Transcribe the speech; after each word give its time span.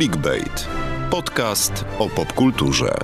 Clickbait. 0.00 0.68
Podcast 1.10 1.84
o 1.98 2.08
popkulturze. 2.08 2.94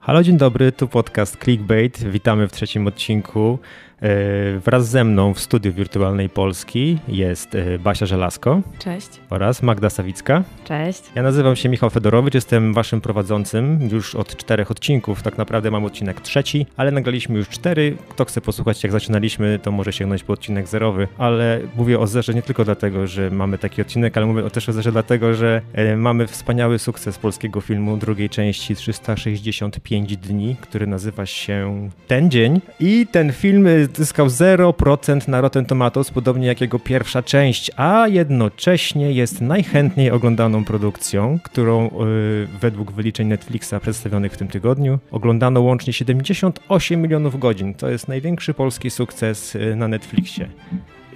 Halo, 0.00 0.22
dzień 0.22 0.36
dobry, 0.36 0.72
tu 0.72 0.88
podcast 0.88 1.44
Clickbait. 1.44 1.98
Witamy 2.04 2.48
w 2.48 2.52
trzecim 2.52 2.86
odcinku. 2.86 3.58
E, 4.02 4.58
wraz 4.58 4.88
ze 4.88 5.04
mną 5.04 5.34
w 5.34 5.40
studiu 5.40 5.72
Wirtualnej 5.72 6.28
Polski 6.28 6.98
jest 7.08 7.54
e, 7.54 7.78
Basia 7.78 8.06
Żelazko. 8.06 8.60
Cześć. 8.78 9.08
Oraz 9.30 9.62
Magda 9.62 9.90
Sawicka. 9.90 10.42
Cześć. 10.64 11.02
Ja 11.14 11.22
nazywam 11.22 11.56
się 11.56 11.68
Michał 11.68 11.90
Fedorowicz, 11.90 12.34
jestem 12.34 12.74
waszym 12.74 13.00
prowadzącym 13.00 13.88
już 13.92 14.14
od 14.14 14.36
czterech 14.36 14.70
odcinków. 14.70 15.22
Tak 15.22 15.38
naprawdę 15.38 15.70
mam 15.70 15.84
odcinek 15.84 16.20
trzeci, 16.20 16.66
ale 16.76 16.90
nagraliśmy 16.90 17.38
już 17.38 17.48
cztery. 17.48 17.96
Kto 18.08 18.24
chce 18.24 18.40
posłuchać, 18.40 18.82
jak 18.82 18.92
zaczynaliśmy, 18.92 19.58
to 19.62 19.72
może 19.72 19.92
sięgnąć 19.92 20.24
po 20.24 20.32
odcinek 20.32 20.68
zerowy. 20.68 21.08
Ale 21.18 21.60
mówię 21.76 21.98
o 21.98 22.06
zerze 22.06 22.34
nie 22.34 22.42
tylko 22.42 22.64
dlatego, 22.64 23.06
że 23.06 23.30
mamy 23.30 23.58
taki 23.58 23.82
odcinek, 23.82 24.16
ale 24.16 24.26
mówię 24.26 24.50
też 24.50 24.68
o 24.68 24.72
zerze 24.72 24.92
dlatego, 24.92 25.34
że 25.34 25.62
e, 25.72 25.96
mamy 25.96 26.26
wspaniały 26.26 26.78
sukces 26.78 27.18
polskiego 27.18 27.60
filmu 27.60 27.96
drugiej 27.96 28.30
części 28.30 28.76
365 28.76 30.16
dni, 30.16 30.56
który 30.60 30.86
nazywa 30.86 31.26
się 31.26 31.88
Ten 32.06 32.30
Dzień. 32.30 32.60
I 32.80 33.06
ten 33.12 33.32
film 33.32 33.68
zyskał 33.96 34.26
0% 34.26 35.28
na 35.28 35.40
Rotten 35.40 35.66
Tomatoes, 35.66 36.10
podobnie 36.10 36.46
jak 36.46 36.60
jego 36.60 36.78
pierwsza 36.78 37.22
część, 37.22 37.70
a 37.76 38.08
jednocześnie 38.08 39.12
jest 39.12 39.40
najchętniej 39.40 40.10
oglądaną 40.10 40.64
produkcją, 40.64 41.38
którą 41.44 41.84
yy, 41.84 42.48
według 42.60 42.92
wyliczeń 42.92 43.28
Netflixa 43.28 43.74
przedstawionych 43.80 44.32
w 44.32 44.36
tym 44.36 44.48
tygodniu 44.48 44.98
oglądano 45.10 45.60
łącznie 45.60 45.92
78 45.92 47.02
milionów 47.02 47.38
godzin. 47.38 47.74
To 47.74 47.88
jest 47.88 48.08
największy 48.08 48.54
polski 48.54 48.90
sukces 48.90 49.54
yy, 49.54 49.76
na 49.76 49.88
Netflixie. 49.88 50.48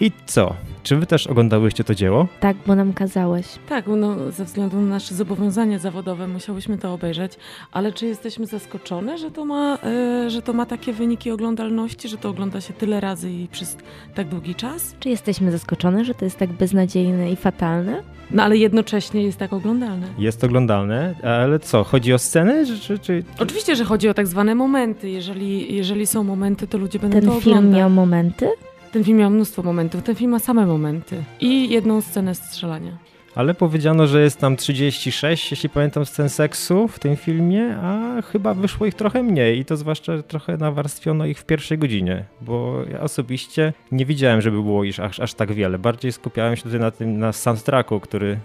I 0.00 0.12
co? 0.26 0.54
Czy 0.82 0.96
wy 0.96 1.06
też 1.06 1.26
oglądałyście 1.26 1.84
to 1.84 1.94
dzieło? 1.94 2.28
Tak, 2.40 2.56
bo 2.66 2.74
nam 2.74 2.92
kazałeś. 2.92 3.46
Tak, 3.68 3.84
no, 3.86 4.30
ze 4.32 4.44
względu 4.44 4.80
na 4.80 4.86
nasze 4.86 5.14
zobowiązania 5.14 5.78
zawodowe 5.78 6.28
musiałyśmy 6.28 6.78
to 6.78 6.94
obejrzeć, 6.94 7.32
ale 7.72 7.92
czy 7.92 8.06
jesteśmy 8.06 8.46
zaskoczone, 8.46 9.18
że 9.18 9.30
to, 9.30 9.44
ma, 9.44 9.78
y, 10.26 10.30
że 10.30 10.42
to 10.42 10.52
ma 10.52 10.66
takie 10.66 10.92
wyniki 10.92 11.30
oglądalności, 11.30 12.08
że 12.08 12.18
to 12.18 12.28
ogląda 12.28 12.60
się 12.60 12.72
tyle 12.72 13.00
razy 13.00 13.30
i 13.30 13.48
przez 13.48 13.76
tak 14.14 14.28
długi 14.28 14.54
czas? 14.54 14.94
Czy 15.00 15.08
jesteśmy 15.08 15.52
zaskoczone, 15.52 16.04
że 16.04 16.14
to 16.14 16.24
jest 16.24 16.38
tak 16.38 16.52
beznadziejne 16.52 17.30
i 17.32 17.36
fatalne? 17.36 18.02
No 18.30 18.42
ale 18.42 18.56
jednocześnie 18.56 19.22
jest 19.22 19.38
tak 19.38 19.52
oglądalne. 19.52 20.06
Jest 20.18 20.44
oglądalne, 20.44 21.14
ale 21.22 21.58
co, 21.58 21.84
chodzi 21.84 22.12
o 22.12 22.18
sceny? 22.18 22.66
Czy, 22.66 22.78
czy, 22.80 22.98
czy... 22.98 23.24
Oczywiście, 23.38 23.76
że 23.76 23.84
chodzi 23.84 24.08
o 24.08 24.14
tak 24.14 24.26
zwane 24.26 24.54
momenty. 24.54 25.10
Jeżeli, 25.10 25.74
jeżeli 25.76 26.06
są 26.06 26.24
momenty, 26.24 26.66
to 26.66 26.78
ludzie 26.78 26.98
będą 26.98 27.20
Ten 27.20 27.28
to 27.28 27.40
film 27.40 27.56
oglądać. 27.56 27.78
miał 27.78 27.90
momenty? 27.90 28.48
Ten 28.96 29.04
film 29.04 29.18
miał 29.18 29.30
mnóstwo 29.30 29.62
momentów. 29.62 30.02
Ten 30.02 30.14
film 30.14 30.30
ma 30.30 30.38
same 30.38 30.66
momenty. 30.66 31.22
I 31.40 31.70
jedną 31.70 32.00
scenę 32.00 32.34
strzelania. 32.34 32.98
Ale 33.34 33.54
powiedziano, 33.54 34.06
że 34.06 34.22
jest 34.22 34.38
tam 34.38 34.56
36, 34.56 35.50
jeśli 35.50 35.68
pamiętam, 35.68 36.06
scen 36.06 36.28
seksu 36.28 36.88
w 36.88 36.98
tym 36.98 37.16
filmie, 37.16 37.76
a 37.76 38.22
chyba 38.22 38.54
wyszło 38.54 38.86
ich 38.86 38.94
trochę 38.94 39.22
mniej 39.22 39.58
i 39.58 39.64
to 39.64 39.76
zwłaszcza 39.76 40.22
trochę 40.22 40.56
nawarstwiono 40.56 41.26
ich 41.26 41.38
w 41.38 41.44
pierwszej 41.44 41.78
godzinie, 41.78 42.24
bo 42.40 42.82
ja 42.90 43.00
osobiście 43.00 43.72
nie 43.92 44.06
widziałem, 44.06 44.40
żeby 44.40 44.62
było 44.62 44.84
ich 44.84 45.00
aż, 45.00 45.20
aż 45.20 45.34
tak 45.34 45.52
wiele. 45.52 45.78
Bardziej 45.78 46.12
skupiałem 46.12 46.56
się 46.56 46.62
tutaj 46.62 46.80
na 46.80 46.90
tym, 46.90 47.18
na 47.18 47.32
soundtracku, 47.32 48.00
który 48.00 48.38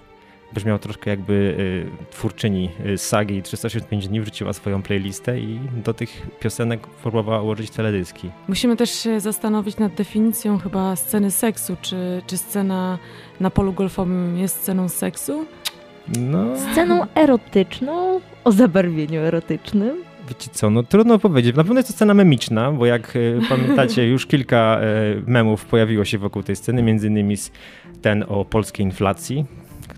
brzmiał 0.53 0.79
troszkę 0.79 1.09
jakby 1.09 1.33
y, 1.33 2.11
twórczyni 2.11 2.69
y, 2.85 2.97
sagi 2.97 3.41
365 3.41 4.07
dni 4.07 4.21
wrzuciła 4.21 4.53
swoją 4.53 4.81
playlistę 4.81 5.39
i 5.39 5.59
do 5.85 5.93
tych 5.93 6.27
piosenek 6.39 6.87
próbowała 6.87 7.41
ułożyć 7.41 7.69
teledyski. 7.69 8.29
Musimy 8.47 8.75
też 8.75 8.89
się 8.91 9.19
zastanowić 9.19 9.77
nad 9.77 9.93
definicją 9.93 10.57
chyba 10.57 10.95
sceny 10.95 11.31
seksu. 11.31 11.75
Czy, 11.81 12.21
czy 12.27 12.37
scena 12.37 12.97
na 13.39 13.49
polu 13.49 13.73
golfowym 13.73 14.37
jest 14.37 14.55
sceną 14.61 14.89
seksu? 14.89 15.45
No, 16.19 16.45
Sceną 16.71 17.05
erotyczną, 17.15 18.21
o 18.43 18.51
zabarwieniu 18.51 19.19
erotycznym. 19.21 20.03
wiecie 20.29 20.49
co, 20.53 20.69
no 20.69 20.83
trudno 20.83 21.19
powiedzieć. 21.19 21.55
Na 21.55 21.63
pewno 21.63 21.79
jest 21.79 21.87
to 21.89 21.93
scena 21.93 22.13
memiczna, 22.13 22.71
bo 22.71 22.85
jak 22.85 23.15
y, 23.15 23.39
pamiętacie, 23.49 24.07
już 24.07 24.25
kilka 24.25 24.79
y, 24.81 25.23
memów 25.27 25.65
pojawiło 25.65 26.05
się 26.05 26.17
wokół 26.17 26.43
tej 26.43 26.55
sceny, 26.55 26.83
między 26.83 27.07
innymi 27.07 27.35
ten 28.01 28.25
o 28.27 28.45
polskiej 28.45 28.85
inflacji, 28.85 29.45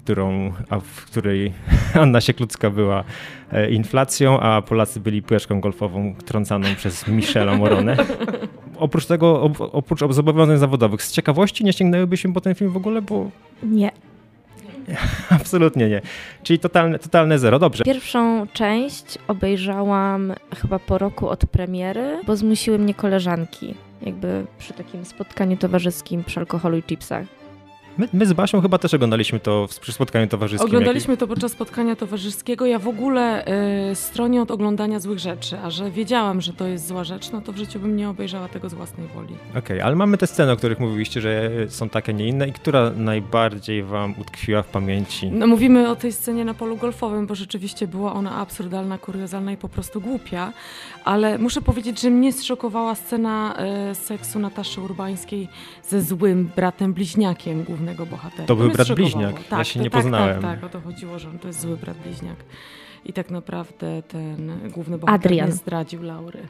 którą, 0.03 0.53
a 0.69 0.79
w 0.79 1.05
której 1.05 1.53
Anna 2.01 2.21
Sieklucka 2.21 2.69
była 2.69 3.03
e, 3.51 3.71
inflacją, 3.71 4.39
a 4.39 4.61
Polacy 4.61 4.99
byli 4.99 5.21
piłeczką 5.21 5.61
golfową 5.61 6.15
trącaną 6.25 6.75
przez 6.75 7.07
Michela 7.07 7.57
Moronę. 7.57 7.97
Oprócz 8.77 9.05
tego, 9.05 9.41
op, 9.41 9.61
oprócz 9.61 9.99
zobowiązań 10.09 10.57
zawodowych, 10.57 11.03
z 11.03 11.11
ciekawości 11.11 11.63
nie 11.63 11.73
sięgnęłybyśmy 11.73 12.33
po 12.33 12.41
ten 12.41 12.55
film 12.55 12.71
w 12.71 12.77
ogóle, 12.77 13.01
bo 13.01 13.29
Nie. 13.63 13.91
absolutnie 15.39 15.89
nie. 15.89 16.01
Czyli 16.43 16.59
totalne, 16.59 16.99
totalne 16.99 17.39
zero. 17.39 17.59
Dobrze. 17.59 17.83
Pierwszą 17.83 18.47
część 18.47 19.17
obejrzałam 19.27 20.33
chyba 20.55 20.79
po 20.79 20.97
roku 20.97 21.29
od 21.29 21.45
premiery, 21.45 22.21
bo 22.27 22.35
zmusiły 22.35 22.79
mnie 22.79 22.93
koleżanki. 22.93 23.75
Jakby 24.01 24.45
przy 24.57 24.73
takim 24.73 25.05
spotkaniu 25.05 25.57
towarzyskim 25.57 26.23
przy 26.23 26.39
alkoholu 26.39 26.77
i 26.77 26.83
chipsach. 26.83 27.25
My, 27.97 28.07
my 28.13 28.25
z 28.25 28.33
Basią 28.33 28.61
chyba 28.61 28.77
też 28.77 28.93
oglądaliśmy 28.93 29.39
to 29.39 29.67
przy 29.81 29.91
spotkaniu 29.93 30.27
towarzyskim. 30.27 30.67
Oglądaliśmy 30.67 31.17
to 31.17 31.27
podczas 31.27 31.51
spotkania 31.51 31.95
towarzyskiego. 31.95 32.65
Ja 32.65 32.79
w 32.79 32.87
ogóle 32.87 33.45
y, 33.91 33.95
stronię 33.95 34.41
od 34.41 34.51
oglądania 34.51 34.99
złych 34.99 35.19
rzeczy, 35.19 35.59
a 35.59 35.69
że 35.69 35.91
wiedziałam, 35.91 36.41
że 36.41 36.53
to 36.53 36.67
jest 36.67 36.87
zła 36.87 37.03
rzecz, 37.03 37.31
no 37.31 37.41
to 37.41 37.51
w 37.51 37.57
życiu 37.57 37.79
bym 37.79 37.95
nie 37.95 38.09
obejrzała 38.09 38.47
tego 38.47 38.69
z 38.69 38.73
własnej 38.73 39.07
woli. 39.07 39.35
Okej, 39.57 39.81
ale 39.81 39.95
mamy 39.95 40.17
te 40.17 40.27
sceny, 40.27 40.51
o 40.51 40.57
których 40.57 40.79
mówiliście, 40.79 41.21
że 41.21 41.51
są 41.69 41.89
takie, 41.89 42.13
nie 42.13 42.27
inne. 42.27 42.47
I 42.47 42.53
która 42.53 42.91
najbardziej 42.97 43.83
wam 43.83 44.13
utkwiła 44.21 44.63
w 44.63 44.67
pamięci? 44.67 45.31
No, 45.31 45.47
mówimy 45.47 45.89
o 45.89 45.95
tej 45.95 46.11
scenie 46.11 46.45
na 46.45 46.53
polu 46.53 46.77
golfowym, 46.77 47.27
bo 47.27 47.35
rzeczywiście 47.35 47.87
była 47.87 48.13
ona 48.13 48.35
absurdalna, 48.35 48.97
kuriozalna 48.97 49.51
i 49.51 49.57
po 49.57 49.69
prostu 49.69 50.01
głupia, 50.01 50.53
ale 51.05 51.37
muszę 51.37 51.61
powiedzieć, 51.61 52.01
że 52.01 52.09
mnie 52.09 52.33
zszokowała 52.33 52.95
scena 52.95 53.55
y, 53.91 53.95
seksu 53.95 54.39
Nataszy 54.39 54.81
Urbańskiej 54.81 55.49
ze 55.83 56.01
złym 56.01 56.49
bratem 56.55 56.93
bliźniakiem 56.93 57.63
głównego 57.83 58.05
bohatera. 58.05 58.45
To 58.47 58.55
był 58.55 58.69
brat 58.71 58.91
bliźniak. 58.91 59.35
Ja 59.35 59.57
Tak, 59.57 59.67
się 59.67 59.79
to, 59.79 59.83
nie 59.83 59.89
tak, 59.89 60.01
poznałem. 60.01 60.41
Tak, 60.41 60.55
tak, 60.61 60.63
o 60.63 60.69
to 60.69 60.81
chodziło, 60.81 61.19
że 61.19 61.29
on 61.29 61.39
to 61.39 61.47
jest 61.47 61.61
zły 61.61 61.77
brat 61.77 61.97
bliźniak. 61.97 62.35
I 63.05 63.13
tak 63.13 63.29
naprawdę 63.29 64.03
ten 64.07 64.51
główny 64.71 64.97
bohater 64.97 65.25
Adrian. 65.31 65.47
nie 65.49 65.55
zdradził 65.55 66.03
Laury. 66.03 66.47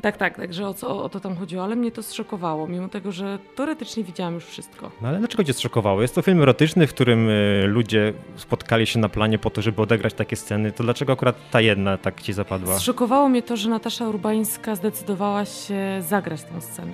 Tak, 0.00 0.16
tak, 0.16 0.36
także 0.36 0.68
o, 0.68 0.74
co, 0.74 1.02
o 1.04 1.08
to 1.08 1.20
tam 1.20 1.36
chodziło, 1.36 1.64
ale 1.64 1.76
mnie 1.76 1.90
to 1.90 2.02
zszokowało, 2.02 2.66
mimo 2.68 2.88
tego, 2.88 3.12
że 3.12 3.38
teoretycznie 3.56 4.04
widziałam 4.04 4.34
już 4.34 4.44
wszystko. 4.44 4.90
No 5.02 5.08
ale 5.08 5.18
dlaczego 5.18 5.44
cię 5.44 5.52
zszokowało? 5.52 6.02
Jest 6.02 6.14
to 6.14 6.22
film 6.22 6.42
erotyczny, 6.42 6.86
w 6.86 6.94
którym 6.94 7.28
y, 7.28 7.62
ludzie 7.66 8.12
spotkali 8.36 8.86
się 8.86 8.98
na 8.98 9.08
planie 9.08 9.38
po 9.38 9.50
to, 9.50 9.62
żeby 9.62 9.82
odegrać 9.82 10.14
takie 10.14 10.36
sceny. 10.36 10.72
To 10.72 10.84
dlaczego 10.84 11.12
akurat 11.12 11.50
ta 11.50 11.60
jedna 11.60 11.96
tak 11.96 12.22
ci 12.22 12.32
zapadła? 12.32 12.68
Okej, 12.68 12.80
Zszokowało 12.80 13.28
mnie 13.28 13.42
to, 13.42 13.56
że 13.56 13.70
Natasza 13.70 14.08
Urbańska 14.08 14.74
zdecydowała 14.74 15.44
się 15.44 16.02
zagrać 16.08 16.42
tę 16.42 16.60
scenę. 16.60 16.92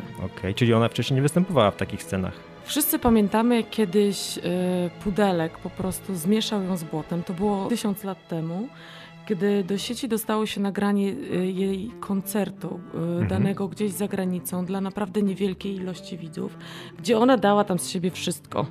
czyli 0.54 0.74
ona 0.74 0.88
wcześniej 0.88 1.14
nie 1.16 1.22
występowała 1.22 1.70
w 1.70 1.76
takich 1.76 2.02
scenach. 2.02 2.53
Wszyscy 2.64 2.98
pamiętamy, 2.98 3.56
jak 3.56 3.70
kiedyś 3.70 4.38
y, 4.38 4.42
Pudelek 5.04 5.58
po 5.58 5.70
prostu 5.70 6.14
zmieszał 6.14 6.62
ją 6.62 6.76
z 6.76 6.84
błotem. 6.84 7.22
To 7.22 7.32
było 7.32 7.68
tysiąc 7.68 8.04
lat 8.04 8.28
temu, 8.28 8.68
kiedy 9.26 9.64
do 9.64 9.78
sieci 9.78 10.08
dostało 10.08 10.46
się 10.46 10.60
nagranie 10.60 11.08
y, 11.08 11.46
jej 11.46 11.90
koncertu 12.00 12.80
y, 13.22 13.26
danego 13.26 13.68
gdzieś 13.68 13.92
za 13.92 14.08
granicą 14.08 14.64
dla 14.64 14.80
naprawdę 14.80 15.22
niewielkiej 15.22 15.74
ilości 15.74 16.18
widzów, 16.18 16.58
gdzie 16.98 17.18
ona 17.18 17.36
dała 17.36 17.64
tam 17.64 17.78
z 17.78 17.88
siebie 17.88 18.10
wszystko. 18.10 18.66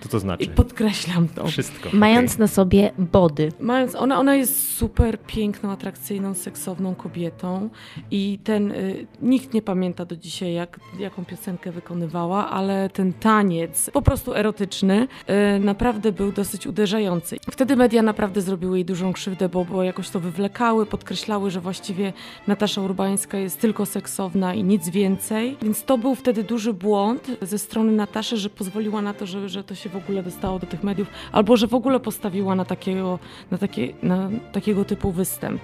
Co 0.00 0.08
to 0.08 0.20
znaczy? 0.20 0.44
I 0.44 0.48
podkreślam 0.48 1.28
to. 1.28 1.46
Wszystko. 1.46 1.88
Mając 1.92 2.38
na 2.38 2.46
sobie 2.46 2.92
body. 2.98 3.52
Mając, 3.60 3.94
ona, 3.94 4.18
ona 4.18 4.34
jest 4.34 4.74
super 4.76 5.18
piękną, 5.18 5.70
atrakcyjną, 5.70 6.34
seksowną 6.34 6.94
kobietą 6.94 7.70
i 8.10 8.38
ten, 8.44 8.72
y, 8.72 9.06
nikt 9.22 9.54
nie 9.54 9.62
pamięta 9.62 10.04
do 10.04 10.16
dzisiaj, 10.16 10.54
jak, 10.54 10.80
jaką 10.98 11.24
piosenkę 11.24 11.72
wykonywała, 11.72 12.50
ale 12.50 12.90
ten 12.90 13.12
taniec, 13.12 13.90
po 13.92 14.02
prostu 14.02 14.34
erotyczny, 14.34 15.08
y, 15.56 15.60
naprawdę 15.60 16.12
był 16.12 16.32
dosyć 16.32 16.66
uderzający. 16.66 17.36
Wtedy 17.50 17.76
media 17.76 18.02
naprawdę 18.02 18.40
zrobiły 18.40 18.76
jej 18.76 18.84
dużą 18.84 19.12
krzywdę, 19.12 19.48
bo, 19.48 19.64
bo 19.64 19.82
jakoś 19.82 20.10
to 20.10 20.20
wywlekały, 20.20 20.86
podkreślały, 20.86 21.50
że 21.50 21.60
właściwie 21.60 22.12
Natasza 22.46 22.80
Urbańska 22.80 23.38
jest 23.38 23.60
tylko 23.60 23.86
seksowna 23.86 24.54
i 24.54 24.64
nic 24.64 24.88
więcej, 24.88 25.56
więc 25.62 25.84
to 25.84 25.98
był 25.98 26.14
wtedy 26.14 26.44
duży 26.44 26.72
błąd 26.72 27.26
ze 27.42 27.58
strony 27.58 27.92
Nataszy, 27.92 28.36
że 28.36 28.50
pozwoliła 28.50 29.02
na 29.02 29.14
to, 29.14 29.26
że, 29.26 29.48
że 29.48 29.64
to 29.64 29.74
się 29.74 29.89
w 29.90 29.96
ogóle 29.96 30.22
dostało 30.22 30.58
do 30.58 30.66
tych 30.66 30.82
mediów, 30.82 31.08
albo 31.32 31.56
że 31.56 31.66
w 31.66 31.74
ogóle 31.74 32.00
postawiła 32.00 32.54
na 32.54 32.64
takiego, 32.64 33.18
na 33.50 33.58
takie, 33.58 33.92
na 34.02 34.30
takiego 34.52 34.84
typu 34.84 35.12
występ. 35.12 35.60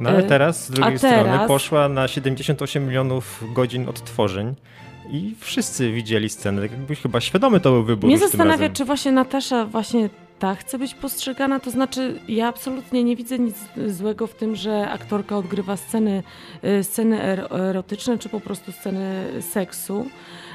No 0.00 0.10
ale 0.10 0.18
Y, 0.18 0.22
teraz 0.22 0.64
z 0.66 0.70
drugiej 0.70 0.98
strony 0.98 1.38
poszła 1.46 1.88
na 1.88 2.08
78 2.08 2.86
milionów 2.86 3.44
godzin 3.54 3.88
odtworzeń 3.88 4.54
i 5.10 5.34
wszyscy 5.40 5.92
widzieli 5.92 6.28
scenę. 6.28 6.62
Tak 6.62 6.70
jakby 6.70 6.96
chyba 6.96 7.20
świadomy 7.20 7.60
to 7.60 7.70
był 7.70 7.84
wybór 7.84 8.08
Mnie 8.08 8.18
zastanawia, 8.18 8.68
czy 8.68 8.84
właśnie 8.84 9.12
Natasza 9.12 9.64
właśnie 9.64 10.10
ta 10.38 10.54
chce 10.54 10.78
być 10.78 10.94
postrzegana, 10.94 11.60
to 11.60 11.70
znaczy 11.70 12.20
ja 12.28 12.48
absolutnie 12.48 13.04
nie 13.04 13.16
widzę 13.16 13.38
nic 13.38 13.56
złego 13.86 14.26
w 14.26 14.34
tym, 14.34 14.56
że 14.56 14.90
aktorka 14.90 15.36
odgrywa 15.36 15.76
sceny, 15.76 16.22
y, 16.64 16.84
sceny 16.84 17.22
er- 17.22 17.52
erotyczne, 17.52 18.18
czy 18.18 18.28
po 18.28 18.40
prostu 18.40 18.72
sceny 18.72 19.24
seksu, 19.40 20.06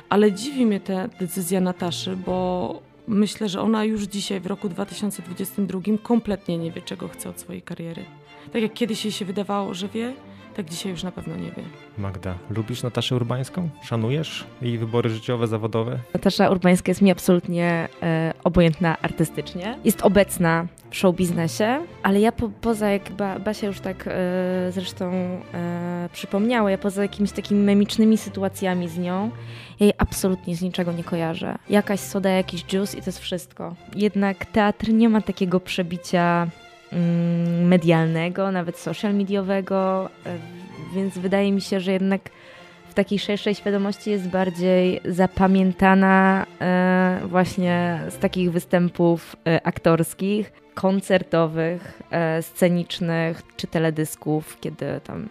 ale 0.10 0.32
dziwi 0.32 0.66
mnie 0.66 0.80
ta 0.80 1.08
decyzja 1.08 1.62
Nataszy, 1.62 2.18
bo 2.26 2.93
myślę, 3.08 3.50
że 3.50 3.62
ona 3.62 3.84
już 3.84 4.04
dzisiaj, 4.04 4.40
w 4.40 4.46
roku 4.46 4.70
2022, 4.70 5.80
kompletnie 6.04 6.58
nie 6.58 6.72
wie, 6.72 6.82
czego 6.82 7.08
chce 7.08 7.30
od 7.30 7.40
swojej 7.40 7.62
kariery. 7.62 8.06
Tak 8.54 8.62
jak 8.62 8.74
kiedyś 8.74 9.06
jej 9.06 9.12
się 9.12 9.26
wydawało, 9.26 9.74
że 9.74 9.88
wie, 9.88 10.14
tak 10.56 10.70
dzisiaj 10.70 10.92
już 10.92 11.04
na 11.04 11.12
pewno 11.12 11.36
nie 11.36 11.52
wie. 11.52 11.64
Magda, 11.98 12.36
lubisz 12.50 12.84
Nataszę 12.84 13.16
Urbańską? 13.16 13.70
Szanujesz 13.84 14.46
jej 14.62 14.78
wybory 14.78 15.10
życiowe, 15.10 15.48
zawodowe? 15.48 16.00
Natasza 16.14 16.50
Urbańska 16.50 16.92
jest 16.92 17.02
mi 17.02 17.12
absolutnie 17.12 17.90
e, 18.02 18.34
obojętna 18.44 18.98
artystycznie. 19.02 19.80
Jest 19.84 20.02
obecna 20.02 20.68
show 20.94 21.16
biznesie, 21.16 21.86
ale 22.04 22.20
ja 22.20 22.32
po, 22.32 22.50
poza, 22.62 22.90
jak 22.90 23.12
ba, 23.12 23.40
Basia 23.40 23.68
już 23.68 23.80
tak 23.80 24.08
e, 24.08 24.12
zresztą 24.72 25.12
e, 25.54 26.10
przypomniała, 26.14 26.72
ja 26.72 26.78
poza 26.78 27.02
jakimiś 27.02 27.32
takimi 27.32 27.64
memicznymi 27.64 28.18
sytuacjami 28.18 28.90
z 28.90 28.98
nią, 28.98 29.32
ja 29.80 29.86
jej 29.86 29.94
absolutnie 29.98 30.56
z 30.56 30.62
niczego 30.62 30.92
nie 30.92 31.04
kojarzę. 31.04 31.56
Jakaś 31.70 32.00
soda, 32.00 32.30
jakiś 32.30 32.66
juice 32.74 32.98
i 32.98 33.02
to 33.02 33.06
jest 33.06 33.20
wszystko. 33.20 33.76
Jednak 33.96 34.46
teatr 34.46 34.90
nie 34.90 35.10
ma 35.10 35.22
takiego 35.22 35.60
przebicia 35.60 36.48
mm, 36.92 37.68
medialnego, 37.68 38.52
nawet 38.52 38.78
social 38.78 39.16
mediowego, 39.16 40.10
e, 40.26 40.38
więc 40.96 41.18
wydaje 41.18 41.52
mi 41.52 41.62
się, 41.62 41.80
że 41.80 41.92
jednak 41.92 42.30
w 42.90 42.94
takiej 42.94 43.20
szerszej 43.20 43.56
świadomości 43.56 44.10
jest 44.12 44.28
bardziej 44.28 45.02
zapamiętana 45.06 46.46
e, 46.62 47.20
właśnie 47.28 48.00
z 48.10 48.18
takich 48.18 48.52
występów 48.52 49.36
e, 49.48 49.68
aktorskich, 49.68 50.63
koncertowych, 50.74 52.02
e, 52.12 52.42
scenicznych 52.42 53.42
czy 53.58 53.68
teledysków, 53.68 54.58
kiedy 54.60 54.86
tam 55.04 55.28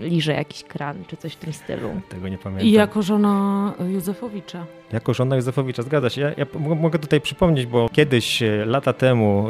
liże 0.00 0.32
jakiś 0.32 0.64
kran 0.64 1.04
czy 1.06 1.16
coś 1.16 1.32
w 1.32 1.36
tym 1.36 1.52
stylu. 1.52 2.00
Tego 2.08 2.28
nie 2.28 2.38
pamiętam. 2.38 2.68
I 2.68 2.72
jako 2.72 3.02
żona 3.02 3.74
Józefowicza. 3.88 4.66
Jako 4.92 5.14
żona 5.14 5.36
Józefowicza, 5.36 5.82
zgadza 5.82 6.10
się. 6.10 6.20
Ja, 6.20 6.30
ja 6.36 6.46
mogę 6.76 6.98
tutaj 6.98 7.20
przypomnieć, 7.20 7.66
bo 7.66 7.88
kiedyś, 7.92 8.42
e, 8.42 8.64
lata 8.64 8.92
temu, 8.92 9.48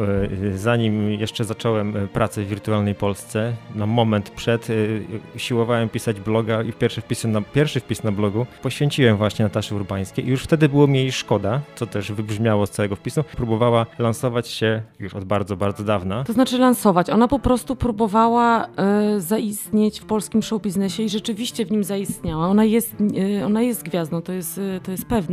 e, 0.52 0.58
zanim 0.58 1.10
jeszcze 1.10 1.44
zacząłem 1.44 1.96
e, 1.96 2.06
pracę 2.06 2.42
w 2.42 2.48
Wirtualnej 2.48 2.94
Polsce, 2.94 3.52
na 3.74 3.86
moment 3.86 4.30
przed, 4.30 4.68
siłowałem 5.36 5.88
pisać 5.88 6.20
bloga 6.20 6.62
i 6.62 6.72
pierwszy 6.72 7.00
wpis 7.00 7.24
na, 7.24 7.40
pierwszy 7.40 7.80
wpis 7.80 8.02
na 8.02 8.12
blogu 8.12 8.46
poświęciłem 8.62 9.16
właśnie 9.16 9.44
Nataszy 9.44 9.74
Urbańskiej 9.74 10.26
i 10.26 10.28
już 10.28 10.42
wtedy 10.42 10.68
było 10.68 10.86
mi 10.86 10.98
jej 10.98 11.12
szkoda, 11.12 11.60
co 11.74 11.86
też 11.86 12.12
wybrzmiało 12.12 12.66
z 12.66 12.70
całego 12.70 12.96
wpisu. 12.96 13.24
Próbowała 13.36 13.86
lansować 13.98 14.48
się 14.48 14.82
już 15.00 15.14
od 15.14 15.24
bardzo, 15.24 15.56
bardzo 15.56 15.84
dawna. 15.84 16.24
To 16.24 16.32
znaczy 16.32 16.58
lansować. 16.58 17.10
Ona 17.10 17.28
po 17.28 17.38
prostu 17.38 17.76
próbowała 17.76 18.66
e, 18.66 19.20
zaistnieć 19.20 20.00
w 20.00 20.04
polskim 20.04 20.42
show 20.42 20.62
biznesie 20.62 21.02
i 21.02 21.08
rzeczywiście 21.08 21.66
w 21.66 21.70
nim 21.70 21.84
zaistniała. 21.84 22.46
Ona 22.48 22.64
jest, 22.64 22.94
e, 23.40 23.46
ona 23.46 23.62
jest 23.62 23.82
gwiazdą, 23.82 24.22
to 24.22 24.32
jest, 24.32 24.58
e, 24.58 24.80
to 24.80 24.90
jest 24.90 25.06
pewne. 25.06 25.25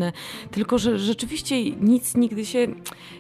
Tylko, 0.52 0.78
że 0.78 1.00
rzeczywiście 1.00 1.72
nic 1.72 2.16
nigdy 2.16 2.46
się 2.46 2.68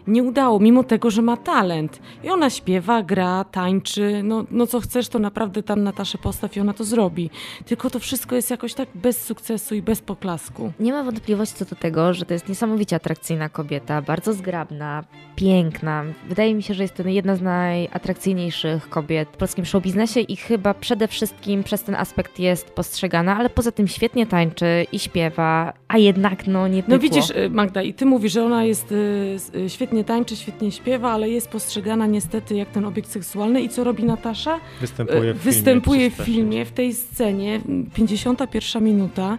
nie 0.07 0.23
udało, 0.23 0.59
mimo 0.59 0.83
tego, 0.83 1.11
że 1.11 1.21
ma 1.21 1.37
talent. 1.37 1.99
I 2.23 2.29
ona 2.29 2.49
śpiewa, 2.49 3.03
gra, 3.03 3.43
tańczy. 3.43 4.21
No, 4.23 4.45
no 4.51 4.67
co 4.67 4.79
chcesz, 4.79 5.09
to 5.09 5.19
naprawdę 5.19 5.63
tam 5.63 5.83
Nataszę 5.83 6.17
postaw 6.17 6.57
i 6.57 6.59
ona 6.59 6.73
to 6.73 6.83
zrobi. 6.83 7.29
Tylko 7.65 7.89
to 7.89 7.99
wszystko 7.99 8.35
jest 8.35 8.51
jakoś 8.51 8.73
tak 8.73 8.89
bez 8.95 9.23
sukcesu 9.23 9.75
i 9.75 9.81
bez 9.81 10.01
poklasku. 10.01 10.71
Nie 10.79 10.91
ma 10.91 11.03
wątpliwości 11.03 11.55
co 11.55 11.65
do 11.65 11.75
tego, 11.75 12.13
że 12.13 12.25
to 12.25 12.33
jest 12.33 12.49
niesamowicie 12.49 12.95
atrakcyjna 12.95 13.49
kobieta, 13.49 14.01
bardzo 14.01 14.33
zgrabna, 14.33 15.03
piękna. 15.35 16.03
Wydaje 16.27 16.55
mi 16.55 16.63
się, 16.63 16.73
że 16.73 16.83
jest 16.83 16.95
to 16.95 17.07
jedna 17.07 17.35
z 17.35 17.41
najatrakcyjniejszych 17.41 18.89
kobiet 18.89 19.29
w 19.29 19.37
polskim 19.37 19.65
showbiznesie 19.65 20.19
i 20.19 20.35
chyba 20.35 20.73
przede 20.73 21.07
wszystkim 21.07 21.63
przez 21.63 21.83
ten 21.83 21.95
aspekt 21.95 22.39
jest 22.39 22.69
postrzegana, 22.69 23.37
ale 23.37 23.49
poza 23.49 23.71
tym 23.71 23.87
świetnie 23.87 24.25
tańczy 24.25 24.85
i 24.91 24.99
śpiewa, 24.99 25.73
a 25.87 25.97
jednak 25.97 26.47
no 26.47 26.62
nie 26.67 26.83
pykło. 26.83 26.95
No 26.95 26.99
widzisz 26.99 27.29
y, 27.29 27.49
Magda 27.49 27.81
i 27.81 27.93
ty 27.93 28.05
mówisz, 28.05 28.33
że 28.33 28.45
ona 28.45 28.63
jest 28.63 28.91
y, 28.91 29.37
y, 29.55 29.69
świetnie 29.69 30.03
tańczy, 30.03 30.35
świetnie 30.35 30.71
śpiewa, 30.71 31.11
ale 31.11 31.29
jest 31.29 31.49
postrzegana 31.49 32.07
niestety 32.07 32.55
jak 32.55 32.69
ten 32.69 32.85
obiekt 32.85 33.09
seksualny 33.09 33.61
i 33.61 33.69
co 33.69 33.83
robi 33.83 34.03
Natasza? 34.03 34.59
Występuje 34.81 35.19
w 35.19 35.21
filmie. 35.21 35.33
Występuje 35.33 36.09
w 36.11 36.13
filmie, 36.13 36.65
w 36.65 36.71
tej 36.71 36.93
scenie, 36.93 37.61
51 37.93 38.83
minuta 38.83 39.37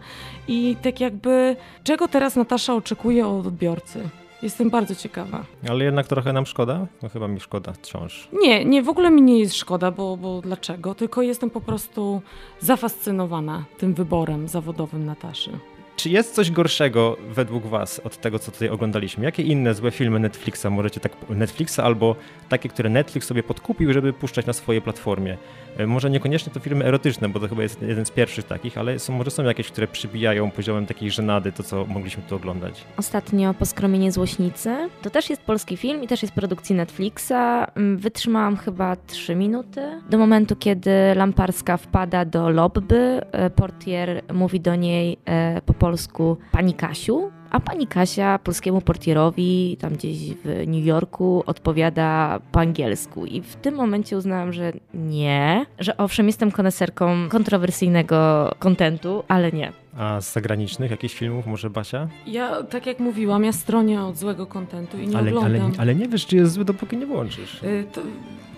i 0.48 0.76
tak 0.82 1.00
jakby 1.00 1.56
czego 1.84 2.08
teraz 2.08 2.36
Natasza 2.36 2.74
oczekuje 2.74 3.26
od 3.26 3.46
odbiorcy? 3.46 4.08
Jestem 4.42 4.70
bardzo 4.70 4.94
ciekawa. 4.94 5.44
Ale 5.68 5.84
jednak 5.84 6.06
trochę 6.06 6.32
nam 6.32 6.46
szkoda? 6.46 6.86
No 7.02 7.08
chyba 7.08 7.28
mi 7.28 7.40
szkoda 7.40 7.72
wciąż. 7.72 8.28
Nie, 8.42 8.64
nie, 8.64 8.82
w 8.82 8.88
ogóle 8.88 9.10
mi 9.10 9.22
nie 9.22 9.38
jest 9.38 9.54
szkoda, 9.54 9.90
bo, 9.90 10.16
bo 10.16 10.40
dlaczego? 10.40 10.94
Tylko 10.94 11.22
jestem 11.22 11.50
po 11.50 11.60
prostu 11.60 12.22
zafascynowana 12.60 13.64
tym 13.78 13.94
wyborem 13.94 14.48
zawodowym 14.48 15.06
Nataszy. 15.06 15.50
Czy 15.96 16.08
jest 16.08 16.34
coś 16.34 16.50
gorszego 16.50 17.16
według 17.28 17.66
Was 17.66 18.00
od 18.04 18.16
tego, 18.16 18.38
co 18.38 18.52
tutaj 18.52 18.68
oglądaliśmy? 18.68 19.24
Jakie 19.24 19.42
inne 19.42 19.74
złe 19.74 19.90
filmy 19.90 20.18
Netflixa 20.18 20.66
możecie 20.70 21.00
tak, 21.00 21.12
Netflixa 21.28 21.78
albo 21.78 22.16
takie, 22.48 22.68
które 22.68 22.90
Netflix 22.90 23.26
sobie 23.26 23.42
podkupił, 23.42 23.92
żeby 23.92 24.12
puszczać 24.12 24.46
na 24.46 24.52
swojej 24.52 24.82
platformie? 24.82 25.36
E, 25.78 25.86
może 25.86 26.10
niekoniecznie 26.10 26.52
to 26.52 26.60
filmy 26.60 26.84
erotyczne, 26.84 27.28
bo 27.28 27.40
to 27.40 27.48
chyba 27.48 27.62
jest 27.62 27.82
jeden 27.82 28.06
z 28.06 28.10
pierwszych 28.10 28.44
takich, 28.44 28.78
ale 28.78 28.98
są, 28.98 29.12
może 29.12 29.30
są 29.30 29.44
jakieś, 29.44 29.68
które 29.68 29.86
przybijają 29.86 30.50
poziomem 30.50 30.86
takiej 30.86 31.10
żenady, 31.10 31.52
to 31.52 31.62
co 31.62 31.86
mogliśmy 31.86 32.22
tu 32.22 32.36
oglądać. 32.36 32.84
Ostatnio 32.96 33.54
Poskromienie 33.54 34.12
Złośnicy. 34.12 34.88
To 35.02 35.10
też 35.10 35.30
jest 35.30 35.42
polski 35.42 35.76
film 35.76 36.02
i 36.02 36.08
też 36.08 36.22
jest 36.22 36.34
produkcji 36.34 36.74
Netflixa. 36.74 37.32
Mm, 37.74 37.98
wytrzymałam 37.98 38.56
chyba 38.56 38.96
trzy 38.96 39.34
minuty. 39.34 40.00
Do 40.10 40.18
momentu, 40.18 40.56
kiedy 40.56 40.90
Lamparska 41.16 41.76
wpada 41.76 42.24
do 42.24 42.50
lobby, 42.50 43.20
e, 43.32 43.50
portier 43.50 44.22
mówi 44.32 44.60
do 44.60 44.74
niej 44.74 45.18
e, 45.24 45.60
po 45.66 45.74
polsku 45.84 46.36
Pani 46.52 46.74
Kasiu, 46.74 47.30
a 47.50 47.60
pani 47.60 47.86
Kasia 47.86 48.38
polskiemu 48.38 48.80
portierowi 48.80 49.76
tam 49.80 49.92
gdzieś 49.92 50.34
w 50.34 50.64
New 50.66 50.84
Yorku 50.84 51.42
odpowiada 51.46 52.40
po 52.52 52.60
angielsku. 52.60 53.26
I 53.26 53.42
w 53.42 53.56
tym 53.56 53.74
momencie 53.74 54.16
uznałam, 54.16 54.52
że 54.52 54.72
nie, 54.94 55.66
że 55.78 55.96
owszem, 55.96 56.26
jestem 56.26 56.50
koneserką 56.50 57.28
kontrowersyjnego 57.28 58.50
kontentu, 58.58 59.24
ale 59.28 59.52
nie. 59.52 59.72
A 59.98 60.20
z 60.20 60.32
zagranicznych 60.32 60.90
jakichś 60.90 61.14
filmów 61.14 61.46
może 61.46 61.70
Basia? 61.70 62.08
Ja, 62.26 62.62
tak 62.62 62.86
jak 62.86 63.00
mówiłam, 63.00 63.44
ja 63.44 63.52
stronię 63.52 64.02
od 64.02 64.16
złego 64.16 64.46
kontentu 64.46 64.98
i 64.98 65.06
nie 65.06 65.18
ale, 65.18 65.30
oglądam. 65.30 65.62
Ale, 65.62 65.78
ale 65.78 65.94
nie 65.94 66.08
wiesz, 66.08 66.26
czy 66.26 66.36
jest 66.36 66.52
zły, 66.52 66.64
dopóki 66.64 66.96
nie 66.96 67.06
włączysz. 67.06 67.62
Y, 67.62 67.84
to, 67.92 68.00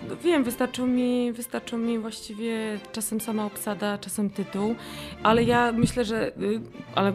no 0.09 0.15
wiem, 0.23 0.43
wystarczą 0.43 0.87
mi, 0.87 1.31
wystarczą 1.31 1.77
mi 1.77 1.99
właściwie 1.99 2.79
czasem 2.91 3.21
sama 3.21 3.45
obsada, 3.45 3.97
czasem 3.97 4.29
tytuł, 4.29 4.75
ale 5.23 5.43
ja 5.43 5.71
myślę, 5.71 6.05
że 6.05 6.27
y, 6.27 6.61
ale 6.95 7.13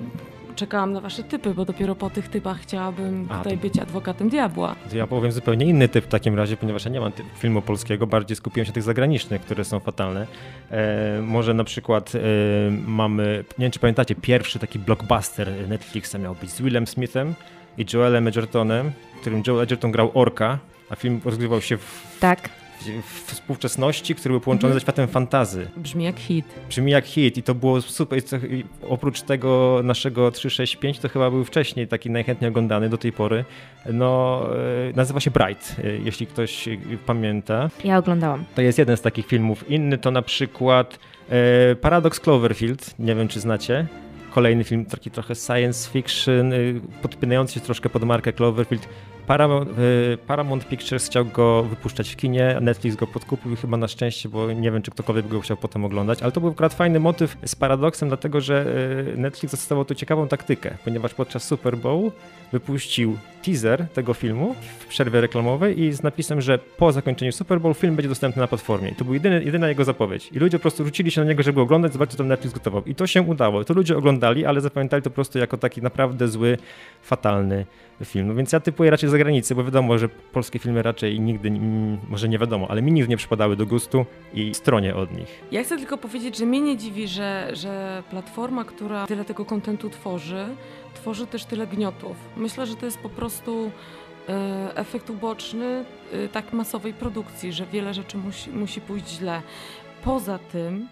czekałam 0.56 0.92
na 0.92 1.00
wasze 1.00 1.22
typy, 1.22 1.54
bo 1.54 1.64
dopiero 1.64 1.94
po 1.94 2.10
tych 2.10 2.28
typach 2.28 2.60
chciałabym 2.60 3.26
A, 3.30 3.38
tutaj 3.38 3.56
to- 3.56 3.62
być 3.62 3.78
adwokatem 3.78 4.28
diabła. 4.28 4.76
To 4.90 4.96
ja 4.96 5.06
powiem 5.06 5.32
zupełnie 5.32 5.66
inny 5.66 5.88
typ 5.88 6.04
w 6.04 6.08
takim 6.08 6.34
razie, 6.34 6.56
ponieważ 6.56 6.84
ja 6.84 6.90
nie 6.90 7.00
mam 7.00 7.12
filmu 7.38 7.62
polskiego, 7.62 8.06
bardziej 8.06 8.36
skupiłem 8.36 8.64
się 8.66 8.70
na 8.70 8.74
tych 8.74 8.82
zagranicznych, 8.82 9.42
które 9.42 9.64
są 9.64 9.80
fatalne. 9.80 10.26
E, 10.70 11.20
może 11.22 11.54
na 11.54 11.64
przykład 11.64 12.12
e, 12.14 12.18
mamy, 12.86 13.44
nie 13.58 13.62
wiem 13.64 13.70
czy 13.72 13.78
pamiętacie, 13.78 14.14
pierwszy 14.14 14.58
taki 14.58 14.78
blockbuster 14.78 15.50
Netflixa 15.68 16.14
miał 16.18 16.34
być 16.34 16.50
z 16.50 16.60
Willem 16.62 16.86
Smithem 16.86 17.34
i 17.78 17.84
Joelem 17.92 18.28
Edgertonem, 18.28 18.92
w 19.16 19.20
którym 19.20 19.42
Joel 19.46 19.60
Edgerton 19.62 19.92
grał 19.92 20.10
orka, 20.14 20.58
a 20.90 20.96
film 20.96 21.20
rozgrywał 21.24 21.60
się 21.60 21.76
w, 21.76 22.16
Tak. 22.20 22.61
W 23.02 23.30
współczesności, 23.32 24.14
który 24.14 24.32
był 24.32 24.40
połączony 24.40 24.70
Mhm. 24.70 24.80
ze 24.80 24.84
światem 24.84 25.08
fantazy. 25.08 25.68
Brzmi 25.76 26.04
jak 26.04 26.18
hit. 26.18 26.44
Brzmi 26.68 26.92
jak 26.92 27.06
hit 27.06 27.36
i 27.38 27.42
to 27.42 27.54
było 27.54 27.82
super. 27.82 28.18
I 28.50 28.64
oprócz 28.88 29.20
tego 29.22 29.80
naszego 29.84 30.30
365 30.30 30.98
to 30.98 31.08
chyba 31.08 31.30
był 31.30 31.44
wcześniej 31.44 31.88
taki 31.88 32.10
najchętniej 32.10 32.48
oglądany 32.50 32.88
do 32.88 32.98
tej 32.98 33.12
pory. 33.12 33.44
No, 33.92 34.42
e, 34.90 34.96
nazywa 34.96 35.20
się 35.20 35.30
Bright, 35.30 35.76
e, 35.84 35.96
jeśli 36.04 36.26
ktoś 36.26 36.68
pamięta. 37.06 37.70
Ja 37.84 37.98
oglądałam. 37.98 38.44
To 38.54 38.62
jest 38.62 38.78
jeden 38.78 38.96
z 38.96 39.00
takich 39.00 39.26
filmów. 39.26 39.70
Inny 39.70 39.98
to 39.98 40.10
na 40.10 40.22
przykład 40.22 40.98
e, 41.30 41.74
Paradox 41.76 42.20
Cloverfield, 42.20 42.94
nie 42.98 43.14
wiem 43.14 43.28
czy 43.28 43.40
znacie. 43.40 43.86
Kolejny 44.30 44.64
film, 44.64 44.84
taki 44.84 45.10
trochę 45.10 45.34
science 45.34 45.90
fiction, 45.90 46.52
podpinający 47.02 47.54
się 47.54 47.60
troszkę 47.60 47.88
pod 47.88 48.04
markę 48.04 48.32
Cloverfield. 48.32 48.88
Paramount, 49.26 49.70
y, 49.78 50.18
Paramount 50.26 50.68
Pictures 50.68 51.06
chciał 51.06 51.24
go 51.24 51.62
wypuszczać 51.62 52.10
w 52.10 52.16
kinie, 52.16 52.58
Netflix 52.60 52.96
go 52.96 53.06
podkupił 53.06 53.56
chyba 53.56 53.76
na 53.76 53.88
szczęście, 53.88 54.28
bo 54.28 54.52
nie 54.52 54.70
wiem, 54.70 54.82
czy 54.82 54.90
ktokolwiek 54.90 55.28
go 55.28 55.40
chciał 55.40 55.56
potem 55.56 55.84
oglądać, 55.84 56.22
ale 56.22 56.32
to 56.32 56.40
był 56.40 56.50
akurat 56.50 56.74
fajny 56.74 57.00
motyw 57.00 57.36
z 57.46 57.54
paradoksem, 57.54 58.08
dlatego 58.08 58.40
że 58.40 58.66
y, 59.14 59.16
Netflix 59.16 59.50
zastosował 59.50 59.84
tu 59.84 59.94
ciekawą 59.94 60.28
taktykę, 60.28 60.76
ponieważ 60.84 61.14
podczas 61.14 61.44
Super 61.44 61.78
Bowl 61.78 62.10
wypuścił 62.52 63.16
teaser 63.42 63.88
tego 63.88 64.14
filmu 64.14 64.54
w 64.78 64.86
przerwie 64.86 65.20
reklamowej 65.20 65.80
i 65.80 65.92
z 65.92 66.02
napisem, 66.02 66.40
że 66.40 66.58
po 66.58 66.92
zakończeniu 66.92 67.32
Super 67.32 67.60
Bowl 67.60 67.74
film 67.74 67.96
będzie 67.96 68.08
dostępny 68.08 68.40
na 68.40 68.46
platformie. 68.46 68.88
I 68.88 68.94
to 68.94 69.04
była 69.04 69.14
jedyny, 69.14 69.44
jedyna 69.44 69.68
jego 69.68 69.84
zapowiedź. 69.84 70.28
I 70.32 70.38
ludzie 70.38 70.58
po 70.58 70.62
prostu 70.62 70.84
rzucili 70.84 71.10
się 71.10 71.20
na 71.20 71.26
niego, 71.26 71.42
żeby 71.42 71.60
oglądać, 71.60 71.92
zobaczyć, 71.92 72.16
co 72.16 72.24
Netflix 72.24 72.54
gotował. 72.54 72.84
I 72.84 72.94
to 72.94 73.06
się 73.06 73.22
udało. 73.22 73.64
To 73.64 73.74
ludzie 73.74 73.96
oglądali, 73.96 74.44
ale 74.46 74.60
zapamiętali 74.60 75.02
to 75.02 75.10
po 75.10 75.14
prostu 75.14 75.38
jako 75.38 75.56
taki 75.56 75.82
naprawdę 75.82 76.28
zły, 76.28 76.58
fatalny 77.02 77.66
film. 78.04 78.28
No 78.28 78.34
więc 78.34 78.52
ja 78.52 78.60
typuję 78.60 78.90
raczej 78.90 79.10
zagranicy, 79.12 79.54
bo 79.54 79.64
wiadomo, 79.64 79.98
że 79.98 80.08
polskie 80.08 80.58
filmy 80.58 80.82
raczej 80.82 81.20
nigdy, 81.20 81.50
może 82.08 82.28
nie 82.28 82.38
wiadomo, 82.38 82.66
ale 82.70 82.82
mi 82.82 82.92
nigdy 82.92 83.08
nie 83.08 83.16
przypadały 83.16 83.56
do 83.56 83.66
gustu 83.66 84.06
i 84.34 84.54
stronie 84.54 84.94
od 84.94 85.16
nich. 85.16 85.42
Ja 85.52 85.64
chcę 85.64 85.76
tylko 85.76 85.98
powiedzieć, 85.98 86.38
że 86.38 86.46
mnie 86.46 86.60
nie 86.60 86.76
dziwi, 86.76 87.08
że, 87.08 87.50
że 87.52 88.02
platforma, 88.10 88.64
która 88.64 89.06
tyle 89.06 89.24
tego 89.24 89.44
kontentu 89.44 89.90
tworzy, 89.90 90.46
tworzy 90.94 91.26
też 91.26 91.44
tyle 91.44 91.66
gniotów. 91.66 92.16
Myślę, 92.36 92.66
że 92.66 92.76
to 92.76 92.86
jest 92.86 92.98
po 92.98 93.08
prostu 93.08 93.70
e, 94.28 94.76
efekt 94.76 95.10
uboczny 95.10 95.84
e, 96.12 96.28
tak 96.28 96.52
masowej 96.52 96.94
produkcji, 96.94 97.52
że 97.52 97.66
wiele 97.66 97.94
rzeczy 97.94 98.18
musi, 98.18 98.50
musi 98.50 98.80
pójść 98.80 99.08
źle. 99.08 99.42
Poza 100.04 100.38
tym 100.38 100.88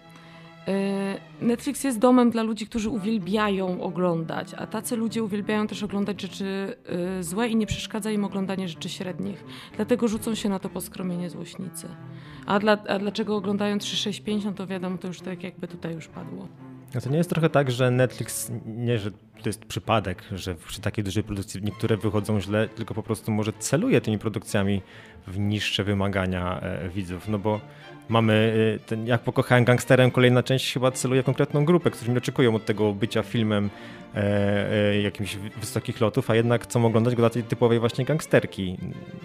Netflix 1.41 1.83
jest 1.83 1.99
domem 1.99 2.29
dla 2.29 2.43
ludzi, 2.43 2.67
którzy 2.67 2.89
uwielbiają 2.89 3.81
oglądać, 3.81 4.53
a 4.53 4.67
tacy 4.67 4.95
ludzie 4.95 5.23
uwielbiają 5.23 5.67
też 5.67 5.83
oglądać 5.83 6.21
rzeczy 6.21 6.75
złe 7.21 7.47
i 7.47 7.55
nie 7.55 7.65
przeszkadza 7.65 8.11
im 8.11 8.25
oglądanie 8.25 8.67
rzeczy 8.67 8.89
średnich. 8.89 9.43
Dlatego 9.75 10.07
rzucą 10.07 10.35
się 10.35 10.49
na 10.49 10.59
to 10.59 10.69
poskromienie 10.69 11.29
złośnicy. 11.29 11.87
A, 12.45 12.59
dla, 12.59 12.77
a 12.87 12.99
dlaczego 12.99 13.35
oglądają 13.35 13.77
365, 13.77 14.45
no 14.45 14.51
to 14.51 14.67
wiadomo, 14.67 14.97
to 14.97 15.07
już 15.07 15.21
tak 15.21 15.43
jakby 15.43 15.67
tutaj 15.67 15.93
już 15.93 16.07
padło. 16.07 16.47
A 16.95 17.01
to 17.01 17.09
nie 17.09 17.17
jest 17.17 17.29
trochę 17.29 17.49
tak, 17.49 17.71
że 17.71 17.91
Netflix, 17.91 18.51
nie 18.65 18.99
że 18.99 19.11
to 19.11 19.49
jest 19.49 19.65
przypadek, 19.65 20.23
że 20.31 20.55
przy 20.55 20.81
takiej 20.81 21.03
dużej 21.03 21.23
produkcji 21.23 21.61
niektóre 21.63 21.97
wychodzą 21.97 22.41
źle, 22.41 22.67
tylko 22.67 22.93
po 22.93 23.03
prostu 23.03 23.31
może 23.31 23.53
celuje 23.53 24.01
tymi 24.01 24.19
produkcjami 24.19 24.81
w 25.27 25.39
niższe 25.39 25.83
wymagania 25.83 26.59
e, 26.59 26.89
widzów, 26.89 27.27
no 27.27 27.39
bo 27.39 27.61
mamy, 28.09 28.53
e, 28.75 28.79
ten, 28.79 29.07
jak 29.07 29.21
pokochałem 29.21 29.63
gangsterem, 29.63 30.11
kolejna 30.11 30.43
część 30.43 30.73
chyba 30.73 30.91
celuje 30.91 31.23
konkretną 31.23 31.65
grupę, 31.65 31.91
którzy 31.91 32.11
nie 32.11 32.17
oczekują 32.17 32.55
od 32.55 32.65
tego 32.65 32.93
bycia 32.93 33.23
filmem 33.23 33.69
e, 34.15 34.21
e, 34.71 35.01
jakimś 35.01 35.35
wysokich 35.35 36.01
lotów, 36.01 36.29
a 36.29 36.35
jednak 36.35 36.63
chcą 36.63 36.85
oglądać 36.85 37.15
go 37.15 37.21
dla 37.21 37.29
tej 37.29 37.43
typowej 37.43 37.79
właśnie 37.79 38.05
gangsterki. 38.05 38.77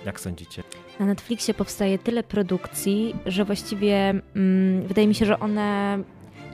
Jak 0.06 0.20
sądzicie? 0.20 0.62
Na 1.00 1.06
Netflixie 1.06 1.54
powstaje 1.54 1.98
tyle 1.98 2.22
produkcji, 2.22 3.14
że 3.26 3.44
właściwie 3.44 4.14
mm, 4.36 4.82
wydaje 4.86 5.08
mi 5.08 5.14
się, 5.14 5.26
że 5.26 5.38
one 5.38 5.98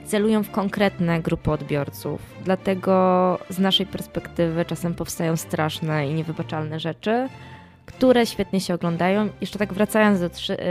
celują 0.05 0.43
w 0.43 0.51
konkretne 0.51 1.21
grupy 1.21 1.51
odbiorców. 1.51 2.21
Dlatego 2.43 3.39
z 3.49 3.59
naszej 3.59 3.85
perspektywy 3.85 4.65
czasem 4.65 4.93
powstają 4.93 5.35
straszne 5.35 6.07
i 6.07 6.13
niewybaczalne 6.13 6.79
rzeczy, 6.79 7.27
które 7.85 8.25
świetnie 8.25 8.61
się 8.61 8.73
oglądają. 8.73 9.29
Jeszcze 9.41 9.59
tak 9.59 9.73
wracając 9.73 10.19
do, 10.19 10.29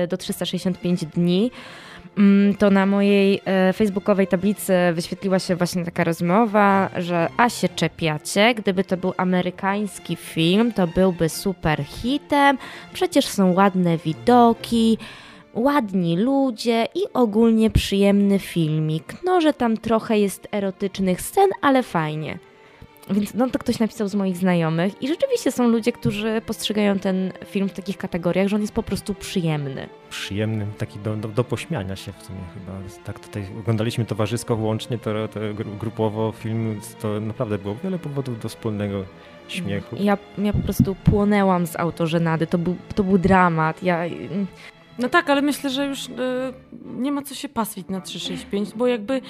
do 0.08 0.16
365 0.16 1.04
dni, 1.04 1.50
mm, 2.18 2.54
to 2.54 2.70
na 2.70 2.86
mojej 2.86 3.40
e, 3.44 3.72
facebookowej 3.72 4.26
tablicy 4.26 4.72
wyświetliła 4.92 5.38
się 5.38 5.56
właśnie 5.56 5.84
taka 5.84 6.04
rozmowa, 6.04 6.90
że 6.96 7.28
a 7.36 7.48
się 7.48 7.68
czepiacie, 7.68 8.54
gdyby 8.54 8.84
to 8.84 8.96
był 8.96 9.12
amerykański 9.16 10.16
film, 10.16 10.72
to 10.72 10.86
byłby 10.86 11.28
super 11.28 11.84
hitem, 11.84 12.58
przecież 12.92 13.26
są 13.26 13.52
ładne 13.52 13.98
widoki, 13.98 14.98
ładni 15.54 16.16
ludzie 16.16 16.86
i 16.94 17.00
ogólnie 17.14 17.70
przyjemny 17.70 18.38
filmik. 18.38 19.14
No, 19.24 19.40
że 19.40 19.52
tam 19.52 19.76
trochę 19.76 20.18
jest 20.18 20.48
erotycznych 20.52 21.20
scen, 21.22 21.48
ale 21.60 21.82
fajnie. 21.82 22.38
Więc 23.10 23.34
no 23.34 23.50
to 23.50 23.58
ktoś 23.58 23.78
napisał 23.78 24.08
z 24.08 24.14
moich 24.14 24.36
znajomych 24.36 25.02
i 25.02 25.08
rzeczywiście 25.08 25.52
są 25.52 25.68
ludzie, 25.68 25.92
którzy 25.92 26.42
postrzegają 26.46 26.98
ten 26.98 27.32
film 27.44 27.68
w 27.68 27.72
takich 27.72 27.96
kategoriach, 27.96 28.48
że 28.48 28.56
on 28.56 28.62
jest 28.62 28.74
po 28.74 28.82
prostu 28.82 29.14
przyjemny. 29.14 29.88
Przyjemny, 30.10 30.66
taki 30.78 30.98
do, 30.98 31.16
do, 31.16 31.28
do 31.28 31.44
pośmiania 31.44 31.96
się 31.96 32.12
w 32.12 32.22
sumie 32.22 32.38
chyba. 32.54 32.72
Tak 33.04 33.20
tutaj 33.20 33.46
oglądaliśmy 33.60 34.04
towarzysko 34.04 34.54
łącznie, 34.54 34.98
to, 34.98 35.28
to 35.28 35.40
grupowo 35.80 36.32
film, 36.32 36.80
to 37.00 37.20
naprawdę 37.20 37.58
było 37.58 37.74
wiele 37.84 37.98
powodów 37.98 38.40
do 38.40 38.48
wspólnego 38.48 39.04
śmiechu. 39.48 39.96
Ja, 40.00 40.18
ja 40.38 40.52
po 40.52 40.58
prostu 40.58 40.94
płonęłam 40.94 41.66
z 41.66 41.76
autożenady, 41.76 42.46
to 42.46 42.58
był, 42.58 42.76
to 42.94 43.04
był 43.04 43.18
dramat. 43.18 43.82
Ja 43.82 44.04
no 44.98 45.08
tak, 45.08 45.30
ale 45.30 45.42
myślę, 45.42 45.70
że 45.70 45.86
już 45.86 46.06
y, 46.06 46.10
nie 46.96 47.12
ma 47.12 47.22
co 47.22 47.34
się 47.34 47.48
paswić 47.48 47.88
na 47.88 48.00
365, 48.00 48.72
bo 48.76 48.86
jakby 48.86 49.20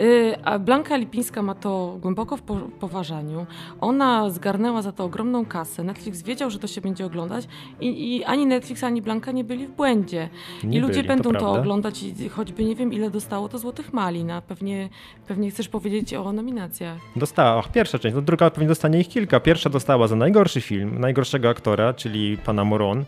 y, 0.00 0.36
a 0.44 0.58
Blanka 0.58 0.96
Lipińska 0.96 1.42
ma 1.42 1.54
to 1.54 1.98
głęboko 2.00 2.36
w 2.36 2.42
poważaniu. 2.80 3.46
Ona 3.80 4.30
zgarnęła 4.30 4.82
za 4.82 4.92
to 4.92 5.04
ogromną 5.04 5.46
kasę. 5.46 5.84
Netflix 5.84 6.22
wiedział, 6.22 6.50
że 6.50 6.58
to 6.58 6.66
się 6.66 6.80
będzie 6.80 7.06
oglądać 7.06 7.48
i, 7.80 8.16
i 8.16 8.24
ani 8.24 8.46
Netflix, 8.46 8.84
ani 8.84 9.02
Blanka 9.02 9.32
nie 9.32 9.44
byli 9.44 9.66
w 9.66 9.70
błędzie. 9.70 10.28
Nie 10.64 10.78
I 10.78 10.80
ludzie 10.80 10.94
byli, 10.94 11.08
będą 11.08 11.32
to, 11.32 11.38
to 11.38 11.52
oglądać 11.52 12.02
i 12.02 12.28
choćby 12.28 12.64
nie 12.64 12.76
wiem, 12.76 12.92
ile 12.92 13.10
dostało 13.10 13.48
to 13.48 13.58
Złotych 13.58 13.92
Malin, 13.92 14.30
pewnie, 14.48 14.88
pewnie 15.28 15.50
chcesz 15.50 15.68
powiedzieć 15.68 16.14
o 16.14 16.32
nominacjach. 16.32 16.98
Dostała, 17.16 17.62
pierwsza 17.62 17.98
część, 17.98 18.14
no 18.14 18.22
druga 18.22 18.50
pewnie 18.50 18.68
dostanie 18.68 19.00
ich 19.00 19.08
kilka. 19.08 19.40
Pierwsza 19.40 19.70
dostała 19.70 20.08
za 20.08 20.16
najgorszy 20.16 20.60
film, 20.60 20.98
najgorszego 20.98 21.48
aktora, 21.48 21.94
czyli 21.94 22.38
pana 22.38 22.64
Moron. 22.64 23.04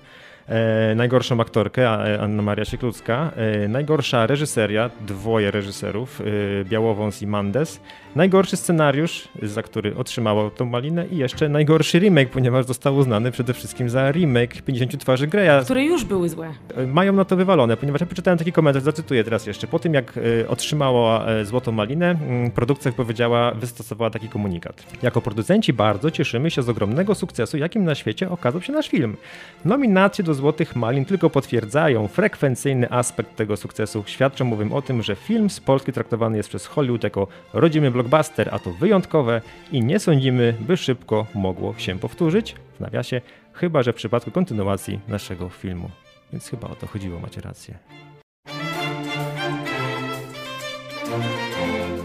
E, 0.49 0.95
najgorszą 0.95 1.41
aktorkę 1.41 1.91
Anna 2.21 2.43
Maria 2.43 2.65
Sieklucka, 2.65 3.31
e, 3.37 3.69
najgorsza 3.69 4.27
reżyseria, 4.27 4.91
dwoje 5.01 5.51
reżyserów, 5.51 6.21
e, 6.21 6.65
Białowąs 6.65 7.23
i 7.23 7.27
Mandes, 7.27 7.81
najgorszy 8.17 8.57
scenariusz, 8.57 9.29
za 9.43 9.63
który 9.63 9.97
otrzymało 9.97 10.51
tą 10.51 10.65
malinę 10.65 11.07
i 11.07 11.17
jeszcze 11.17 11.49
najgorszy 11.49 11.99
remake, 11.99 12.31
ponieważ 12.31 12.67
został 12.67 12.97
uznany 12.97 13.31
przede 13.31 13.55
wszystkim 13.55 13.91
za 13.91 14.13
remake 14.13 14.63
50 14.63 15.01
twarzy 15.01 15.27
Greya. 15.27 15.65
Które 15.65 15.85
już 15.85 16.05
były 16.05 16.29
złe. 16.29 16.51
E, 16.77 16.87
mają 16.87 17.13
na 17.13 17.25
to 17.25 17.37
wywalone, 17.37 17.77
ponieważ 17.77 18.01
ja 18.01 18.07
przeczytałem 18.07 18.39
taki 18.39 18.53
komentarz, 18.53 18.83
zacytuję 18.83 19.25
teraz 19.25 19.47
jeszcze. 19.47 19.67
Po 19.67 19.79
tym 19.79 19.95
jak 19.95 20.15
e, 20.17 20.49
otrzymała 20.49 21.27
e, 21.27 21.45
Złotą 21.45 21.73
Malinę, 21.73 22.17
produkcja 22.55 22.93
powiedziała, 22.93 23.53
wystosowała 23.55 24.11
taki 24.11 24.29
komunikat. 24.29 24.83
Jako 25.03 25.21
producenci 25.21 25.73
bardzo 25.73 26.11
cieszymy 26.11 26.51
się 26.51 26.63
z 26.63 26.69
ogromnego 26.69 27.15
sukcesu, 27.15 27.59
jakim 27.59 27.85
na 27.85 27.95
świecie 27.95 28.31
okazał 28.31 28.63
się 28.63 28.73
nasz 28.73 28.89
film. 28.89 29.17
Nominacje 29.65 30.25
do 30.25 30.32
Złotych 30.35 30.77
Malin 30.77 31.05
tylko 31.05 31.31
potwierdzają 31.31 32.09
frekwencyjny 32.09 32.91
aspekt 32.91 33.37
tego 33.37 33.57
sukcesu. 33.57 34.05
Świadczą 34.07 34.51
bowiem 34.51 34.73
o 34.73 34.83
tym, 34.83 35.03
że 35.03 35.17
film 35.17 35.51
z 35.51 35.61
Polski 35.61 35.93
traktowany 35.93 36.37
jest 36.37 36.49
przez 36.49 36.67
Hollywood 36.67 37.05
jako 37.05 37.27
rodzimy 37.53 37.91
blockbuster, 37.91 38.49
a 38.53 38.59
to 38.59 38.73
wyjątkowe 38.73 39.41
i 39.73 39.85
nie 39.85 39.99
sądzimy, 39.99 40.55
by 40.61 40.77
szybko 40.77 41.27
mogło 41.35 41.75
się 41.79 41.99
powtórzyć, 41.99 42.55
w 42.77 42.81
nawiasie, 42.81 43.21
chyba 43.53 43.83
że 43.83 43.93
w 43.93 43.97
przypadku 43.97 44.31
kontynuacji 44.31 45.01
naszego 45.09 45.49
filmu. 45.49 45.91
Więc 46.33 46.49
chyba 46.49 46.69
o 46.69 46.75
to 46.75 46.87
chodziło, 46.87 47.21
macie 47.21 47.41
rację. 47.41 47.79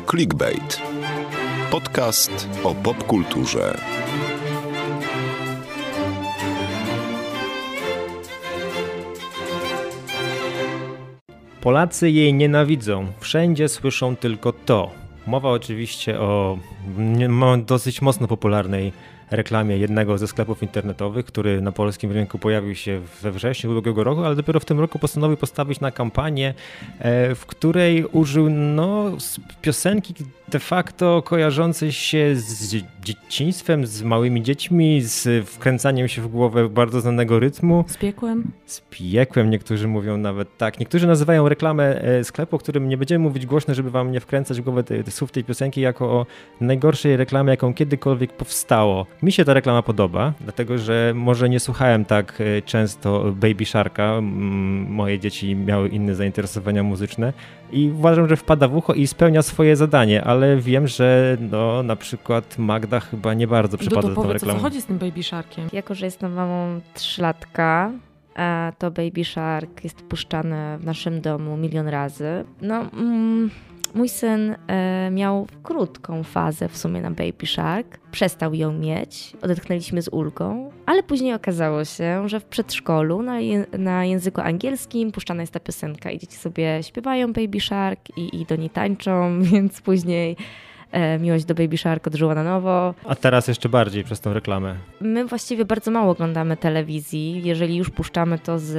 Clickbait. 0.10 0.82
Podcast 1.72 2.50
o 2.64 2.76
popkulturze. 2.76 3.78
Polacy 11.62 12.12
jej 12.12 12.34
nienawidzą. 12.34 13.08
Wszędzie 13.20 13.70
słyszą 13.70 14.16
tylko 14.16 14.54
to. 14.54 14.92
Mowa 15.28 15.50
oczywiście 15.50 16.20
o 16.20 16.58
dosyć 17.66 18.02
mocno 18.02 18.28
popularnej 18.28 18.94
reklamie 19.32 19.78
jednego 19.78 20.18
ze 20.18 20.28
sklepów 20.28 20.64
internetowych, 20.64 21.26
który 21.26 21.62
na 21.62 21.72
polskim 21.72 22.12
rynku 22.12 22.40
pojawił 22.40 22.76
się 22.76 23.02
we 23.22 23.32
wrześniu 23.32 23.72
ubiegłego 23.72 24.04
roku, 24.04 24.24
ale 24.24 24.36
dopiero 24.36 24.60
w 24.60 24.66
tym 24.66 24.80
roku 24.80 25.00
postanowił 25.00 25.38
postawić 25.38 25.80
na 25.80 25.92
kampanię, 25.92 26.54
e, 27.00 27.36
w 27.36 27.46
której 27.46 28.06
użył 28.06 28.50
no, 28.50 29.12
piosenki 29.62 30.14
de 30.50 30.60
facto 30.60 31.22
kojarzącej 31.22 31.92
się 31.92 32.36
z 32.36 32.76
dzieciństwem, 33.04 33.86
z 33.86 34.04
małymi 34.04 34.44
dziećmi, 34.44 35.02
z 35.02 35.48
wkręcaniem 35.50 36.08
się 36.08 36.22
w 36.22 36.28
głowę 36.28 36.70
bardzo 36.70 37.02
znanego 37.02 37.40
rytmu. 37.40 37.86
Z 37.88 37.98
piekłem? 37.98 38.52
Z 38.66 38.82
piekłem, 38.90 39.50
niektórzy 39.50 39.88
mówią 39.88 40.18
nawet 40.18 40.58
tak. 40.58 40.80
Niektórzy 40.80 41.08
nazywają 41.08 41.50
reklamę 41.50 42.02
e, 42.02 42.24
sklepu, 42.24 42.56
o 42.56 42.60
którym 42.60 42.90
nie 42.90 42.98
będziemy 42.98 43.24
mówić 43.24 43.46
głośno, 43.46 43.74
żeby 43.74 43.92
wam 43.92 44.12
nie 44.12 44.20
wkręcać 44.20 44.62
w 44.62 44.64
głowę 44.64 44.84
te, 44.84 45.04
te 45.04 45.12
słów 45.12 45.32
tej 45.32 45.44
piosenki, 45.44 45.82
jako 45.82 46.12
o 46.12 46.26
najgorszej 46.62 47.18
reklamie, 47.18 47.52
jaką 47.52 47.74
kiedykolwiek 47.74 48.34
powstało. 48.34 49.06
Mi 49.24 49.32
się 49.32 49.46
ta 49.46 49.54
reklama 49.54 49.82
podoba, 49.82 50.34
dlatego 50.42 50.78
że 50.78 51.14
może 51.16 51.50
nie 51.50 51.60
słuchałem 51.60 52.06
tak 52.06 52.42
e, 52.42 52.62
często 52.62 53.24
Baby 53.36 53.66
Sharka, 53.66 54.22
moje 54.22 55.20
dzieci 55.20 55.56
miały 55.56 55.90
inne 55.90 56.16
zainteresowania 56.16 56.84
muzyczne 56.84 57.34
i 57.72 57.92
uważam, 57.96 58.30
że 58.30 58.36
wpada 58.36 58.68
w 58.68 58.76
ucho 58.76 58.94
i 58.94 59.08
spełnia 59.08 59.42
swoje 59.42 59.76
zadanie, 59.76 60.24
ale 60.24 60.58
wiem, 60.58 60.88
że 60.88 61.38
no, 61.52 61.84
na 61.84 61.96
przykład 61.96 62.58
Magda 62.58 63.00
chyba 63.00 63.34
nie 63.34 63.48
bardzo 63.48 63.78
przypada 63.78 64.08
do 64.08 64.16
tą 64.16 64.34
reklamą. 64.34 64.60
co 64.60 64.64
chodzi 64.64 64.82
z 64.82 64.86
tym 64.86 64.98
Baby 64.98 65.24
Sharkiem? 65.24 65.68
Jako, 65.74 65.96
że 65.96 66.06
jestem 66.06 66.34
mamą 66.34 66.82
trzylatka, 66.94 67.92
to 68.78 68.92
Baby 68.92 69.26
Shark 69.26 69.84
jest 69.84 70.02
puszczany 70.02 70.78
w 70.78 70.86
naszym 70.86 71.22
domu 71.22 71.58
milion 71.58 71.88
razy. 71.88 72.46
No... 72.62 72.76
Mm 72.94 73.50
Mój 73.98 74.10
syn 74.10 74.56
e, 74.68 75.10
miał 75.12 75.48
krótką 75.63 76.24
fazę 76.24 76.70
w 76.70 76.77
sumie 76.77 77.01
na 77.01 77.12
Baby 77.12 77.46
Shark. 77.46 78.00
Przestał 78.12 78.54
ją 78.54 78.74
mieć, 78.74 79.34
odetchnęliśmy 79.42 80.01
z 80.01 80.08
ulgą, 80.08 80.72
ale 80.86 81.04
później 81.04 81.34
okazało 81.34 81.86
się, 81.86 82.30
że 82.30 82.39
w 82.39 82.46
przedszkolu 82.46 83.22
na, 83.22 83.38
na 83.77 84.06
języku 84.06 84.42
angielskim 84.42 85.12
puszczana 85.12 85.42
jest 85.44 85.54
ta 85.54 85.60
piosenka 85.60 86.12
i 86.12 86.20
dzieci 86.20 86.38
sobie 86.38 86.84
śpiewają 86.84 87.34
Baby 87.34 87.60
Shark 87.60 88.18
i, 88.18 88.42
i 88.42 88.46
do 88.46 88.56
niej 88.56 88.70
tańczą, 88.70 89.39
więc 89.51 89.82
później 89.82 90.38
miłość 91.20 91.46
do 91.46 91.56
Baby 91.56 91.77
Shark 91.77 92.08
odżyła 92.08 92.36
na 92.36 92.44
nowo. 92.44 92.94
A 93.06 93.15
teraz 93.15 93.48
jeszcze 93.48 93.70
bardziej 93.70 94.03
przez 94.03 94.20
tą 94.20 94.34
reklamę. 94.34 94.75
My 95.01 95.25
właściwie 95.25 95.65
bardzo 95.65 95.91
mało 95.91 96.12
oglądamy 96.12 96.58
telewizji. 96.58 97.41
Jeżeli 97.44 97.75
już 97.75 97.89
puszczamy 97.89 98.39
to 98.39 98.60
z 98.60 98.72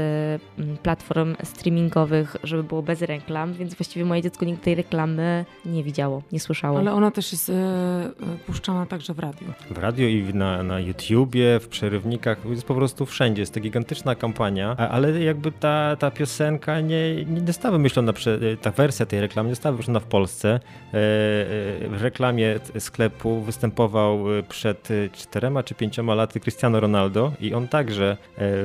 mm, 0.58 0.76
platform 0.76 1.36
streamingowych, 1.44 2.36
żeby 2.44 2.62
było 2.62 2.82
bez 2.82 3.02
reklam, 3.02 3.52
więc 3.52 3.74
właściwie 3.74 4.04
moje 4.04 4.22
dziecko 4.22 4.44
nigdy 4.44 4.62
tej 4.62 4.74
reklamy 4.74 5.44
nie 5.66 5.84
widziało, 5.84 6.22
nie 6.32 6.40
słyszało. 6.40 6.78
Ale 6.78 6.92
ona 6.92 7.10
też 7.10 7.32
jest 7.32 7.50
e, 7.50 7.52
e, 7.52 8.10
puszczana 8.46 8.86
także 8.86 9.14
w 9.14 9.18
radiu. 9.18 9.46
W 9.70 9.78
radiu 9.78 10.08
i 10.08 10.34
na, 10.34 10.62
na 10.62 10.80
YouTubie, 10.80 11.60
w 11.60 11.68
przerywnikach, 11.68 12.38
jest 12.44 12.66
po 12.66 12.74
prostu 12.74 13.06
wszędzie. 13.06 13.42
Jest 13.42 13.54
to 13.54 13.60
gigantyczna 13.60 14.14
kampania, 14.14 14.76
ale 14.76 15.20
jakby 15.20 15.52
ta, 15.52 15.96
ta 15.96 16.10
piosenka 16.10 16.80
nie, 16.80 17.24
nie 17.24 17.46
została 17.46 17.72
wymyślona, 17.72 18.12
ta 18.62 18.70
wersja 18.70 19.06
tej 19.06 19.20
reklamy 19.20 19.48
nie 19.48 19.54
została 19.54 19.72
wymyślona 19.72 20.00
w 20.00 20.06
Polsce. 20.06 20.54
E, 20.54 20.60
w 21.88 21.97
reklamie 22.02 22.60
sklepu 22.78 23.40
występował 23.40 24.24
przed 24.48 24.88
czterema 25.12 25.62
czy 25.62 25.74
pięcioma 25.74 26.14
laty 26.14 26.40
Cristiano 26.40 26.80
Ronaldo 26.80 27.32
i 27.40 27.54
on 27.54 27.68
także 27.68 28.16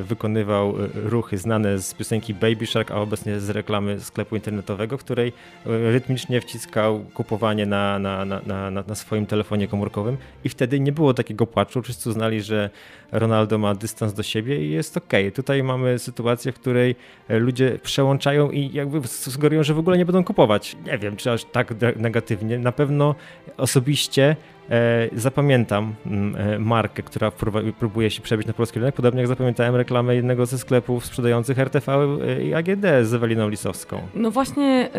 wykonywał 0.03 0.73
ruchy 0.95 1.37
znane 1.37 1.79
z 1.79 1.93
piosenki 1.93 2.33
Baby 2.33 2.65
Shark, 2.65 2.91
a 2.91 2.95
obecnie 2.95 3.39
z 3.39 3.49
reklamy 3.49 3.99
sklepu 3.99 4.35
internetowego, 4.35 4.97
w 4.97 5.03
której 5.03 5.33
rytmicznie 5.65 6.41
wciskał 6.41 6.99
kupowanie 7.13 7.65
na, 7.65 7.99
na, 7.99 8.25
na, 8.25 8.41
na, 8.45 8.71
na 8.87 8.95
swoim 8.95 9.25
telefonie 9.25 9.67
komórkowym 9.67 10.17
i 10.43 10.49
wtedy 10.49 10.79
nie 10.79 10.91
było 10.91 11.13
takiego 11.13 11.47
płaczu. 11.47 11.81
Wszyscy 11.81 12.09
uznali, 12.09 12.41
że 12.41 12.69
Ronaldo 13.13 13.57
ma 13.57 13.75
dystans 13.75 14.13
do 14.13 14.23
siebie 14.23 14.65
i 14.65 14.71
jest 14.71 14.97
ok. 14.97 15.11
Tutaj 15.35 15.63
mamy 15.63 15.99
sytuację, 15.99 16.51
w 16.51 16.55
której 16.55 16.95
ludzie 17.29 17.79
przełączają 17.83 18.51
i 18.51 18.73
jakby 18.73 19.07
sugerują, 19.07 19.63
że 19.63 19.73
w 19.73 19.79
ogóle 19.79 19.97
nie 19.97 20.05
będą 20.05 20.23
kupować. 20.23 20.75
Nie 20.85 20.97
wiem, 20.97 21.15
czy 21.15 21.31
aż 21.31 21.45
tak 21.45 21.73
negatywnie. 21.95 22.59
Na 22.59 22.71
pewno 22.71 23.15
osobiście 23.57 24.35
E, 24.69 25.09
zapamiętam 25.15 25.95
mm, 26.05 26.35
e, 26.35 26.59
markę, 26.59 27.03
która 27.03 27.31
próbuje 27.79 28.11
się 28.11 28.21
przebić 28.21 28.47
na 28.47 28.53
polski 28.53 28.79
rynek, 28.79 28.95
podobnie 28.95 29.19
jak 29.19 29.27
zapamiętałem 29.27 29.75
reklamę 29.75 30.15
jednego 30.15 30.45
ze 30.45 30.57
sklepów 30.57 31.05
sprzedających 31.05 31.59
RTV 31.59 31.91
e, 31.91 32.43
i 32.43 32.53
AGD 32.53 32.85
z 33.03 33.13
Eweliną 33.13 33.49
Lisowską. 33.49 34.01
No 34.15 34.31
właśnie, 34.31 34.89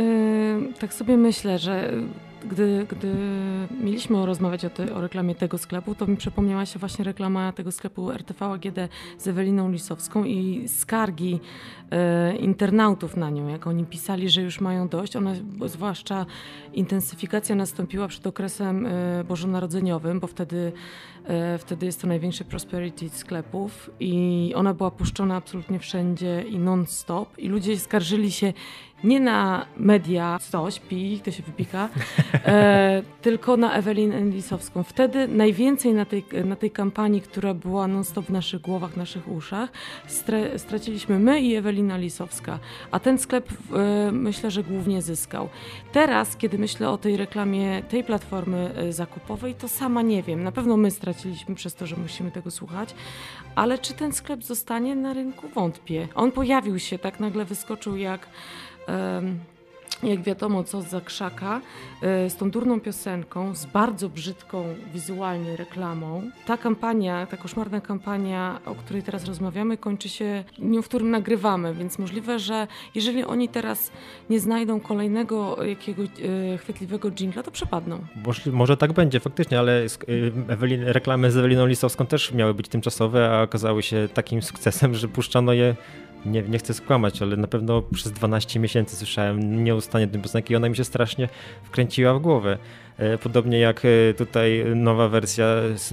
tak 0.80 0.94
sobie 0.94 1.16
myślę, 1.16 1.58
że 1.58 1.92
gdy, 2.50 2.86
gdy 2.90 3.14
mieliśmy 3.80 4.26
rozmawiać 4.26 4.64
o, 4.64 4.70
o, 4.94 5.00
reklamie 5.00 5.34
tego 5.34 5.58
sklepu, 5.58 5.94
to 5.94 6.06
mi 6.06 6.16
przypomniała 6.16 6.66
się 6.66 6.78
właśnie 6.78 7.04
reklama 7.04 7.52
tego 7.52 7.72
sklepu 7.72 8.10
RTV 8.10 8.46
AGD 8.46 8.78
z 9.18 9.28
Eweliną 9.28 9.70
Lisowską 9.70 10.24
i 10.24 10.68
skargi 10.68 11.40
e, 11.90 12.36
internautów 12.36 13.16
na 13.16 13.30
nią, 13.30 13.48
jak 13.48 13.66
oni 13.66 13.84
pisali, 13.84 14.28
że 14.28 14.42
już 14.42 14.60
mają 14.60 14.88
dość. 14.88 15.16
Ona, 15.16 15.34
zwłaszcza 15.66 16.26
intensyfikacja 16.72 17.54
nastąpiła 17.54 18.08
przed 18.08 18.26
okresem 18.26 18.86
e, 18.86 19.24
bożonarodzeniowym, 19.24 20.20
bo 20.20 20.26
wtedy, 20.26 20.72
wtedy 21.58 21.86
jest 21.86 22.00
to 22.00 22.06
największy 22.06 22.44
prosperity 22.44 23.08
sklepów 23.08 23.90
i 24.00 24.52
ona 24.56 24.74
była 24.74 24.90
puszczona 24.90 25.36
absolutnie 25.36 25.78
wszędzie 25.78 26.44
i 26.48 26.58
non-stop 26.58 27.38
i 27.38 27.48
ludzie 27.48 27.78
skarżyli 27.78 28.32
się 28.32 28.52
nie 29.04 29.20
na 29.20 29.66
media, 29.76 30.38
co 30.50 30.70
śpi, 30.70 31.20
kto 31.22 31.30
się 31.30 31.42
wypika, 31.42 31.88
e, 32.34 33.02
tylko 33.22 33.56
na 33.56 33.74
Ewelinę 33.74 34.20
Lisowską. 34.20 34.82
Wtedy 34.82 35.28
najwięcej 35.28 35.94
na 35.94 36.04
tej, 36.04 36.24
na 36.44 36.56
tej 36.56 36.70
kampanii, 36.70 37.20
która 37.20 37.54
była 37.54 37.86
non-stop 37.86 38.26
w 38.26 38.30
naszych 38.30 38.60
głowach, 38.60 38.90
w 38.90 38.96
naszych 38.96 39.28
uszach, 39.28 39.70
straciliśmy 40.56 41.18
my 41.18 41.40
i 41.40 41.54
Ewelina 41.54 41.96
Lisowska. 41.96 42.58
A 42.90 43.00
ten 43.00 43.18
sklep 43.18 43.48
e, 43.50 44.12
myślę, 44.12 44.50
że 44.50 44.62
głównie 44.62 45.02
zyskał. 45.02 45.48
Teraz, 45.92 46.36
kiedy 46.36 46.58
myślę 46.58 46.90
o 46.90 46.98
tej 46.98 47.16
reklamie 47.16 47.82
tej 47.82 48.04
platformy 48.04 48.70
e, 48.76 48.92
zakupowej, 48.92 49.54
to 49.54 49.68
sama 49.68 50.02
nie 50.02 50.22
wiem. 50.22 50.42
Na 50.42 50.52
pewno 50.52 50.76
my 50.76 50.90
straciliśmy 50.90 51.13
przez 51.54 51.74
to, 51.74 51.86
że 51.86 51.96
musimy 51.96 52.30
tego 52.30 52.50
słuchać, 52.50 52.94
ale 53.54 53.78
czy 53.78 53.94
ten 53.94 54.12
sklep 54.12 54.44
zostanie 54.44 54.96
na 54.96 55.12
rynku? 55.12 55.48
Wątpię. 55.48 56.08
On 56.14 56.32
pojawił 56.32 56.78
się, 56.78 56.98
tak 56.98 57.20
nagle 57.20 57.44
wyskoczył 57.44 57.96
jak 57.96 58.28
jak 60.10 60.22
wiadomo, 60.22 60.64
co 60.64 60.82
za 60.82 61.00
krzaka, 61.00 61.60
e, 62.02 62.30
z 62.30 62.36
tą 62.36 62.50
durną 62.50 62.80
piosenką, 62.80 63.54
z 63.54 63.66
bardzo 63.66 64.08
brzydką 64.08 64.64
wizualnie 64.92 65.56
reklamą. 65.56 66.22
Ta 66.46 66.56
kampania, 66.56 67.26
ta 67.26 67.36
koszmarna 67.36 67.80
kampania, 67.80 68.60
o 68.66 68.74
której 68.74 69.02
teraz 69.02 69.24
rozmawiamy, 69.24 69.76
kończy 69.76 70.08
się 70.08 70.44
dniu, 70.58 70.82
w 70.82 70.88
którym 70.88 71.10
nagrywamy, 71.10 71.74
więc 71.74 71.98
możliwe, 71.98 72.38
że 72.38 72.66
jeżeli 72.94 73.24
oni 73.24 73.48
teraz 73.48 73.90
nie 74.30 74.40
znajdą 74.40 74.80
kolejnego 74.80 75.64
jakiegoś 75.64 76.08
e, 76.08 76.58
chwytliwego 76.58 77.10
dżingla, 77.10 77.42
to 77.42 77.50
przepadną. 77.50 77.98
Może, 78.52 78.76
tak 78.76 78.92
będzie 78.92 79.20
faktycznie, 79.20 79.58
ale 79.58 79.82
e, 79.82 79.86
Ewelin, 80.52 80.82
reklamy 80.84 81.30
z 81.30 81.36
Eweliną 81.36 81.66
Lisowską 81.66 82.06
też 82.06 82.32
miały 82.32 82.54
być 82.54 82.68
tymczasowe, 82.68 83.30
a 83.30 83.42
okazały 83.42 83.82
się 83.82 84.08
takim 84.14 84.42
sukcesem, 84.42 84.94
że 84.94 85.08
puszczano 85.08 85.52
je 85.52 85.76
nie, 86.26 86.42
nie 86.42 86.58
chcę 86.58 86.74
skłamać, 86.74 87.22
ale 87.22 87.36
na 87.36 87.46
pewno 87.46 87.82
przez 87.82 88.12
12 88.12 88.60
miesięcy 88.60 88.96
słyszałem 88.96 89.64
nieustannie 89.64 90.08
tę 90.08 90.18
piosenkę 90.18 90.52
i 90.52 90.56
ona 90.56 90.68
mi 90.68 90.76
się 90.76 90.84
strasznie 90.84 91.28
wkręciła 91.62 92.14
w 92.14 92.20
głowę. 92.20 92.58
E, 92.98 93.18
podobnie 93.18 93.58
jak 93.58 93.82
e, 93.84 94.14
tutaj 94.14 94.64
nowa 94.76 95.08
wersja 95.08 95.46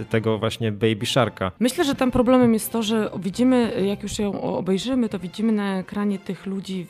tego 0.09 0.37
właśnie 0.37 0.71
Baby 0.71 1.05
Sharka. 1.05 1.51
Myślę, 1.59 1.83
że 1.83 1.95
tam 1.95 2.11
problemem 2.11 2.53
jest 2.53 2.71
to, 2.71 2.83
że 2.83 3.09
widzimy, 3.19 3.83
jak 3.85 4.03
już 4.03 4.19
ją 4.19 4.41
obejrzymy, 4.41 5.09
to 5.09 5.19
widzimy 5.19 5.51
na 5.51 5.79
ekranie 5.79 6.19
tych 6.19 6.45
ludzi 6.45 6.87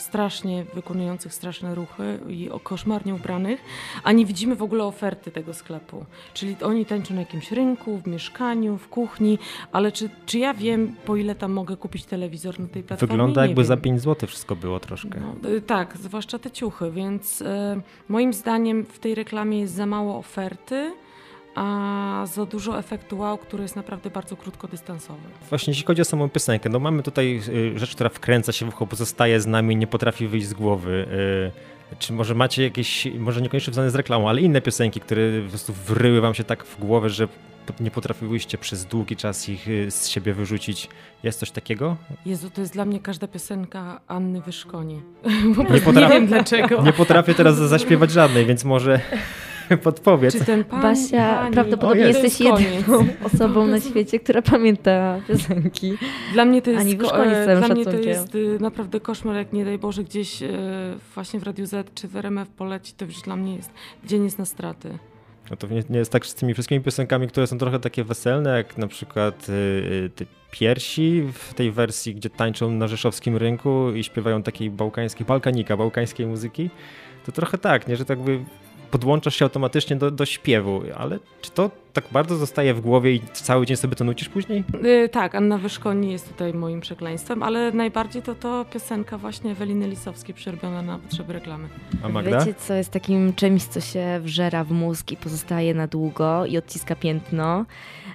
strasznie 0.00 0.64
wykonujących 0.74 1.34
straszne 1.34 1.74
ruchy 1.74 2.18
i 2.28 2.50
koszmarnie 2.62 3.14
ubranych, 3.14 3.60
a 4.04 4.12
nie 4.12 4.26
widzimy 4.26 4.56
w 4.56 4.62
ogóle 4.62 4.84
oferty 4.84 5.30
tego 5.30 5.54
sklepu. 5.54 6.04
Czyli 6.34 6.56
oni 6.62 6.86
tańczą 6.86 7.14
na 7.14 7.20
jakimś 7.20 7.52
rynku, 7.52 7.98
w 7.98 8.06
mieszkaniu, 8.06 8.78
w 8.78 8.88
kuchni, 8.88 9.38
ale 9.72 9.92
czy, 9.92 10.10
czy 10.26 10.38
ja 10.38 10.54
wiem, 10.54 10.94
po 11.04 11.16
ile 11.16 11.34
tam 11.34 11.52
mogę 11.52 11.76
kupić 11.76 12.04
telewizor 12.04 12.60
na 12.60 12.68
tej 12.68 12.82
platformie? 12.82 13.12
Wygląda 13.12 13.42
nie 13.42 13.46
jakby 13.46 13.62
wiem. 13.62 13.68
za 13.68 13.76
5 13.76 14.00
zł 14.00 14.28
wszystko 14.28 14.56
było 14.56 14.80
troszkę. 14.80 15.20
No, 15.20 15.50
y, 15.50 15.60
tak, 15.60 15.96
zwłaszcza 15.96 16.38
te 16.38 16.50
ciuchy, 16.50 16.90
więc 16.90 17.40
y, 17.40 17.44
moim 18.08 18.32
zdaniem 18.32 18.84
w 18.84 18.98
tej 18.98 19.14
reklamie 19.14 19.60
jest 19.60 19.74
za 19.74 19.86
mało 19.86 20.18
oferty 20.18 20.92
a 21.58 22.26
za 22.26 22.46
dużo 22.46 22.78
efektu 22.78 23.18
wow, 23.18 23.38
który 23.38 23.62
jest 23.62 23.76
naprawdę 23.76 24.10
bardzo 24.10 24.36
krótkodystansowy. 24.36 25.20
Właśnie 25.48 25.70
jeśli 25.70 25.86
chodzi 25.86 26.02
o 26.02 26.04
samą 26.04 26.28
piosenkę, 26.28 26.68
no 26.68 26.78
mamy 26.78 27.02
tutaj 27.02 27.40
y, 27.48 27.78
rzecz, 27.78 27.94
która 27.94 28.10
wkręca 28.10 28.52
się 28.52 28.66
w 28.66 28.68
ucho, 28.68 28.86
pozostaje 28.86 29.40
z 29.40 29.46
nami, 29.46 29.76
nie 29.76 29.86
potrafi 29.86 30.28
wyjść 30.28 30.46
z 30.46 30.54
głowy. 30.54 31.06
Y, 31.92 31.96
czy 31.98 32.12
może 32.12 32.34
macie 32.34 32.62
jakieś, 32.62 33.08
może 33.18 33.42
niekoniecznie 33.42 33.72
związane 33.72 33.90
z 33.90 33.94
reklamą, 33.94 34.28
ale 34.28 34.40
inne 34.40 34.60
piosenki, 34.60 35.00
które 35.00 35.22
po 35.42 35.48
prostu 35.48 35.72
wryły 35.72 36.20
wam 36.20 36.34
się 36.34 36.44
tak 36.44 36.64
w 36.64 36.78
głowę, 36.78 37.10
że 37.10 37.28
nie 37.80 37.90
potrafiłyście 37.90 38.58
przez 38.58 38.84
długi 38.84 39.16
czas 39.16 39.48
ich 39.48 39.68
y, 39.68 39.90
z 39.90 40.08
siebie 40.08 40.34
wyrzucić. 40.34 40.88
Jest 41.22 41.38
coś 41.40 41.50
takiego? 41.50 41.96
Jezu, 42.26 42.50
to 42.50 42.60
jest 42.60 42.72
dla 42.72 42.84
mnie 42.84 43.00
każda 43.00 43.28
piosenka 43.28 44.00
Anny 44.08 44.40
Wyszkonie. 44.40 45.00
nie, 45.70 45.80
potrafię, 45.80 46.00
nie 46.00 46.08
wiem 46.08 46.26
dlaczego. 46.26 46.82
Nie 46.82 46.92
potrafię 46.92 47.34
teraz 47.34 47.56
zaśpiewać 47.56 48.10
żadnej, 48.10 48.46
więc 48.46 48.64
może 48.64 49.00
podpowiedz. 49.82 50.38
Czy 50.38 50.44
ten 50.44 50.64
pan, 50.64 50.82
Basia, 50.82 51.34
pani, 51.34 51.52
prawdopodobnie 51.52 52.04
jesteś 52.04 52.40
jedyną 52.40 53.06
osobą 53.24 53.66
na 53.66 53.80
świecie, 53.80 54.20
która 54.20 54.42
pamięta 54.42 55.20
piosenki. 55.28 55.92
Dla 56.32 56.44
mnie 56.44 56.62
to 56.62 56.70
jest, 56.70 56.80
Ani 56.80 56.92
e, 56.92 57.56
dla 57.56 57.68
mnie 57.68 57.84
to 57.84 57.96
jest 57.96 58.34
y, 58.34 58.58
naprawdę 58.60 59.00
koszmar, 59.00 59.36
jak 59.36 59.52
nie 59.52 59.64
daj 59.64 59.78
Boże 59.78 60.04
gdzieś 60.04 60.42
e, 60.42 60.48
właśnie 61.14 61.40
w 61.40 61.42
Radiu 61.42 61.66
Z 61.66 61.94
czy 61.94 62.08
w 62.08 62.16
RMF 62.16 62.48
poleci, 62.48 62.94
to 62.96 63.04
już 63.04 63.22
dla 63.22 63.36
mnie 63.36 63.56
jest, 63.56 63.70
dzień 64.04 64.24
jest 64.24 64.38
na 64.38 64.44
straty. 64.44 64.98
No 65.50 65.56
to 65.56 65.66
nie, 65.66 65.82
nie, 65.90 65.98
jest 65.98 66.12
tak 66.12 66.26
z 66.26 66.34
tymi 66.34 66.54
wszystkimi 66.54 66.80
piosenkami, 66.80 67.28
które 67.28 67.46
są 67.46 67.58
trochę 67.58 67.80
takie 67.80 68.04
weselne, 68.04 68.56
jak 68.56 68.78
na 68.78 68.86
przykład 68.86 69.48
y, 69.48 69.52
y, 70.20 70.26
Piersi 70.50 71.22
w 71.32 71.54
tej 71.54 71.72
wersji, 71.72 72.14
gdzie 72.14 72.30
tańczą 72.30 72.70
na 72.70 72.88
rzeszowskim 72.88 73.36
rynku 73.36 73.90
i 73.90 74.04
śpiewają 74.04 74.42
takiej 74.42 74.70
bałkańskiej, 74.70 75.26
balkanika, 75.26 75.76
bałkańskiej 75.76 76.26
muzyki. 76.26 76.70
To 77.26 77.32
trochę 77.32 77.58
tak, 77.58 77.88
nie, 77.88 77.96
że 77.96 78.04
tak 78.04 78.18
by 78.18 78.40
podłączasz 78.90 79.36
się 79.36 79.44
automatycznie 79.44 79.96
do, 79.96 80.10
do 80.10 80.26
śpiewu, 80.26 80.82
ale 80.96 81.18
czy 81.40 81.50
to 81.50 81.70
tak 81.92 82.04
bardzo 82.12 82.36
zostaje 82.36 82.74
w 82.74 82.80
głowie 82.80 83.14
i 83.14 83.20
cały 83.32 83.66
dzień 83.66 83.76
sobie 83.76 83.96
to 83.96 84.04
nucisz 84.04 84.28
później? 84.28 84.64
Yy, 84.82 85.08
tak, 85.08 85.34
Anna 85.34 85.58
Wyszkoni 85.58 86.12
jest 86.12 86.28
tutaj 86.28 86.54
moim 86.54 86.80
przekleństwem, 86.80 87.42
ale 87.42 87.72
najbardziej 87.72 88.22
to 88.22 88.34
to 88.34 88.64
piosenka 88.72 89.18
właśnie 89.18 89.50
Eweliny 89.50 89.88
Lisowskiej 89.88 90.34
przerobiona 90.34 90.82
na 90.82 90.98
potrzeby 90.98 91.32
reklamy. 91.32 91.68
A 92.02 92.08
Magda? 92.08 92.38
Wiecie, 92.38 92.54
co 92.54 92.74
jest 92.74 92.90
takim 92.90 93.34
czymś, 93.34 93.64
co 93.64 93.80
się 93.80 94.20
wżera 94.22 94.64
w 94.64 94.70
mózg 94.70 95.12
i 95.12 95.16
pozostaje 95.16 95.74
na 95.74 95.86
długo 95.86 96.46
i 96.46 96.58
odciska 96.58 96.96
piętno? 96.96 97.64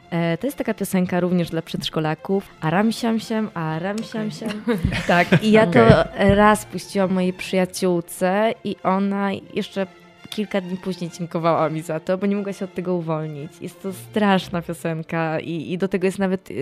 E, 0.10 0.38
to 0.38 0.48
jest 0.48 0.58
taka 0.58 0.74
piosenka 0.74 1.20
również 1.20 1.50
dla 1.50 1.62
przedszkolaków. 1.62 2.50
Aram 2.62 2.92
siam 2.92 3.20
siam, 3.20 3.50
aram 3.54 3.98
siam 4.04 4.32
siam. 4.32 4.64
Tak, 5.08 5.44
i 5.44 5.52
ja 5.52 5.68
to 5.68 5.80
raz 6.16 6.66
puściłam 6.66 7.14
mojej 7.14 7.34
przyjaciółce 7.34 8.54
i 8.64 8.76
ona 8.84 9.30
jeszcze 9.54 9.88
kilka 10.36 10.62
dni 10.62 10.78
później 10.78 11.10
dziękowała 11.10 11.70
mi 11.70 11.82
za 11.82 12.00
to, 12.00 12.18
bo 12.18 12.26
nie 12.26 12.36
mogła 12.36 12.54
się 12.54 12.66
od 12.66 12.74
tego 12.74 12.96
uwolnić. 12.96 13.52
Jest 13.62 13.82
to 13.82 13.94
straszna 13.94 14.62
piosenka 14.62 15.40
i, 15.40 15.72
i 15.72 15.78
do 15.78 15.88
tego 15.88 16.08
jest 16.08 16.20
nawet 16.20 16.52
y, 16.52 16.56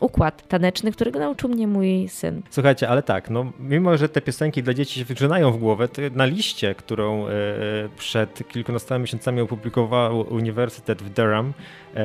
układ 0.00 0.48
taneczny, 0.48 0.92
którego 0.92 1.18
nauczył 1.18 1.48
mnie 1.50 1.66
mój 1.66 2.08
syn. 2.08 2.42
Słuchajcie, 2.50 2.88
ale 2.88 3.02
tak, 3.02 3.30
no 3.30 3.52
mimo, 3.60 3.96
że 3.96 4.08
te 4.08 4.20
piosenki 4.20 4.62
dla 4.62 4.74
dzieci 4.74 4.98
się 4.98 5.04
wygrzenają 5.04 5.52
w 5.52 5.58
głowę, 5.58 5.88
to 5.88 6.02
na 6.14 6.24
liście, 6.24 6.74
którą 6.74 7.26
e, 7.26 7.30
przed 7.98 8.48
kilkunastoma 8.48 8.98
miesiącami 8.98 9.40
opublikował 9.40 10.20
Uniwersytet 10.34 11.02
w 11.02 11.10
Durham, 11.10 11.52
e, 11.94 12.02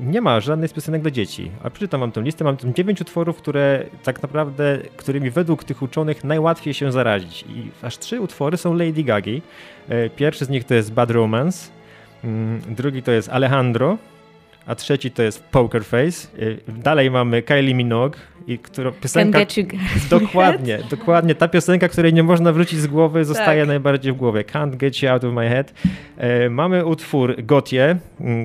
nie 0.00 0.20
ma 0.20 0.40
żadnych 0.40 0.72
piosenek 0.72 1.02
dla 1.02 1.10
dzieci. 1.10 1.50
A 1.62 1.70
przeczytam 1.70 2.00
wam 2.00 2.12
tę 2.12 2.22
listę, 2.22 2.44
mam 2.44 2.56
tam 2.56 2.74
dziewięć 2.74 3.00
utworów, 3.00 3.36
które 3.36 3.84
tak 4.02 4.22
naprawdę, 4.22 4.78
którymi 4.96 5.30
według 5.30 5.64
tych 5.64 5.82
uczonych 5.82 6.24
najłatwiej 6.24 6.74
się 6.74 6.92
zarazić. 6.92 7.44
I 7.48 7.70
aż 7.82 7.98
trzy 7.98 8.20
utwory 8.20 8.56
są 8.56 8.74
Lady 8.74 9.04
Gagi. 9.04 9.42
E, 9.88 10.10
pierwszy 10.10 10.44
z 10.44 10.48
nich 10.48 10.64
to 10.64 10.74
jest 10.74 10.92
Bad 10.92 11.10
Romance, 11.10 11.70
mm, 12.24 12.60
drugi 12.68 13.02
to 13.02 13.12
jest 13.12 13.28
Alejandro, 13.28 13.98
a 14.66 14.74
trzeci 14.74 15.10
to 15.10 15.22
jest 15.22 15.44
Poker 15.44 15.84
Face. 15.84 16.28
Dalej 16.68 17.10
mamy 17.10 17.42
Kylie 17.42 17.74
Minogue, 17.74 18.16
i 18.48 18.58
którą 18.58 18.92
piosenka... 18.92 19.38
Can 19.38 19.46
get 19.46 19.56
you 19.56 19.64
dokładnie, 20.10 20.78
dokładnie. 20.96 21.34
Ta 21.34 21.48
piosenka, 21.48 21.88
której 21.88 22.14
nie 22.14 22.22
można 22.22 22.52
wrócić 22.52 22.78
z 22.78 22.86
głowy, 22.86 23.24
zostaje 23.24 23.60
tak. 23.60 23.68
najbardziej 23.68 24.12
w 24.12 24.16
głowie. 24.16 24.44
Can't 24.44 24.76
get 24.76 25.02
you 25.02 25.08
out 25.08 25.24
of 25.24 25.34
my 25.34 25.48
head. 25.48 25.72
E, 26.16 26.50
mamy 26.50 26.86
utwór 26.86 27.44
Gotie, 27.44 27.96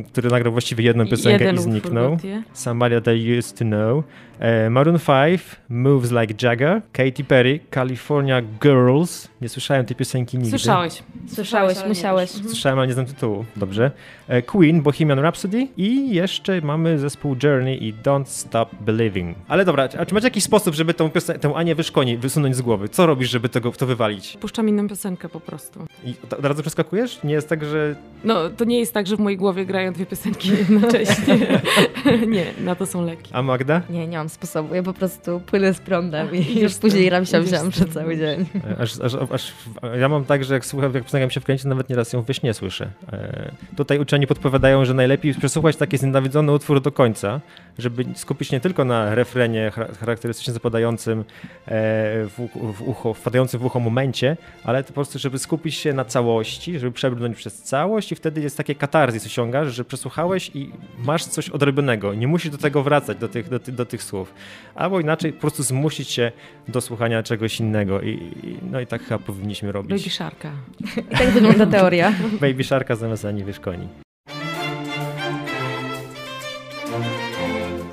który 0.08 0.30
nagrał 0.30 0.52
właściwie 0.52 0.84
jedną 0.84 1.08
piosenkę 1.08 1.46
Jeden 1.46 1.56
i 1.56 1.60
zniknął. 1.60 2.18
Somebody 2.54 3.02
that 3.02 3.16
I 3.16 3.38
used 3.38 3.58
to 3.58 3.66
know. 3.66 4.04
E, 4.44 4.70
Maroon 4.70 5.00
5, 5.00 5.42
Moves 5.70 6.12
Like 6.12 6.34
Jagger, 6.48 6.82
Katy 6.92 7.24
Perry, 7.24 7.60
California 7.74 8.42
Girls. 8.62 9.28
Nie 9.42 9.50
słyszałem 9.50 9.86
tej 9.86 9.96
piosenki 9.96 10.38
nigdy. 10.38 10.50
Słyszałeś. 10.50 11.04
Słyszałeś, 11.28 11.78
musiałeś. 11.88 12.32
Mhm. 12.32 12.50
Słyszałem, 12.50 12.80
ale 12.80 12.88
nie 12.88 12.94
znam 12.94 13.06
tytułu. 13.06 13.46
Dobrze. 13.56 13.92
E, 14.28 14.42
Queen, 14.42 14.82
Bohemian 14.82 15.20
Rhapsody 15.20 15.68
i 15.78 16.14
jeszcze 16.16 16.62
mamy 16.62 17.00
zespół 17.00 17.36
Journey 17.44 17.88
i 17.88 17.94
Don't 17.94 18.26
Stop 18.26 18.76
Believing. 18.82 19.38
Ale 19.48 19.66
dobra, 19.66 19.90
a 20.00 20.06
czy 20.06 20.14
macie 20.14 20.28
jakiś 20.28 20.44
sposób, 20.44 20.76
żeby 20.76 20.94
tą, 20.94 21.08
piosen- 21.08 21.40
tę 21.40 21.54
Anię 21.56 21.76
Wyszkoni 21.76 22.18
wysunąć 22.18 22.56
z 22.56 22.62
głowy? 22.62 22.90
Co 22.90 23.06
robisz, 23.06 23.30
żeby 23.30 23.50
tego, 23.50 23.72
to 23.72 23.86
wywalić? 23.86 24.38
Puszczam 24.42 24.70
inną 24.70 24.88
piosenkę 24.88 25.30
po 25.30 25.40
prostu. 25.40 25.86
I 26.06 26.14
od 26.38 26.46
razu 26.46 26.62
przeskakujesz? 26.62 27.24
Nie 27.24 27.34
jest 27.34 27.50
tak, 27.50 27.66
że... 27.66 27.96
No, 28.24 28.50
to 28.50 28.66
nie 28.66 28.80
jest 28.80 28.94
tak, 28.94 29.08
że 29.08 29.16
w 29.18 29.20
mojej 29.20 29.38
głowie 29.38 29.66
grają 29.66 29.94
dwie 29.94 30.06
piosenki 30.06 30.50
jednocześnie. 30.60 31.62
nie, 32.28 32.46
na 32.64 32.76
to 32.76 32.86
są 32.86 33.06
leki. 33.06 33.30
A 33.34 33.42
Magda? 33.42 33.82
Nie, 33.90 34.08
nie 34.08 34.18
mam 34.18 34.30
sposobu. 34.34 34.76
Ja 34.76 34.84
po 34.84 34.94
prostu 34.94 35.40
płynę 35.40 35.74
z 35.74 35.80
prądem 35.80 36.36
i 36.36 36.60
już 36.60 36.76
później 36.76 37.10
ram 37.10 37.26
się 37.26 37.44
przez 37.44 37.90
cały 37.94 38.18
dzień. 38.18 38.46
Aż, 38.80 39.00
aż, 39.00 39.16
aż, 39.32 39.54
ja 40.00 40.10
mam 40.10 40.26
tak, 40.26 40.44
że 40.44 40.54
jak 40.54 40.66
słucham, 40.66 40.94
jak 41.14 41.32
się 41.32 41.40
wkręci, 41.40 41.68
nawet 41.68 41.90
nieraz 41.90 42.14
ją 42.14 42.22
we 42.22 42.34
śnie 42.34 42.54
słyszę. 42.54 42.88
E, 43.14 43.52
tutaj 43.76 44.00
uczeni 44.00 44.28
podpowiadają, 44.28 44.86
że 44.86 44.94
najlepiej 44.94 45.34
przesłuchać 45.34 45.76
taki 45.76 45.98
znienawidzony 45.98 46.52
utwór 46.52 46.82
do 46.82 46.92
końca, 46.92 47.42
żeby 47.78 48.06
skupić 48.16 48.52
nie 48.52 48.60
tylko 48.60 48.86
na 48.86 49.16
refrenie 49.16 49.72
charakterystycznie 50.00 50.54
zapadającym 50.54 51.20
e, 51.20 51.24
w, 52.26 52.50
w, 52.78 52.82
ucho, 52.82 53.14
wpadającym 53.14 53.60
w 53.60 53.66
ucho 53.66 53.80
momencie, 53.80 54.38
ale 54.64 54.84
po 54.84 54.94
prostu, 54.94 55.20
żeby 55.20 55.40
skupić 55.40 55.76
się 55.76 55.94
na 55.94 56.06
całości, 56.06 56.80
żeby 56.80 56.92
przebrnąć 56.92 57.38
przez 57.38 57.62
całość 57.62 58.12
i 58.12 58.16
wtedy 58.16 58.42
jest 58.42 58.58
takie 58.58 58.76
katarzis 58.76 59.26
osiągasz, 59.26 59.74
że 59.74 59.86
przesłuchałeś 59.86 60.52
i 60.54 60.72
masz 60.98 61.26
coś 61.26 61.50
odrobionego. 61.50 62.14
Nie 62.14 62.28
musisz 62.28 62.52
do 62.52 62.58
tego 62.58 62.84
wracać, 62.84 63.18
do 63.18 63.28
tych, 63.28 63.50
do, 63.50 63.60
do 63.60 63.86
tych 63.86 64.04
słów. 64.14 64.34
Albo 64.76 65.00
inaczej 65.00 65.34
po 65.34 65.42
prostu 65.42 65.64
zmusić 65.64 66.10
się 66.10 66.32
do 66.68 66.82
słuchania 66.82 67.24
czegoś 67.24 67.60
innego 67.60 68.02
i, 68.02 68.10
i 68.44 68.58
no 68.72 68.80
i 68.80 68.88
tak 68.88 69.04
chyba 69.04 69.20
powinniśmy 69.20 69.72
robić. 69.72 69.90
Baby 69.90 70.10
Sharka. 70.10 70.52
I 71.12 71.18
tak 71.18 71.30
wygląda 71.30 71.66
teoria. 71.66 72.14
Baby 72.42 72.64
Sharka 72.64 72.96
zamiast 72.96 73.26
Ani 73.26 73.44
Wyszkoni. 73.44 73.88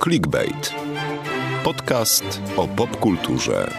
Clickbait. 0.03 0.75
Podcast 1.65 2.43
o 2.57 2.69
popkulturze. 2.69 3.71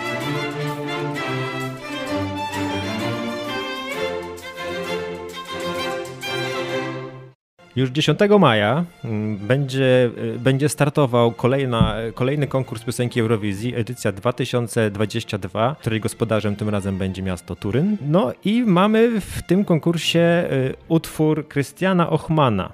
Już 7.75 7.89
10 7.89 8.19
maja 8.39 8.86
mm, 9.03 9.38
będzie, 9.38 10.10
y, 10.36 10.39
będzie 10.39 10.69
startował 10.69 11.31
kolejna, 11.31 11.95
kolejny 12.13 12.47
konkurs 12.47 12.84
piosenki 12.84 13.19
Eurowizji, 13.19 13.75
edycja 13.75 14.12
2022, 14.12 15.75
której 15.79 15.99
gospodarzem 15.99 16.55
tym 16.55 16.69
razem 16.69 16.97
będzie 16.97 17.21
miasto 17.23 17.55
Turyn. 17.55 17.97
No 18.01 18.34
i 18.45 18.63
mamy 18.63 19.21
w 19.21 19.41
tym 19.41 19.65
konkursie 19.65 20.19
y, 20.51 20.73
utwór 20.88 21.47
Krystiana 21.47 22.10
Ochmana. 22.10 22.71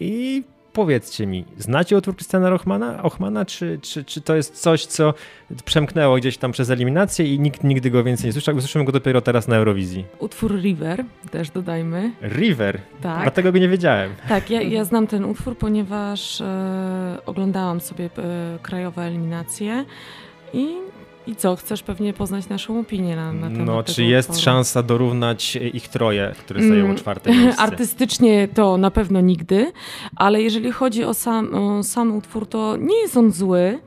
I 0.00 0.42
powiedzcie 0.76 1.26
mi, 1.26 1.44
znacie 1.58 1.96
utwór 1.96 2.16
Krystiana 2.16 2.54
Ochmana, 2.54 3.02
Ochmana 3.02 3.44
czy, 3.44 3.78
czy, 3.82 4.04
czy 4.04 4.20
to 4.20 4.36
jest 4.36 4.60
coś, 4.60 4.86
co 4.86 5.14
przemknęło 5.64 6.16
gdzieś 6.16 6.38
tam 6.38 6.52
przez 6.52 6.70
eliminację 6.70 7.34
i 7.34 7.40
nikt 7.40 7.64
nigdy 7.64 7.90
go 7.90 8.04
więcej 8.04 8.26
nie 8.26 8.32
słyszał? 8.32 8.56
Usłyszymy 8.56 8.84
go 8.84 8.92
dopiero 8.92 9.20
teraz 9.20 9.48
na 9.48 9.56
Eurowizji. 9.56 10.04
Utwór 10.18 10.60
River, 10.60 11.04
też 11.30 11.50
dodajmy. 11.50 12.12
River? 12.22 12.80
Tak. 13.02 13.22
Dlatego 13.22 13.52
go 13.52 13.58
nie 13.58 13.68
wiedziałem. 13.68 14.12
Tak, 14.28 14.50
ja, 14.50 14.62
ja 14.62 14.84
znam 14.84 15.06
ten 15.06 15.24
utwór, 15.24 15.58
ponieważ 15.58 16.40
e, 16.40 17.18
oglądałam 17.26 17.80
sobie 17.80 18.04
e, 18.04 18.58
krajowe 18.62 19.02
eliminacje 19.02 19.84
i 20.52 20.76
i 21.26 21.36
co, 21.36 21.56
chcesz 21.56 21.82
pewnie 21.82 22.12
poznać 22.12 22.48
naszą 22.48 22.80
opinię 22.80 23.16
na, 23.16 23.32
na 23.32 23.50
temat 23.50 23.66
No, 23.66 23.82
czy 23.82 24.04
jest 24.04 24.28
utworu. 24.28 24.44
szansa 24.44 24.82
dorównać 24.82 25.56
ich 25.56 25.88
troje, 25.88 26.34
które 26.38 26.62
zajęło 26.62 26.84
mm, 26.88 26.96
czwarte 26.96 27.30
miejsce? 27.30 27.62
Artystycznie 27.68 28.48
to 28.54 28.76
na 28.76 28.90
pewno 28.90 29.20
nigdy, 29.20 29.72
ale 30.16 30.42
jeżeli 30.42 30.72
chodzi 30.72 31.04
o 31.04 31.14
sam, 31.14 31.54
o 31.54 31.82
sam 31.82 32.16
utwór, 32.16 32.46
to 32.48 32.76
nie 32.76 32.96
jest 32.96 33.16
on 33.16 33.32
zły. 33.32 33.78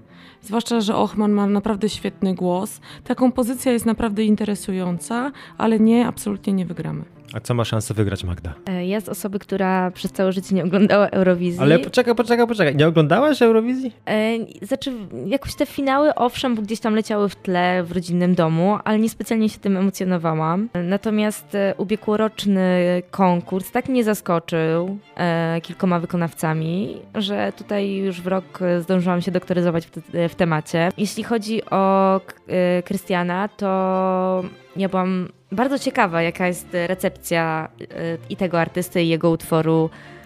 Zwłaszcza, 0.42 0.82
że 0.82 0.96
Ochman 0.96 1.32
ma 1.32 1.48
naprawdę 1.48 1.90
świetny 1.90 2.36
głos. 2.36 2.80
Ta 3.04 3.16
kompozycja 3.16 3.72
jest 3.72 3.86
naprawdę 3.86 4.24
interesująca, 4.24 5.32
ale 5.58 5.80
nie, 5.80 6.08
absolutnie 6.08 6.54
nie 6.54 6.66
wygramy. 6.66 7.04
A 7.34 7.40
co 7.40 7.54
ma 7.54 7.66
szansę 7.66 7.94
wygrać 7.94 8.24
Magda? 8.24 8.54
E, 8.66 8.86
ja 8.86 9.02
z 9.02 9.10
osoby, 9.10 9.40
która 9.40 9.92
przez 9.92 10.12
całe 10.12 10.32
życie 10.32 10.56
nie 10.56 10.64
oglądała 10.64 11.08
Eurowizji. 11.08 11.62
Ale 11.62 11.80
poczekaj, 11.80 12.16
poczekaj, 12.16 12.48
poczekaj. 12.48 12.76
Nie 12.76 12.88
oglądałaś 12.88 13.42
Eurowizji? 13.42 13.94
E, 14.06 14.38
znaczy, 14.62 14.92
jakoś 15.26 15.56
te 15.56 15.66
finały, 15.66 16.16
owszem, 16.16 16.56
bo 16.56 16.62
gdzieś 16.62 16.80
tam 16.80 16.96
leciały 16.96 17.30
w 17.30 17.36
tle 17.36 17.84
w 17.84 17.92
rodzinnym 17.92 18.36
domu, 18.36 18.80
ale 18.84 19.00
niespecjalnie 19.00 19.50
się 19.50 19.60
tym 19.60 19.78
emocjonowałam. 19.78 20.70
Natomiast 20.84 21.56
e, 21.56 21.74
ubiegłoroczny 21.78 23.02
konkurs 23.12 23.72
tak 23.72 23.90
mnie 23.90 24.04
zaskoczył 24.04 24.98
e, 25.18 25.62
kilkoma 25.62 26.00
wykonawcami, 26.00 26.98
że 27.16 27.54
tutaj 27.58 27.96
już 27.96 28.22
w 28.22 28.28
rok 28.28 28.60
zdążyłam 28.80 29.22
się 29.22 29.32
doktoryzować 29.32 29.86
w, 29.86 29.92
te, 29.92 30.30
w 30.30 30.36
temacie. 30.36 30.92
Jeśli 30.98 31.24
chodzi 31.24 31.66
o 31.66 32.16
e, 32.48 32.84
Krystiana, 32.84 33.48
to 33.48 34.44
ja 34.76 34.90
byłam 34.90 35.28
bardzo 35.52 35.80
ciekawa, 35.80 36.22
jaka 36.22 36.48
jest 36.48 36.68
recepcja 36.72 37.70
e, 37.82 37.86
i 38.30 38.36
tego 38.36 38.60
artysty, 38.60 39.04
i 39.04 39.10
jego 39.10 39.30
utworu. 39.30 39.90
e, 39.90 40.19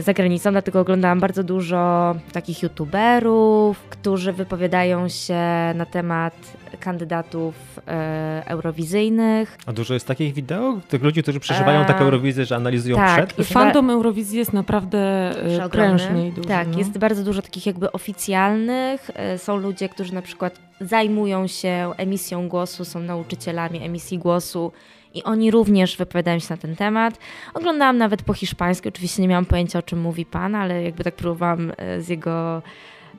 za 0.00 0.12
granicą, 0.14 0.50
dlatego 0.50 0.80
oglądałam 0.80 1.20
bardzo 1.20 1.42
dużo 1.42 2.14
takich 2.32 2.62
youtuberów, 2.62 3.78
którzy 3.78 4.32
wypowiadają 4.32 5.08
się 5.08 5.34
na 5.74 5.86
temat 5.90 6.34
kandydatów 6.80 7.54
e, 7.88 8.42
eurowizyjnych. 8.46 9.58
A 9.66 9.72
dużo 9.72 9.94
jest 9.94 10.06
takich 10.06 10.34
wideo? 10.34 10.80
Tych 10.88 11.02
ludzi, 11.02 11.22
którzy 11.22 11.40
przeżywają 11.40 11.80
e, 11.80 11.84
taką 11.84 12.04
Eurowizję, 12.04 12.44
że 12.44 12.56
analizują 12.56 12.96
tak, 12.96 13.26
przed? 13.26 13.38
I 13.38 13.52
fandom 13.52 13.90
Eurowizji 13.90 14.38
jest 14.38 14.52
naprawdę 14.52 15.30
prężny 15.70 16.28
i 16.28 16.32
duży. 16.32 16.48
Tak, 16.48 16.68
no. 16.68 16.78
jest 16.78 16.98
bardzo 16.98 17.24
dużo 17.24 17.42
takich 17.42 17.66
jakby 17.66 17.92
oficjalnych. 17.92 19.10
Są 19.36 19.56
ludzie, 19.56 19.88
którzy 19.88 20.14
na 20.14 20.22
przykład 20.22 20.58
zajmują 20.80 21.46
się 21.46 21.92
emisją 21.96 22.48
głosu, 22.48 22.84
są 22.84 23.00
nauczycielami 23.00 23.82
emisji 23.82 24.18
głosu 24.18 24.72
i 25.14 25.22
oni 25.22 25.50
również 25.50 25.96
wypowiadają 25.96 26.38
się 26.38 26.46
na 26.50 26.56
ten 26.56 26.76
temat. 26.76 27.18
Oglądałam 27.54 27.98
nawet 27.98 28.22
po 28.22 28.34
hiszpańsku, 28.34 28.88
oczywiście 28.88 29.22
nie 29.22 29.28
miałam 29.28 29.44
pojęcia 29.44 29.78
o 29.78 29.82
czym 29.82 30.00
mówi 30.00 30.26
pan, 30.26 30.54
ale 30.54 30.82
jakby 30.82 31.04
tak 31.04 31.14
próbowałam 31.14 31.72
z 31.98 32.08
jego 32.08 32.62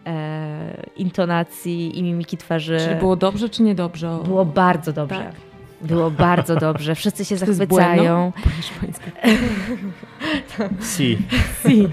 e, 0.06 0.84
intonacji 0.96 2.00
i 2.00 2.04
mimiki 2.04 2.38
twarzy. 2.38 2.78
Czy 2.90 2.96
było 2.96 3.16
dobrze, 3.16 3.50
czy 3.50 3.64
niedobrze? 3.64 4.20
Było 4.24 4.46
bardzo 4.46 4.94
dobrze. 4.94 5.16
Tak. 5.16 5.51
Było 5.84 6.12
bardzo 6.12 6.56
dobrze. 6.56 6.96
Wszyscy 6.96 7.26
się 7.26 7.38
zachwycają. 7.38 8.32
Si. 10.82 11.18
Si. 11.64 11.88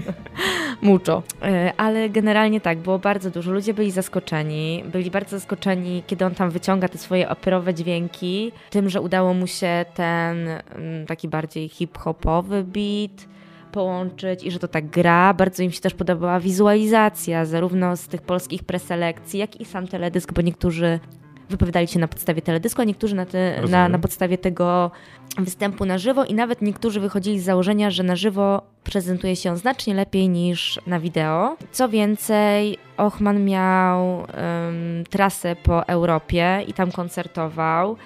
Mucho. 0.81 1.23
E, 1.41 1.73
ale 1.77 2.09
generalnie 2.09 2.61
tak, 2.61 2.77
było 2.77 2.99
bardzo 2.99 3.31
dużo. 3.31 3.51
Ludzie 3.51 3.73
byli 3.73 3.91
zaskoczeni. 3.91 4.83
Byli 4.91 5.11
bardzo 5.11 5.39
zaskoczeni, 5.39 6.03
kiedy 6.07 6.25
on 6.25 6.35
tam 6.35 6.49
wyciąga 6.49 6.87
te 6.87 6.97
swoje 6.97 7.29
operowe 7.29 7.73
dźwięki, 7.73 8.51
tym, 8.69 8.89
że 8.89 9.01
udało 9.01 9.33
mu 9.33 9.47
się 9.47 9.85
ten 9.93 10.47
mm, 10.47 11.05
taki 11.05 11.27
bardziej 11.27 11.69
hip-hopowy 11.69 12.63
beat 12.63 13.27
połączyć 13.71 14.43
i 14.43 14.51
że 14.51 14.59
to 14.59 14.67
tak 14.67 14.89
gra. 14.89 15.33
Bardzo 15.33 15.63
im 15.63 15.71
się 15.71 15.81
też 15.81 15.93
podobała 15.93 16.39
wizualizacja, 16.39 17.45
zarówno 17.45 17.97
z 17.97 18.07
tych 18.07 18.21
polskich 18.21 18.63
preselekcji, 18.63 19.39
jak 19.39 19.61
i 19.61 19.65
sam 19.65 19.87
teledysk, 19.87 20.33
bo 20.33 20.41
niektórzy 20.41 20.99
wypowiadali 21.49 21.87
się 21.87 21.99
na 21.99 22.07
podstawie 22.07 22.41
teledysku, 22.41 22.81
a 22.81 22.85
niektórzy 22.85 23.15
na, 23.15 23.25
te, 23.25 23.61
na, 23.69 23.89
na 23.89 23.99
podstawie 23.99 24.37
tego 24.37 24.91
występu 25.37 25.85
na 25.85 25.97
żywo 25.97 26.25
i 26.25 26.33
nawet 26.33 26.61
niektórzy 26.61 26.99
wychodzili 26.99 27.39
z 27.39 27.43
założenia, 27.43 27.91
że 27.91 28.03
na 28.03 28.15
żywo 28.15 28.61
prezentuje 28.83 29.35
się 29.35 29.51
on 29.51 29.57
znacznie 29.57 29.93
lepiej 29.93 30.29
niż 30.29 30.79
na 30.87 30.99
wideo. 30.99 31.57
Co 31.71 31.89
więcej, 31.89 32.77
Ochman 32.97 33.45
miał 33.45 34.19
em, 34.19 35.03
trasę 35.09 35.55
po 35.55 35.87
Europie 35.87 36.63
i 36.67 36.73
tam 36.73 36.91
koncertował. 36.91 37.97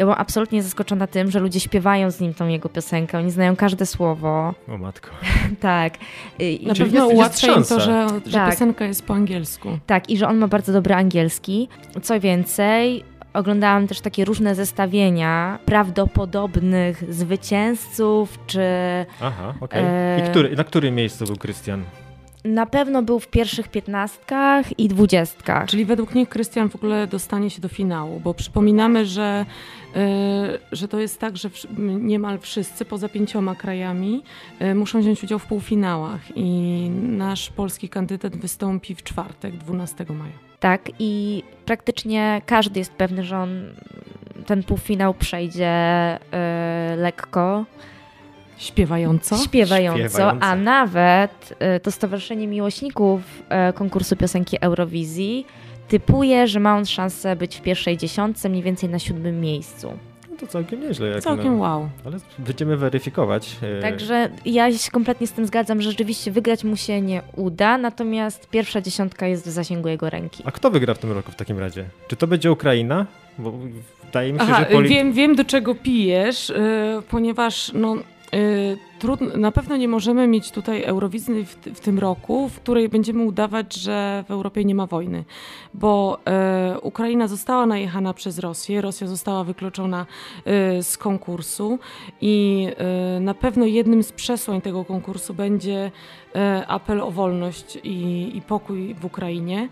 Ja 0.00 0.06
byłam 0.06 0.20
absolutnie 0.20 0.62
zaskoczona 0.62 1.06
tym, 1.06 1.30
że 1.30 1.40
ludzie 1.40 1.60
śpiewają 1.60 2.10
z 2.10 2.20
nim 2.20 2.34
tą 2.34 2.48
jego 2.48 2.68
piosenkę. 2.68 3.18
Oni 3.18 3.30
znają 3.30 3.56
każde 3.56 3.86
słowo. 3.86 4.54
O 4.68 4.78
matko. 4.78 5.10
Tak. 5.60 5.94
I, 6.38 6.66
Na 6.66 6.74
pewno 6.74 7.06
ułatwia 7.06 7.54
im 7.54 7.64
to, 7.64 7.80
że, 7.80 8.06
że 8.26 8.32
Tak. 8.32 8.50
piosenka 8.50 8.84
jest 8.84 9.04
po 9.06 9.14
angielsku. 9.14 9.78
Tak, 9.86 10.10
i 10.10 10.16
że 10.16 10.28
on 10.28 10.38
ma 10.38 10.48
bardzo 10.48 10.72
dobry 10.72 10.94
angielski. 10.94 11.68
Co 12.02 12.20
więcej, 12.20 13.04
oglądałam 13.32 13.86
też 13.86 14.00
takie 14.00 14.24
różne 14.24 14.54
zestawienia 14.54 15.58
prawdopodobnych 15.64 17.14
zwycięzców, 17.14 18.38
czy 18.46 18.62
Aha, 19.22 19.54
okej. 19.60 19.82
Eee. 19.84 20.20
I 20.20 20.30
który, 20.30 20.56
na 20.56 20.64
którym 20.64 20.94
miejscu 20.94 21.24
był 21.24 21.36
Krystian? 21.36 21.82
Na 22.44 22.66
pewno 22.66 23.02
był 23.02 23.20
w 23.20 23.28
pierwszych 23.28 23.68
piętnastkach 23.68 24.78
i 24.78 24.88
dwudziestkach. 24.88 25.68
Czyli 25.68 25.84
według 25.84 26.14
nich 26.14 26.28
Krystian 26.28 26.68
w 26.70 26.76
ogóle 26.76 27.06
dostanie 27.06 27.50
się 27.50 27.60
do 27.60 27.68
finału, 27.68 28.20
bo 28.20 28.34
przypominamy, 28.34 29.06
że, 29.06 29.46
y, 29.96 29.96
że 30.72 30.88
to 30.88 31.00
jest 31.00 31.20
tak, 31.20 31.36
że 31.36 31.48
wsz- 31.48 31.78
niemal 32.00 32.38
wszyscy 32.38 32.84
poza 32.84 33.08
pięcioma 33.08 33.54
krajami 33.54 34.22
y, 34.62 34.74
muszą 34.74 35.00
wziąć 35.00 35.24
udział 35.24 35.38
w 35.38 35.46
półfinałach 35.46 36.20
i 36.36 36.50
nasz 37.02 37.50
polski 37.50 37.88
kandydat 37.88 38.36
wystąpi 38.36 38.94
w 38.94 39.02
czwartek, 39.02 39.56
12 39.56 40.04
maja. 40.08 40.32
Tak, 40.60 40.90
i 40.98 41.42
praktycznie 41.64 42.42
każdy 42.46 42.78
jest 42.78 42.92
pewny, 42.92 43.22
że 43.24 43.38
on 43.38 43.50
ten 44.46 44.62
półfinał 44.62 45.14
przejdzie 45.14 45.66
e, 45.68 46.18
lekko, 46.96 47.64
Śpiewająco? 48.60 49.36
śpiewająco, 49.36 49.98
Śpiewająco. 50.08 50.46
a 50.46 50.56
nawet 50.56 51.54
e, 51.58 51.80
to 51.80 51.90
Stowarzyszenie 51.92 52.48
Miłośników 52.48 53.20
e, 53.48 53.72
konkursu 53.72 54.16
piosenki 54.16 54.56
Eurowizji 54.60 55.46
typuje, 55.88 56.46
że 56.48 56.60
ma 56.60 56.76
on 56.76 56.86
szansę 56.86 57.36
być 57.36 57.56
w 57.56 57.62
pierwszej 57.62 57.96
dziesiątce, 57.96 58.48
mniej 58.48 58.62
więcej 58.62 58.88
na 58.88 58.98
siódmym 58.98 59.40
miejscu. 59.40 59.92
No 60.30 60.36
to 60.36 60.46
całkiem 60.46 60.80
nieźle. 60.80 61.08
Jak 61.08 61.20
Całkiem 61.22 61.52
na... 61.58 61.62
wow. 61.62 61.88
Ale 62.04 62.16
będziemy 62.38 62.76
weryfikować. 62.76 63.56
e, 63.78 63.82
Także 63.82 64.28
ja 64.44 64.72
się 64.78 64.90
kompletnie 64.90 65.26
z 65.26 65.32
tym 65.32 65.46
zgadzam, 65.46 65.82
że 65.82 65.90
rzeczywiście 65.90 66.30
wygrać 66.30 66.64
mu 66.64 66.76
się 66.76 67.00
nie 67.00 67.22
uda, 67.36 67.78
natomiast 67.78 68.50
pierwsza 68.50 68.80
dziesiątka 68.80 69.26
jest 69.26 69.46
w 69.46 69.50
zasięgu 69.50 69.88
jego 69.88 70.10
ręki. 70.10 70.42
A 70.46 70.50
kto 70.52 70.70
wygra 70.70 70.94
w 70.94 70.98
tym 70.98 71.12
roku 71.12 71.32
w 71.32 71.36
takim 71.36 71.58
razie? 71.58 71.84
Czy 72.08 72.16
to 72.16 72.26
będzie 72.26 72.52
Ukraina? 72.52 73.06
Bo 73.38 73.52
wydaje 74.06 74.32
mi 74.32 74.38
się, 74.38 74.44
Aha, 74.48 74.60
że 74.60 74.66
poli... 74.66 74.88
wiem, 74.88 75.12
wiem 75.12 75.34
do 75.36 75.44
czego 75.44 75.74
pijesz, 75.74 76.50
y, 76.50 76.54
ponieważ 77.10 77.70
no, 77.74 77.96
y, 77.96 78.00
trudno, 78.98 79.36
na 79.36 79.52
pewno 79.52 79.76
nie 79.76 79.88
możemy 79.88 80.26
mieć 80.26 80.50
tutaj 80.50 80.82
Eurowizji 80.82 81.44
w, 81.44 81.54
w 81.54 81.80
tym 81.80 81.98
roku, 81.98 82.48
w 82.48 82.60
której 82.60 82.88
będziemy 82.88 83.22
udawać, 83.22 83.74
że 83.74 84.24
w 84.28 84.30
Europie 84.30 84.64
nie 84.64 84.74
ma 84.74 84.86
wojny, 84.86 85.24
bo 85.74 86.18
y, 86.74 86.80
Ukraina 86.80 87.28
została 87.28 87.66
najechana 87.66 88.14
przez 88.14 88.38
Rosję, 88.38 88.80
Rosja 88.80 89.06
została 89.06 89.44
wykluczona 89.44 90.06
y, 90.78 90.82
z 90.82 90.98
konkursu 90.98 91.78
i 92.20 92.66
y, 93.16 93.20
na 93.20 93.34
pewno 93.34 93.66
jednym 93.66 94.02
z 94.02 94.12
przesłań 94.12 94.60
tego 94.60 94.84
konkursu 94.84 95.34
będzie 95.34 95.90
y, 96.36 96.66
apel 96.66 97.00
o 97.00 97.10
wolność 97.10 97.78
i, 97.84 98.30
i 98.36 98.42
pokój 98.42 98.94
w 98.94 99.04
Ukrainie. 99.04 99.68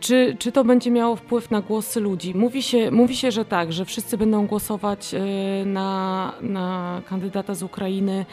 Czy, 0.00 0.36
czy 0.38 0.52
to 0.52 0.64
będzie 0.64 0.90
miało 0.90 1.16
wpływ 1.16 1.50
na 1.50 1.60
głosy 1.60 2.00
ludzi? 2.00 2.34
Mówi 2.34 2.62
się, 2.62 2.90
mówi 2.90 3.16
się, 3.16 3.30
że 3.30 3.44
tak, 3.44 3.72
że 3.72 3.84
wszyscy 3.84 4.18
będą 4.18 4.46
głosować 4.46 5.14
y, 5.14 5.66
na, 5.66 6.32
na 6.40 7.02
kandydata 7.06 7.54
z 7.54 7.62
Ukrainy, 7.62 8.26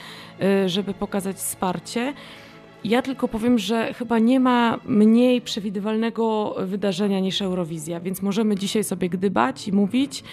y, 0.65 0.69
żeby 0.69 0.93
pokazać 0.93 1.35
wsparcie. 1.35 2.13
Ja 2.83 3.01
tylko 3.01 3.27
powiem, 3.27 3.57
że 3.57 3.93
chyba 3.93 4.19
nie 4.19 4.39
ma 4.39 4.79
mniej 4.85 5.41
przewidywalnego 5.41 6.55
wydarzenia 6.59 7.19
niż 7.19 7.41
Eurowizja, 7.41 7.99
więc 7.99 8.21
możemy 8.21 8.55
dzisiaj 8.55 8.83
sobie 8.83 9.09
gdybać 9.09 9.67
i 9.67 9.71
mówić, 9.71 10.23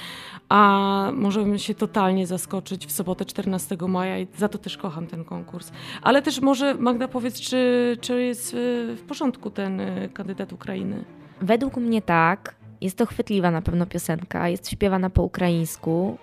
a 0.49 1.11
możemy 1.15 1.59
się 1.59 1.75
totalnie 1.75 2.27
zaskoczyć 2.27 2.87
w 2.87 2.93
sobotę 2.93 3.25
14 3.25 3.77
maja 3.89 4.19
i 4.19 4.27
za 4.37 4.49
to 4.49 4.59
też 4.59 4.77
kocham 4.77 5.07
ten 5.07 5.25
konkurs. 5.25 5.73
Ale 6.03 6.23
też 6.23 6.41
może 6.41 6.75
Magda 6.75 7.09
powiedz, 7.09 7.41
czy, 7.41 7.97
czy 8.01 8.23
jest 8.23 8.55
y, 8.55 8.97
w 8.97 9.03
porządku 9.09 9.51
ten 9.51 9.83
kandydat 10.13 10.53
Ukrainy? 10.53 11.05
Według 11.45 11.77
mnie 11.77 12.03
tak. 12.03 12.55
Jest 12.81 12.99
to 12.99 13.07
chwytliwa 13.07 13.51
na 13.51 13.63
pewno 13.63 13.87
piosenka, 13.87 14.49
jest 14.49 14.71
śpiewana 14.71 15.11
po 15.11 15.23
ukraińsku. 15.23 16.19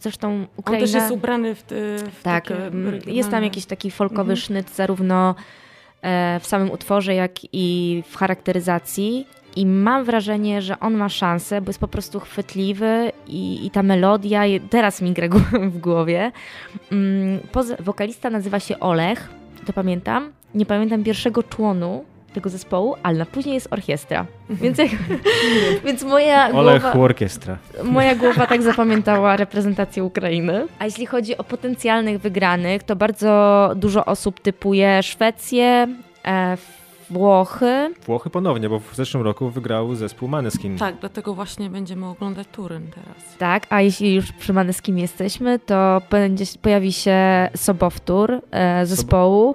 Zresztą 0.00 0.46
Ukraina... 0.56 0.84
On 0.84 0.92
też 0.92 0.94
jest 0.94 1.12
ubrany 1.12 1.54
w, 1.54 1.64
w 2.12 2.20
Tak, 2.22 2.44
takie 2.44 3.12
jest 3.12 3.30
tam 3.30 3.44
jakiś 3.44 3.66
taki 3.66 3.90
folkowy 3.90 4.20
Mhm. 4.20 4.36
sznyt 4.36 4.70
zarówno 4.70 5.34
e, 6.02 6.40
w 6.40 6.46
samym 6.46 6.70
utworze, 6.70 7.14
jak 7.14 7.32
i 7.52 8.02
w 8.08 8.16
charakteryzacji. 8.16 9.26
I 9.56 9.66
mam 9.66 10.04
wrażenie, 10.04 10.62
że 10.62 10.80
on 10.80 10.94
ma 10.94 11.08
szansę, 11.08 11.60
bo 11.60 11.68
jest 11.68 11.80
po 11.80 11.88
prostu 11.88 12.20
chwytliwy 12.20 13.12
i, 13.26 13.66
i 13.66 13.70
ta 13.70 13.82
melodia, 13.82 14.42
teraz 14.70 15.02
mi 15.02 15.12
gra 15.12 15.28
w 15.52 15.78
głowie. 15.78 16.32
Mm, 16.92 17.40
Poza, 17.52 17.76
wokalista 17.80 18.30
nazywa 18.30 18.60
się 18.60 18.80
Olech, 18.80 19.28
to 19.66 19.72
pamiętam. 19.72 20.32
Nie 20.54 20.66
pamiętam 20.66 21.04
pierwszego 21.04 21.42
członu 21.42 22.04
tego 22.32 22.50
zespołu, 22.50 22.94
ale 23.02 23.18
na 23.18 23.26
później 23.26 23.54
jest 23.54 23.68
orkiestra. 23.70 24.26
Więc, 24.50 24.78
jak, 24.78 24.88
więc 25.84 26.02
moja 26.02 26.50
Olech 26.50 26.82
głowa... 26.82 26.98
Orkiestra. 26.98 27.58
Moja 27.84 28.14
głowa 28.14 28.46
tak 28.46 28.62
zapamiętała 28.72 29.36
reprezentację 29.36 30.04
Ukrainy. 30.04 30.66
A 30.78 30.84
jeśli 30.84 31.06
chodzi 31.06 31.38
o 31.38 31.44
potencjalnych 31.44 32.20
wygranych, 32.20 32.82
to 32.82 32.96
bardzo 32.96 33.70
dużo 33.76 34.04
osób 34.04 34.40
typuje 34.40 35.02
Szwecję, 35.02 35.88
e, 36.24 36.56
Włochy. 37.12 37.94
Włochy 38.06 38.30
ponownie, 38.30 38.68
bo 38.68 38.80
w 38.80 38.94
zeszłym 38.94 39.22
roku 39.22 39.50
wygrał 39.50 39.94
zespół 39.94 40.28
Maneskin. 40.28 40.78
Tak, 40.78 40.94
dlatego 41.00 41.34
właśnie 41.34 41.70
będziemy 41.70 42.06
oglądać 42.06 42.46
Turyn 42.52 42.90
teraz. 42.90 43.36
Tak, 43.38 43.66
a 43.70 43.80
jeśli 43.80 44.14
już 44.14 44.32
przy 44.32 44.52
Maneskim 44.52 44.98
jesteśmy, 44.98 45.58
to 45.58 46.02
będzie, 46.10 46.44
pojawi 46.62 46.92
się 46.92 47.48
Sobowtór 47.56 48.40
e, 48.50 48.86
zespołu, 48.86 49.54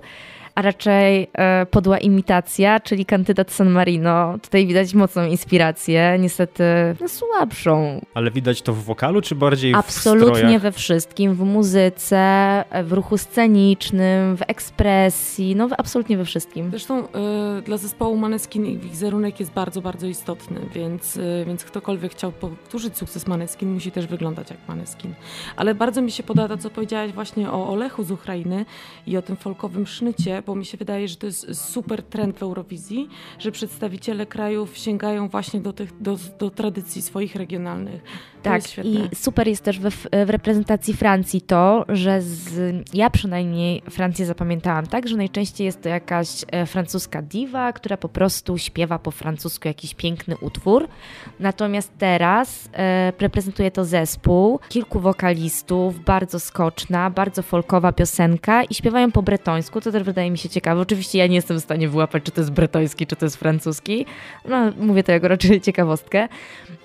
a 0.58 0.62
raczej 0.62 1.30
e, 1.34 1.66
podła 1.66 1.98
imitacja, 1.98 2.80
czyli 2.80 3.06
kandydat 3.06 3.52
San 3.52 3.70
Marino. 3.70 4.38
Tutaj 4.42 4.68
widać 4.68 4.94
mocną 4.94 5.26
inspirację, 5.26 6.18
niestety 6.20 6.64
no, 7.02 7.08
słabszą 7.10 8.02
Ale 8.14 8.32
widać 8.32 8.62
to 8.62 8.74
w 8.74 8.84
wokalu, 8.84 9.22
czy 9.22 9.36
bardziej 9.36 9.74
w 9.74 9.76
Absolutnie 9.76 10.60
we 10.60 10.72
wszystkim, 10.72 11.34
w 11.34 11.40
muzyce, 11.40 12.64
w 12.84 12.92
ruchu 12.92 13.18
scenicznym, 13.18 14.38
w 14.38 14.42
ekspresji, 14.48 15.56
no 15.56 15.68
absolutnie 15.78 16.18
we 16.18 16.26
wszystkim. 16.26 16.70
Zresztą 16.70 17.04
y, 17.04 17.62
dla 17.62 17.78
zespołu 17.78 18.18
Maneskin 18.18 18.66
ich 18.66 18.80
wizerunek 18.80 19.40
jest 19.40 19.52
bardzo, 19.52 19.82
bardzo 19.82 20.08
istotny, 20.08 20.62
więc, 20.74 21.18
y, 21.18 21.44
więc 21.48 21.64
ktokolwiek 21.64 22.12
chciał 22.12 22.32
powtórzyć 22.32 22.98
sukces 22.98 23.28
Maneskin, 23.28 23.74
musi 23.74 23.92
też 23.92 24.08
wyglądać 24.08 24.50
jak 24.50 24.60
Maneskin. 24.68 25.14
Ale 25.56 25.76
bardzo 25.76 26.02
mi 26.02 26.12
się 26.12 26.24
podoba 26.24 26.48
to, 26.48 26.58
co 26.58 26.70
powiedziałaś 26.70 27.12
właśnie 27.12 27.52
o 27.52 27.70
Olechu 27.70 28.04
z 28.04 28.12
Ukrainy 28.12 28.66
i 29.08 29.18
o 29.18 29.22
tym 29.22 29.36
folkowym 29.36 29.88
sznycie, 29.88 30.44
bo 30.48 30.56
mi 30.56 30.66
się 30.66 30.78
wydaje, 30.78 31.08
że 31.08 31.16
to 31.16 31.26
jest 31.26 31.72
super 31.72 32.04
trend 32.04 32.40
w 32.40 32.44
Eurowizji, 32.44 33.10
że 33.40 33.52
przedstawiciele 33.52 34.26
krajów 34.26 34.78
sięgają 34.78 35.28
właśnie 35.28 35.60
do, 35.60 35.74
tych, 35.74 36.02
do, 36.02 36.18
do 36.40 36.50
tradycji 36.50 37.02
swoich 37.02 37.36
regionalnych. 37.36 38.02
Tak, 38.44 38.62
i 38.84 39.16
super 39.16 39.48
jest 39.48 39.64
też 39.64 39.80
we, 39.80 39.92
w 40.26 40.30
reprezentacji 40.30 40.94
Francji 40.94 41.42
to, 41.42 41.86
że 41.90 42.22
z, 42.22 42.76
ja 42.94 43.10
przynajmniej 43.10 43.82
Francję 43.90 44.26
zapamiętałam 44.26 44.88
tak, 44.88 45.08
że 45.08 45.18
najczęściej 45.18 45.66
jest 45.66 45.82
to 45.82 45.90
jakaś 45.90 46.46
e, 46.52 46.66
francuska 46.66 47.22
diwa, 47.22 47.74
która 47.74 47.98
po 47.98 48.10
prostu 48.10 48.58
śpiewa 48.58 49.00
po 49.00 49.12
francusku 49.12 49.68
jakiś 49.68 49.94
piękny 49.94 50.38
utwór. 50.38 50.88
Natomiast 51.40 51.92
teraz 51.98 52.70
e, 52.74 53.14
reprezentuje 53.20 53.72
to 53.72 53.86
zespół, 53.86 54.60
kilku 54.70 55.00
wokalistów, 55.00 56.04
bardzo 56.04 56.40
skoczna, 56.40 57.10
bardzo 57.10 57.42
folkowa 57.42 57.92
piosenka 57.92 58.64
i 58.64 58.74
śpiewają 58.74 59.12
po 59.12 59.22
bretońsku, 59.22 59.82
to 59.82 59.92
też 59.92 60.04
wydaje 60.04 60.32
mi 60.32 60.37
się 60.38 60.50
ciekawe. 60.50 60.82
Oczywiście 60.82 61.18
ja 61.18 61.28
nie 61.28 61.36
jestem 61.36 61.60
w 61.60 61.64
stanie 61.64 61.90
wyłapać, 61.90 62.24
czy 62.24 62.32
to 62.32 62.42
jest 62.42 62.52
bretoński, 62.52 63.08
czy 63.08 63.16
to 63.16 63.26
jest 63.26 63.38
francuski. 63.38 64.06
No, 64.50 64.72
mówię 64.80 65.04
to 65.04 65.12
jako 65.12 65.28
raczej 65.28 65.62
ciekawostkę. 65.62 66.28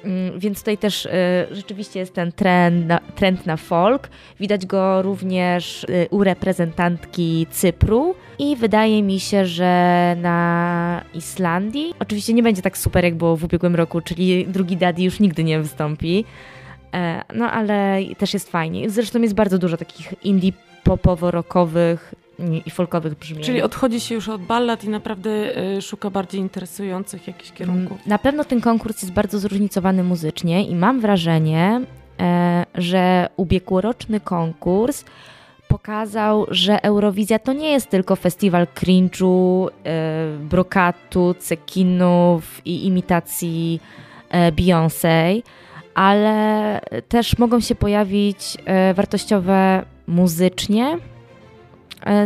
Mm, 0.05 0.39
Więc 0.41 0.59
tutaj 0.59 0.79
też 0.79 1.07
y, 1.07 1.11
rzeczywiście 1.51 2.01
jest 2.01 2.15
ten 2.15 2.33
trend 2.33 2.87
na, 2.87 3.01
trend 3.15 3.47
na 3.47 3.57
folk. 3.57 4.09
Widać 4.41 4.67
go 4.67 5.03
również 5.03 5.85
y, 5.85 6.07
u 6.11 6.25
reprezentantki 6.25 7.47
Cypru 7.51 8.15
i 8.39 8.57
wydaje 8.57 9.03
mi 9.03 9.21
się, 9.21 9.47
że 9.47 10.17
na 10.19 11.05
Islandii. 11.15 11.95
Oczywiście 11.99 12.33
nie 12.33 12.43
będzie 12.43 12.63
tak 12.63 12.79
super, 12.79 13.05
jak 13.05 13.15
było 13.15 13.37
w 13.37 13.45
ubiegłym 13.45 13.77
roku, 13.77 14.01
czyli 14.01 14.47
drugi 14.47 14.77
Daddy 14.77 15.03
już 15.03 15.21
nigdy 15.21 15.45
nie 15.45 15.61
wystąpi. 15.61 16.25
E, 16.95 17.23
No 17.35 17.51
ale 17.51 17.99
też 18.19 18.35
jest 18.35 18.51
fajnie. 18.51 18.91
Zresztą 18.91 19.21
jest 19.23 19.35
bardzo 19.35 19.59
dużo 19.59 19.77
takich 19.77 20.15
indie 20.25 20.53
popowo-rockowych 20.85 22.15
i, 22.67 22.71
folkowych 22.71 23.15
brzmień. 23.15 23.45
Czyli 23.45 23.63
odchodzi 23.63 24.01
się 24.01 24.15
już 24.15 24.29
od 24.29 24.43
ballad 24.43 24.85
i 24.85 24.89
naprawdę 24.89 25.31
y, 25.77 25.83
szuka 25.83 26.11
bardziej 26.11 26.41
interesujących 26.41 27.27
jakichś 27.27 27.53
kierunków. 27.53 28.07
Na 28.07 28.19
pewno 28.19 28.45
ten 28.45 28.61
konkurs 28.61 29.03
jest 29.03 29.15
bardzo 29.15 29.39
zróżnicowany 29.39 30.05
muzycznie 30.05 30.65
i 30.65 30.75
mam 30.75 31.01
wrażenie, 31.01 31.81
e, 32.21 32.67
że 32.75 33.29
ubiegłoroczny 33.37 34.21
konkurs 34.21 35.05
pokazał, 35.69 36.47
że 36.51 36.85
Eurowizja 36.85 37.39
to 37.39 37.53
nie 37.53 37.71
jest 37.71 37.91
tylko 37.91 38.17
festiwal 38.17 38.67
cringe'u, 38.67 39.69
e, 39.69 40.39
brokatu, 40.39 41.35
cekinów 41.39 42.61
i 42.65 42.87
imitacji 42.87 43.81
e, 44.31 44.53
Beyoncé, 44.53 45.43
ale 45.95 46.81
też 47.09 47.39
mogą 47.39 47.61
się 47.61 47.75
pojawić 47.75 48.57
wartościowe 48.95 49.85
muzycznie 50.07 50.99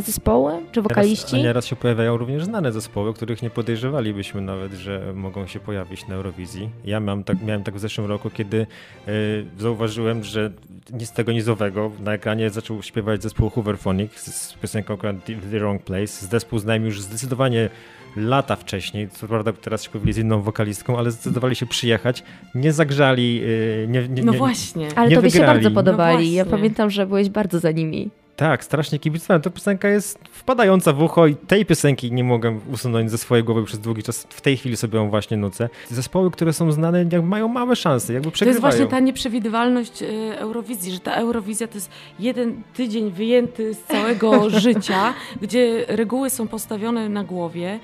zespoły 0.01 0.53
czy 0.73 0.83
wokaliści. 0.83 1.25
Teraz, 1.25 1.41
a 1.41 1.47
nieraz 1.47 1.67
się 1.67 1.77
pojawiają 1.77 2.17
również 2.17 2.45
znane 2.45 2.73
zespoły, 2.73 3.15
których 3.15 3.43
nie 3.43 3.51
podejrzewalibyśmy 3.51 4.41
nawet, 4.41 4.73
że 4.73 5.13
mogą 5.15 5.47
się 5.47 5.61
pojawić 5.61 6.09
na 6.09 6.15
Eurowizji. 6.15 6.71
Ja 6.85 7.01
mam 7.01 7.25
tak, 7.25 7.43
miałem 7.43 7.63
tak 7.63 7.75
w 7.75 7.79
zeszłym 7.79 8.07
roku, 8.07 8.31
kiedy 8.31 8.67
y, 9.09 9.45
zauważyłem, 9.59 10.25
że 10.25 10.51
nic 10.93 11.13
tego 11.13 11.33
nizowego 11.33 11.91
na 12.05 12.13
ekranie 12.13 12.51
zaczął 12.51 12.83
śpiewać 12.83 13.23
zespół 13.23 13.51
Hooverphonic 13.51 14.13
z, 14.13 14.35
z 14.35 14.55
piosenką 14.55 14.97
The 15.27 15.59
Wrong 15.59 15.83
Place. 15.83 16.27
Zespół 16.27 16.59
znałem 16.59 16.85
już 16.85 17.01
zdecydowanie 17.01 17.71
lata 18.17 18.57
wcześniej, 18.57 19.09
co 19.09 19.29
prawda 19.29 19.53
teraz 19.53 19.83
się 19.83 19.91
pojawili 19.91 20.13
z 20.13 20.19
inną 20.19 20.43
wokalistką, 20.43 20.99
ale 20.99 21.11
zdecydowali 21.11 21.57
się 21.57 21.67
przyjechać, 21.67 22.23
nie 22.55 22.73
zagrzali, 22.73 23.41
y, 23.45 23.87
nie, 23.89 24.09
nie, 24.09 24.23
No 24.23 24.33
nie, 24.33 24.39
właśnie. 24.39 24.89
Ale 24.97 25.09
nie 25.09 25.17
tobie 25.17 25.31
się 25.31 25.41
bardzo 25.41 25.71
podobali. 25.71 26.29
No 26.31 26.37
ja 26.37 26.45
pamiętam, 26.45 26.91
że 26.91 27.07
byłeś 27.07 27.29
bardzo 27.29 27.61
za 27.61 27.71
nimi. 27.71 28.11
Tak, 28.37 28.65
strasznie 28.65 28.99
kibicowałem. 28.99 29.43
Ta 29.43 29.51
piosenka 29.51 29.89
jest 29.89 30.19
wpadająca 30.31 30.93
w 30.93 31.03
ucho 31.03 31.27
i 31.27 31.37
tej 31.37 31.67
piosenki 31.67 32.13
nie 32.13 32.25
mogłem 32.25 32.61
usunąć 32.73 33.11
ze 33.11 33.19
swojej 33.19 33.45
głowy 33.45 33.65
przez 33.65 33.81
długi 33.81 34.03
czas. 34.03 34.27
W 34.31 34.41
tej 34.41 34.57
chwili 34.57 34.77
sobie 34.77 34.99
ją 34.99 35.11
właśnie 35.11 35.37
nucę. 35.37 35.69
Zespoły, 35.89 36.31
które 36.31 36.53
są 36.53 36.73
znane, 36.73 37.05
mają 37.23 37.49
małe 37.49 37.77
szanse, 37.77 38.13
jakby 38.13 38.25
To 38.25 38.29
jest 38.29 38.35
przegrywają. 38.35 38.61
właśnie 38.61 38.87
ta 38.87 39.01
nieprzewidywalność 39.01 40.03
y, 40.03 40.39
Eurowizji, 40.39 40.93
że 40.93 41.01
ta 41.01 41.13
Eurowizja 41.13 41.69
to 41.69 41.75
jest 41.75 41.91
jeden 42.19 42.63
tydzień 42.75 43.11
wyjęty 43.11 43.75
z 43.75 43.83
całego 43.83 44.51
życia, 44.61 45.15
gdzie 45.43 45.85
reguły 45.89 46.31
są 46.31 46.49
postawione 46.49 47.09
na 47.09 47.25
głowie. 47.25 47.81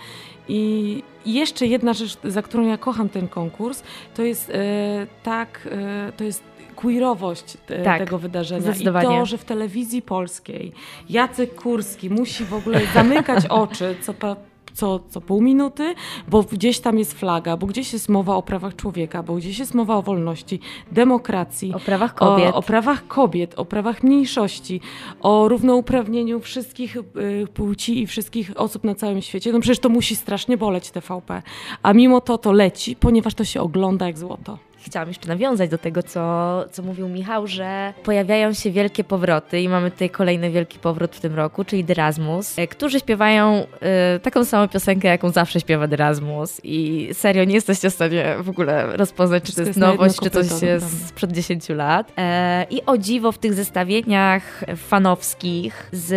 I 0.48 1.02
jeszcze 1.26 1.66
jedna 1.66 1.92
rzecz, 1.92 2.18
za 2.24 2.42
którą 2.42 2.66
ja 2.66 2.78
kocham 2.78 3.08
ten 3.08 3.28
konkurs, 3.28 3.82
to 4.14 4.22
jest 4.22 4.50
e, 4.50 5.06
tak, 5.22 5.68
e, 5.70 6.12
to 6.16 6.24
jest 6.24 6.42
queerowość 6.82 7.56
te, 7.66 7.82
Tak, 7.82 7.98
tego 7.98 8.18
wydarzenia. 8.18 8.72
I 8.80 8.84
to, 9.02 9.26
że 9.26 9.38
w 9.38 9.44
telewizji 9.44 10.02
polskiej 10.02 10.72
Jacek 11.10 11.54
Kurski 11.54 12.10
musi 12.10 12.44
w 12.44 12.54
ogóle 12.54 12.80
zamykać 12.94 13.46
oczy 13.62 13.96
co, 14.02 14.14
pa, 14.14 14.36
co, 14.74 15.00
co 15.08 15.20
pół 15.20 15.42
minuty, 15.42 15.94
bo 16.28 16.42
gdzieś 16.42 16.80
tam 16.80 16.98
jest 16.98 17.12
flaga, 17.12 17.56
bo 17.56 17.66
gdzieś 17.66 17.92
jest 17.92 18.08
mowa 18.08 18.36
o 18.36 18.42
prawach 18.42 18.76
człowieka, 18.76 19.22
bo 19.22 19.34
gdzieś 19.34 19.58
jest 19.58 19.74
mowa 19.74 19.96
o 19.96 20.02
wolności, 20.02 20.60
demokracji. 20.92 21.74
O 21.74 21.80
prawach 21.80 22.14
kobiet. 22.14 22.54
O, 22.54 22.56
o 22.56 22.62
prawach 22.62 23.06
kobiet, 23.06 23.54
o 23.58 23.64
prawach 23.64 24.02
mniejszości, 24.02 24.80
o 25.20 25.48
równouprawnieniu 25.48 26.40
wszystkich 26.40 26.96
y, 26.96 27.46
płci 27.54 28.02
i 28.02 28.06
wszystkich 28.06 28.52
osób 28.56 28.84
na 28.84 28.94
całym 28.94 29.22
świecie. 29.22 29.52
No 29.52 29.60
przecież 29.60 29.78
to 29.78 29.88
musi 29.88 30.16
strasznie 30.16 30.56
boleć 30.56 30.90
TVP. 30.90 31.42
A 31.82 31.92
mimo 31.92 32.20
to 32.20 32.38
to 32.38 32.52
leci, 32.52 32.96
ponieważ 32.96 33.34
to 33.34 33.44
się 33.44 33.60
ogląda 33.60 34.06
jak 34.06 34.18
złoto. 34.18 34.58
Chciałam 34.84 35.08
jeszcze 35.08 35.28
nawiązać 35.28 35.70
do 35.70 35.78
tego, 35.78 36.02
co, 36.02 36.64
co 36.70 36.82
mówił 36.82 37.08
Michał, 37.08 37.46
że 37.46 37.94
pojawiają 38.04 38.52
się 38.52 38.70
wielkie 38.70 39.04
powroty 39.04 39.60
i 39.60 39.68
mamy 39.68 39.90
tutaj 39.90 40.10
kolejny 40.10 40.50
wielki 40.50 40.78
powrót 40.78 41.16
w 41.16 41.20
tym 41.20 41.34
roku, 41.34 41.64
czyli 41.64 41.84
Derasmus, 41.84 42.58
e, 42.58 42.66
którzy 42.66 43.00
śpiewają 43.00 43.66
e, 43.80 44.18
taką 44.18 44.44
samą 44.44 44.68
piosenkę, 44.68 45.08
jaką 45.08 45.30
zawsze 45.30 45.60
śpiewa 45.60 45.86
Derasmus 45.86 46.60
i 46.64 47.08
serio 47.12 47.44
nie 47.44 47.54
jesteście 47.54 47.90
w 47.90 47.94
stanie 47.94 48.36
w 48.40 48.48
ogóle 48.48 48.96
rozpoznać, 48.96 49.42
czy 49.42 49.54
to 49.54 49.62
jest 49.62 49.78
nowość, 49.78 50.16
czy 50.22 50.30
coś 50.30 50.62
jest 50.62 51.08
sprzed 51.08 51.32
10 51.32 51.68
lat. 51.68 52.12
E, 52.18 52.66
I 52.70 52.86
o 52.86 52.98
dziwo 52.98 53.32
w 53.32 53.38
tych 53.38 53.54
zestawieniach 53.54 54.64
fanowskich 54.76 55.88
z 55.92 56.12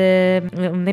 mm, 0.54 0.84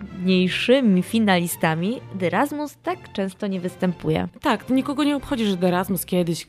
najprawdopodobniejszymi 0.00 1.02
finalistami 1.02 2.00
Derasmus 2.14 2.76
tak 2.82 3.12
często 3.12 3.46
nie 3.46 3.60
występuje. 3.60 4.28
Tak, 4.40 4.70
nikogo 4.70 5.04
nie 5.04 5.16
obchodzi, 5.16 5.46
że 5.46 5.56
Erasmus 5.62 6.06
kiedyś 6.06 6.42
y, 6.42 6.46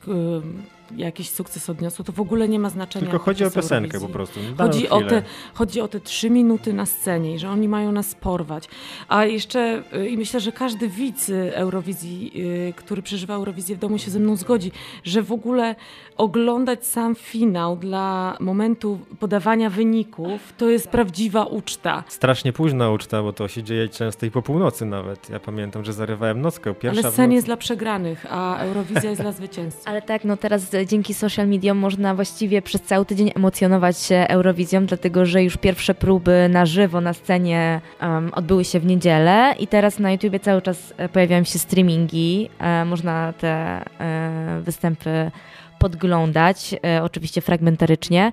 jakiś 0.96 1.30
sukces 1.30 1.70
odniosło. 1.70 2.04
To 2.04 2.12
w 2.12 2.20
ogóle 2.20 2.48
nie 2.48 2.58
ma 2.58 2.70
znaczenia. 2.70 3.10
Tylko 3.10 3.24
chodzi 3.24 3.44
o 3.44 3.50
piosenkę 3.50 3.96
Eurowizji. 3.96 4.08
po 4.08 4.12
prostu. 4.12 4.40
daną 4.40 4.72
Chodzi 4.72 4.88
o, 4.88 5.00
te, 5.02 5.22
chodzi 5.54 5.80
o 5.80 5.88
te 5.88 6.00
trzy 6.00 6.30
minuty 6.30 6.72
na 6.72 6.86
scenie 6.86 7.34
i 7.34 7.38
że 7.38 7.50
oni 7.50 7.68
mają 7.68 7.92
nas 7.92 8.14
porwać. 8.14 8.68
A 9.08 9.24
jeszcze, 9.24 9.82
y, 9.94 10.08
i 10.08 10.16
myślę, 10.16 10.40
że 10.40 10.52
każdy 10.52 10.88
widz 10.88 11.28
y, 11.28 11.56
Eurowizji, 11.56 12.32
y, 12.68 12.72
który 12.76 13.02
przeżywa 13.02 13.34
Eurowizję 13.34 13.76
w 13.76 13.78
domu 13.78 13.98
się 13.98 14.10
ze 14.10 14.18
mną 14.18 14.36
zgodzi, 14.36 14.72
że 15.04 15.22
w 15.22 15.32
ogóle 15.32 15.74
oglądać 16.16 16.86
sam 16.86 17.14
finał 17.14 17.76
dla 17.76 18.36
momentu 18.40 18.98
podawania 19.20 19.70
wyników, 19.70 20.52
to 20.58 20.70
jest 20.70 20.88
prawdziwa 20.88 21.44
uczta. 21.44 22.04
Strasznie 22.08 22.52
późna 22.52 22.90
uczta, 22.90 23.22
bo 23.22 23.32
to 23.32 23.48
się 23.48 23.62
dzieje 23.62 23.88
często 23.88 24.26
i 24.26 24.30
po 24.30 24.42
północy 24.42 24.86
nawet. 24.86 25.30
Ja 25.30 25.40
pamiętam, 25.40 25.84
że 25.84 25.92
zarywałem 25.92 26.40
nockę. 26.40 26.74
Pierwsza 26.74 27.02
Ale 27.02 27.12
sen 27.12 27.32
jest 27.32 27.46
dla 27.46 27.56
przegranych, 27.56 28.26
a 28.30 28.58
Eurowizja 28.58 29.10
jest 29.10 29.22
dla 29.22 29.32
zwycięzców. 29.42 29.88
Ale 29.88 30.02
tak, 30.02 30.24
no 30.24 30.36
teraz 30.36 30.70
dzięki 30.86 31.14
social 31.14 31.48
mediom 31.48 31.78
można 31.78 32.14
właściwie 32.14 32.62
przez 32.62 32.82
cały 32.82 33.06
tydzień 33.06 33.30
emocjonować 33.36 33.98
się 33.98 34.26
Eurowizją, 34.28 34.86
dlatego 34.86 35.26
że 35.26 35.42
już 35.42 35.56
pierwsze 35.56 35.94
próby 35.94 36.48
na 36.50 36.66
żywo 36.66 37.00
na 37.00 37.12
scenie 37.12 37.80
em, 38.00 38.30
odbyły 38.34 38.64
się 38.64 38.80
w 38.80 38.86
niedzielę 38.86 39.54
i 39.58 39.66
teraz 39.66 39.98
na 39.98 40.12
YouTubie 40.12 40.40
cały 40.40 40.62
czas 40.62 40.94
e, 40.96 41.08
pojawiają 41.08 41.44
się 41.44 41.58
streamingi. 41.58 42.48
E, 42.58 42.84
można 42.84 43.32
te 43.32 43.48
e, 43.48 44.60
występy 44.64 45.30
podglądać, 45.78 46.74
e, 46.84 47.02
oczywiście 47.02 47.40
fragmentarycznie. 47.40 48.32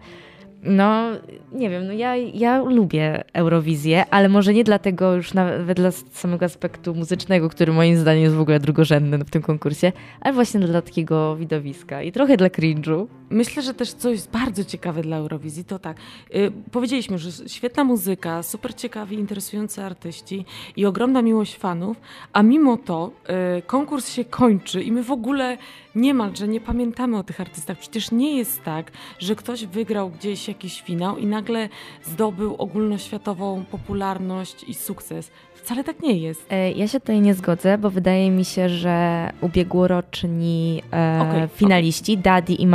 No, 0.64 1.04
nie 1.52 1.70
wiem, 1.70 1.88
no 1.88 1.94
ja, 1.94 2.16
ja 2.16 2.64
lubię 2.64 3.24
Eurowizję, 3.34 4.06
ale 4.12 4.30
może 4.30 4.54
nie 4.54 4.64
dlatego 4.64 5.16
już 5.16 5.34
nawet 5.34 5.78
dla 5.78 5.92
samego 5.92 6.46
aspektu 6.46 6.96
muzycznego, 6.96 7.50
który 7.50 7.74
moim 7.74 7.98
zdaniem 7.98 8.24
jest 8.24 8.36
w 8.36 8.42
ogóle 8.42 8.60
drugorzędny 8.60 9.18
w 9.18 9.30
tym 9.30 9.42
konkursie, 9.42 9.92
ale 10.22 10.34
właśnie 10.34 10.60
dla 10.60 10.82
takiego 10.82 11.36
widowiska 11.36 12.02
i 12.02 12.12
trochę 12.12 12.38
dla 12.38 12.48
cringe'u. 12.48 13.08
Myślę, 13.30 13.62
że 13.64 13.74
też 13.74 13.94
coś 13.94 14.28
bardzo 14.28 14.64
ciekawe 14.64 15.02
dla 15.02 15.18
Eurowizji, 15.18 15.66
to 15.66 15.80
tak. 15.80 15.98
y, 16.36 16.52
powiedzieliśmy, 16.72 17.18
że 17.18 17.50
świetna 17.50 17.84
muzyka, 17.84 18.44
super 18.44 18.76
ciekawi, 18.76 19.16
interesujący 19.16 19.84
artyści 19.84 20.46
i 20.76 20.86
ogromna 20.86 21.22
miłość 21.22 21.58
fanów, 21.58 21.98
a 22.34 22.44
mimo 22.44 22.78
to 22.78 23.12
y, 23.58 23.62
konkurs 23.62 24.10
się 24.14 24.26
kończy 24.26 24.84
i 24.84 24.92
my 24.92 25.04
w 25.04 25.12
ogóle 25.12 25.58
niemalże 25.96 26.48
nie 26.48 26.62
pamiętamy 26.62 27.18
o 27.18 27.24
tych 27.24 27.42
artystach. 27.42 27.78
Przecież 27.78 28.12
nie 28.12 28.38
jest 28.38 28.64
tak, 28.64 28.92
że 29.20 29.36
ktoś 29.36 29.66
wygrał 29.66 30.10
gdzieś 30.10 30.48
jakiś 30.48 30.82
finał 30.82 31.18
i 31.18 31.26
nagle 31.26 31.70
zdobył 32.04 32.56
ogólnoświatową 32.56 33.66
popularność 33.72 34.64
i 34.64 34.74
sukces. 34.74 35.32
Wcale 35.54 35.84
tak 35.84 36.02
nie 36.02 36.18
jest. 36.18 36.46
E, 36.50 36.72
Ja 36.72 36.88
się 36.88 37.00
tutaj 37.00 37.22
nie 37.22 37.34
zgodzę, 37.34 37.78
bo 37.78 37.90
wydaje 37.90 38.32
mi 38.32 38.46
się, 38.46 38.70
że 38.70 39.30
ubiegłoroczni 39.42 40.82
e, 40.94 41.20
Okej, 41.30 41.48
finaliści, 41.56 42.18
Daddy 42.18 42.54
i 42.54 42.68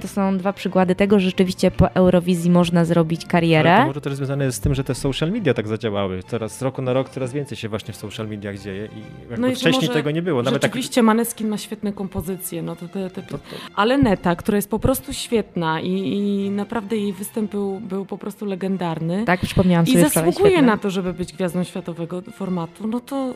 To 0.00 0.08
są 0.08 0.38
dwa 0.38 0.52
przykłady 0.52 0.94
tego, 0.94 1.18
że 1.18 1.26
rzeczywiście 1.26 1.70
po 1.70 1.90
Eurowizji 1.94 2.50
można 2.50 2.84
zrobić 2.84 3.20
Ale 3.22 3.30
karierę. 3.30 3.76
to 3.80 3.86
może 3.86 4.00
też 4.00 4.14
związane 4.14 4.44
jest 4.44 4.58
z 4.58 4.60
tym, 4.60 4.74
że 4.74 4.84
te 4.84 4.94
social 4.94 5.30
media 5.30 5.54
tak 5.54 5.68
zadziałały. 5.68 6.22
Teraz 6.22 6.58
z 6.58 6.62
roku 6.62 6.82
na 6.82 6.92
rok 6.92 7.08
coraz 7.08 7.32
więcej 7.32 7.56
się 7.56 7.68
właśnie 7.68 7.94
w 7.94 7.96
social 7.96 8.28
mediach 8.28 8.58
dzieje 8.58 8.86
i 8.86 9.20
jakby 9.20 9.38
No 9.38 9.48
i 9.48 9.54
wcześniej 9.54 9.90
tego 9.90 10.10
nie 10.10 10.22
było. 10.22 10.42
Nawet 10.42 10.62
tak, 10.62 10.70
Rzeczywiście 10.70 11.02
Maneskin 11.02 11.48
ma 11.48 11.58
świetne 11.58 11.92
kompozycje, 11.92 12.62
no 12.62 12.76
to 12.76 12.88
te, 12.88 13.10
te, 13.10 13.22
to, 13.22 13.38
to, 13.38 13.44
Ale 13.74 13.98
Neta, 13.98 14.36
która 14.36 14.56
jest 14.56 14.70
po 14.70 14.78
prostu 14.78 15.12
świetna 15.12 15.80
i, 15.80 15.90
i 15.90 16.50
naprawdę 16.50 16.96
jej 16.96 17.12
występ 17.12 17.50
był, 17.50 17.80
był 17.80 18.06
po 18.06 18.18
prostu 18.18 18.46
legendarny 18.46 19.24
Tak, 19.24 19.40
przypomniałam 19.40 19.86
i 19.86 19.92
sobie 19.92 20.10
wczoraj, 20.10 20.32
zasługuje 20.32 20.62
na 20.62 20.78
to, 20.78 20.90
żeby 20.90 21.12
być 21.12 21.32
gwiazdą 21.32 21.64
światowego 21.64 22.22
formatu, 22.22 22.86
no 22.86 23.00
to 23.00 23.34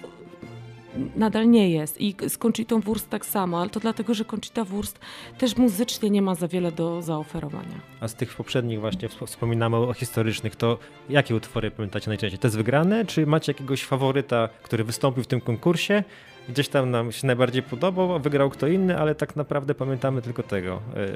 nadal 1.17 1.51
nie 1.51 1.71
jest. 1.71 2.01
I 2.01 2.15
z 2.29 2.39
Conchitą 2.39 2.81
Wurst 2.81 3.11
tak 3.11 3.27
samo, 3.27 3.61
ale 3.61 3.71
to 3.71 3.81
dlatego, 3.81 4.15
że 4.15 4.25
Conchita 4.25 4.65
Wurst 4.65 4.99
też 5.39 5.57
muzycznie 5.57 6.11
nie 6.11 6.23
ma 6.23 6.35
za 6.35 6.49
wiele 6.49 6.73
do 6.73 7.03
zaoferowania. 7.03 7.81
a 8.01 8.09
z 8.09 8.15
tych 8.15 8.35
poprzednich 8.35 8.81
właśnie 8.81 9.09
wspo- 9.09 9.27
wspominamy 9.27 9.77
o 9.77 9.93
historycznych, 9.95 10.57
to 10.57 10.79
jakie 11.09 11.35
utwory 11.35 11.71
pamiętacie 11.71 12.11
najczęściej? 12.11 12.39
Te 12.39 12.51
z 12.51 12.57
wygrane, 12.57 13.05
czy 13.05 13.27
macie 13.27 13.53
jakiegoś 13.53 13.83
faworyta, 13.85 14.49
który 14.63 14.85
wystąpił 14.85 15.23
w 15.23 15.27
tym 15.27 15.41
konkursie? 15.41 16.05
Gdzieś 16.49 16.69
tam 16.69 16.91
nam 16.91 17.13
się 17.13 17.27
najbardziej 17.27 17.63
podobał, 17.63 18.15
a 18.15 18.19
wygrał 18.19 18.51
kto 18.51 18.67
inny, 18.67 18.99
ale 18.99 19.15
tak 19.15 19.37
naprawdę 19.37 19.75
pamiętamy 19.75 20.23
tylko 20.23 20.43
tego. 20.43 20.83
E, 20.97 21.07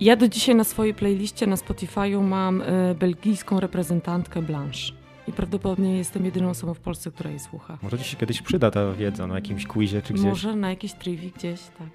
Ja 0.00 0.16
do 0.16 0.28
dzisiaj 0.28 0.54
na 0.54 0.64
swojej 0.64 0.94
playliście 0.94 1.46
na 1.46 1.56
Spotify'u 1.56 2.22
mam 2.22 2.60
y, 2.62 2.94
belgijską 2.98 3.60
reprezentantkę 3.60 4.42
Blanche. 4.42 4.92
I 5.28 5.32
prawdopodobnie 5.32 5.98
jestem 5.98 6.24
jedyną 6.24 6.50
osobą 6.50 6.74
w 6.74 6.80
Polsce, 6.80 7.10
która 7.10 7.30
jej 7.30 7.38
słucha. 7.38 7.78
Może 7.82 7.98
ci 7.98 8.04
się 8.04 8.16
kiedyś 8.16 8.42
przyda 8.42 8.70
ta 8.70 8.92
wiedza 8.92 9.26
na 9.26 9.34
jakimś 9.34 9.66
quizie 9.66 10.02
czy 10.02 10.14
gdzieś. 10.14 10.26
Może 10.26 10.56
na 10.56 10.70
jakiejś 10.70 10.92
trivi 10.92 11.32
gdzieś, 11.36 11.60
tak. 11.78 11.88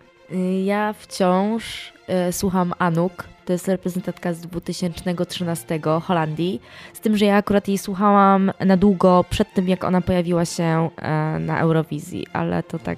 Ja 0.65 0.93
wciąż 0.93 1.93
y, 2.29 2.33
słucham 2.33 2.73
Anuk. 2.79 3.27
To 3.45 3.53
jest 3.53 3.67
reprezentantka 3.67 4.33
z 4.33 4.41
2013 4.41 5.79
Holandii. 6.03 6.61
Z 6.93 6.99
tym, 6.99 7.17
że 7.17 7.25
ja 7.25 7.35
akurat 7.35 7.67
jej 7.67 7.77
słuchałam 7.77 8.51
na 8.65 8.77
długo 8.77 9.25
przed 9.29 9.53
tym, 9.53 9.67
jak 9.67 9.83
ona 9.83 10.01
pojawiła 10.01 10.45
się 10.45 10.89
y, 11.37 11.39
na 11.39 11.59
Eurowizji, 11.59 12.27
ale 12.33 12.63
to 12.63 12.79
tak 12.79 12.97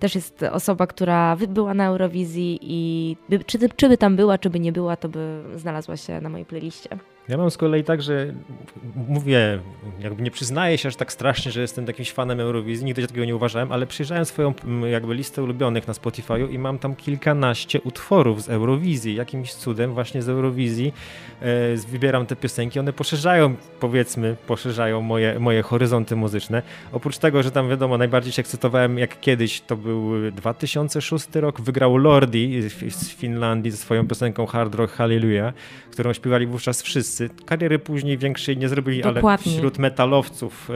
też 0.00 0.14
jest 0.14 0.42
osoba, 0.42 0.86
która 0.86 1.36
była 1.36 1.74
na 1.74 1.86
Eurowizji 1.86 2.58
i 2.62 3.16
by, 3.28 3.44
czy, 3.44 3.58
czy 3.76 3.88
by 3.88 3.98
tam 3.98 4.16
była, 4.16 4.38
czy 4.38 4.50
by 4.50 4.60
nie 4.60 4.72
była, 4.72 4.96
to 4.96 5.08
by 5.08 5.42
znalazła 5.56 5.96
się 5.96 6.20
na 6.20 6.28
mojej 6.28 6.46
playliście. 6.46 6.98
Ja 7.28 7.36
mam 7.36 7.50
z 7.50 7.56
kolei 7.56 7.84
tak, 7.84 8.02
że 8.02 8.32
mówię, 9.08 9.60
jakby 10.00 10.22
nie 10.22 10.30
przyznaję 10.30 10.78
się 10.78 10.88
aż 10.88 10.96
tak 10.96 11.12
strasznie, 11.12 11.52
że 11.52 11.60
jestem 11.60 11.86
jakimś 11.86 12.12
fanem 12.12 12.40
Eurowizji, 12.40 12.84
nigdy 12.84 13.06
takiego 13.06 13.24
nie 13.24 13.36
uważałem, 13.36 13.72
ale 13.72 13.86
przyjrzałem 13.86 14.24
swoją 14.24 14.54
jakby 14.90 15.14
listę 15.14 15.42
ulubionych 15.42 15.88
na 15.88 15.94
Spotify'u 15.94 16.50
i 16.52 16.58
mam 16.58 16.78
tam 16.78 16.96
kilkanaście 16.96 17.80
utworów 17.80 18.42
z 18.42 18.48
Eurowizji. 18.48 19.14
Jakimś 19.14 19.54
cudem 19.54 19.94
właśnie 19.94 20.22
z 20.22 20.28
Eurowizji 20.28 20.92
e, 21.40 21.76
wybieram 21.76 22.26
te 22.26 22.36
piosenki, 22.36 22.80
one 22.80 22.92
poszerzają, 22.92 23.54
powiedzmy, 23.80 24.36
poszerzają 24.46 25.02
moje, 25.02 25.38
moje 25.38 25.62
horyzonty 25.62 26.16
muzyczne. 26.16 26.62
Oprócz 26.92 27.18
tego, 27.18 27.42
że 27.42 27.50
tam 27.50 27.68
wiadomo, 27.68 27.98
najbardziej 27.98 28.32
się 28.32 28.40
ekscytowałem 28.40 28.98
jak 28.98 29.20
kiedyś, 29.20 29.60
to 29.60 29.76
był 29.76 30.30
2006 30.30 31.26
rok, 31.34 31.60
wygrał 31.60 31.96
Lordi 31.96 32.62
z 32.90 33.08
Finlandii 33.08 33.70
ze 33.70 33.76
swoją 33.76 34.08
piosenką 34.08 34.46
Hard 34.46 34.74
Rock 34.74 34.92
Hallelujah, 34.92 35.54
którą 35.90 36.12
śpiewali 36.12 36.46
wówczas 36.46 36.82
wszyscy 36.82 37.13
wszyscy. 37.14 37.44
Kariery 37.44 37.78
później 37.78 38.18
większej 38.18 38.56
nie 38.56 38.68
zrobili, 38.68 39.02
Dokładnie. 39.02 39.52
ale 39.52 39.58
wśród 39.58 39.78
metalowców 39.78 40.70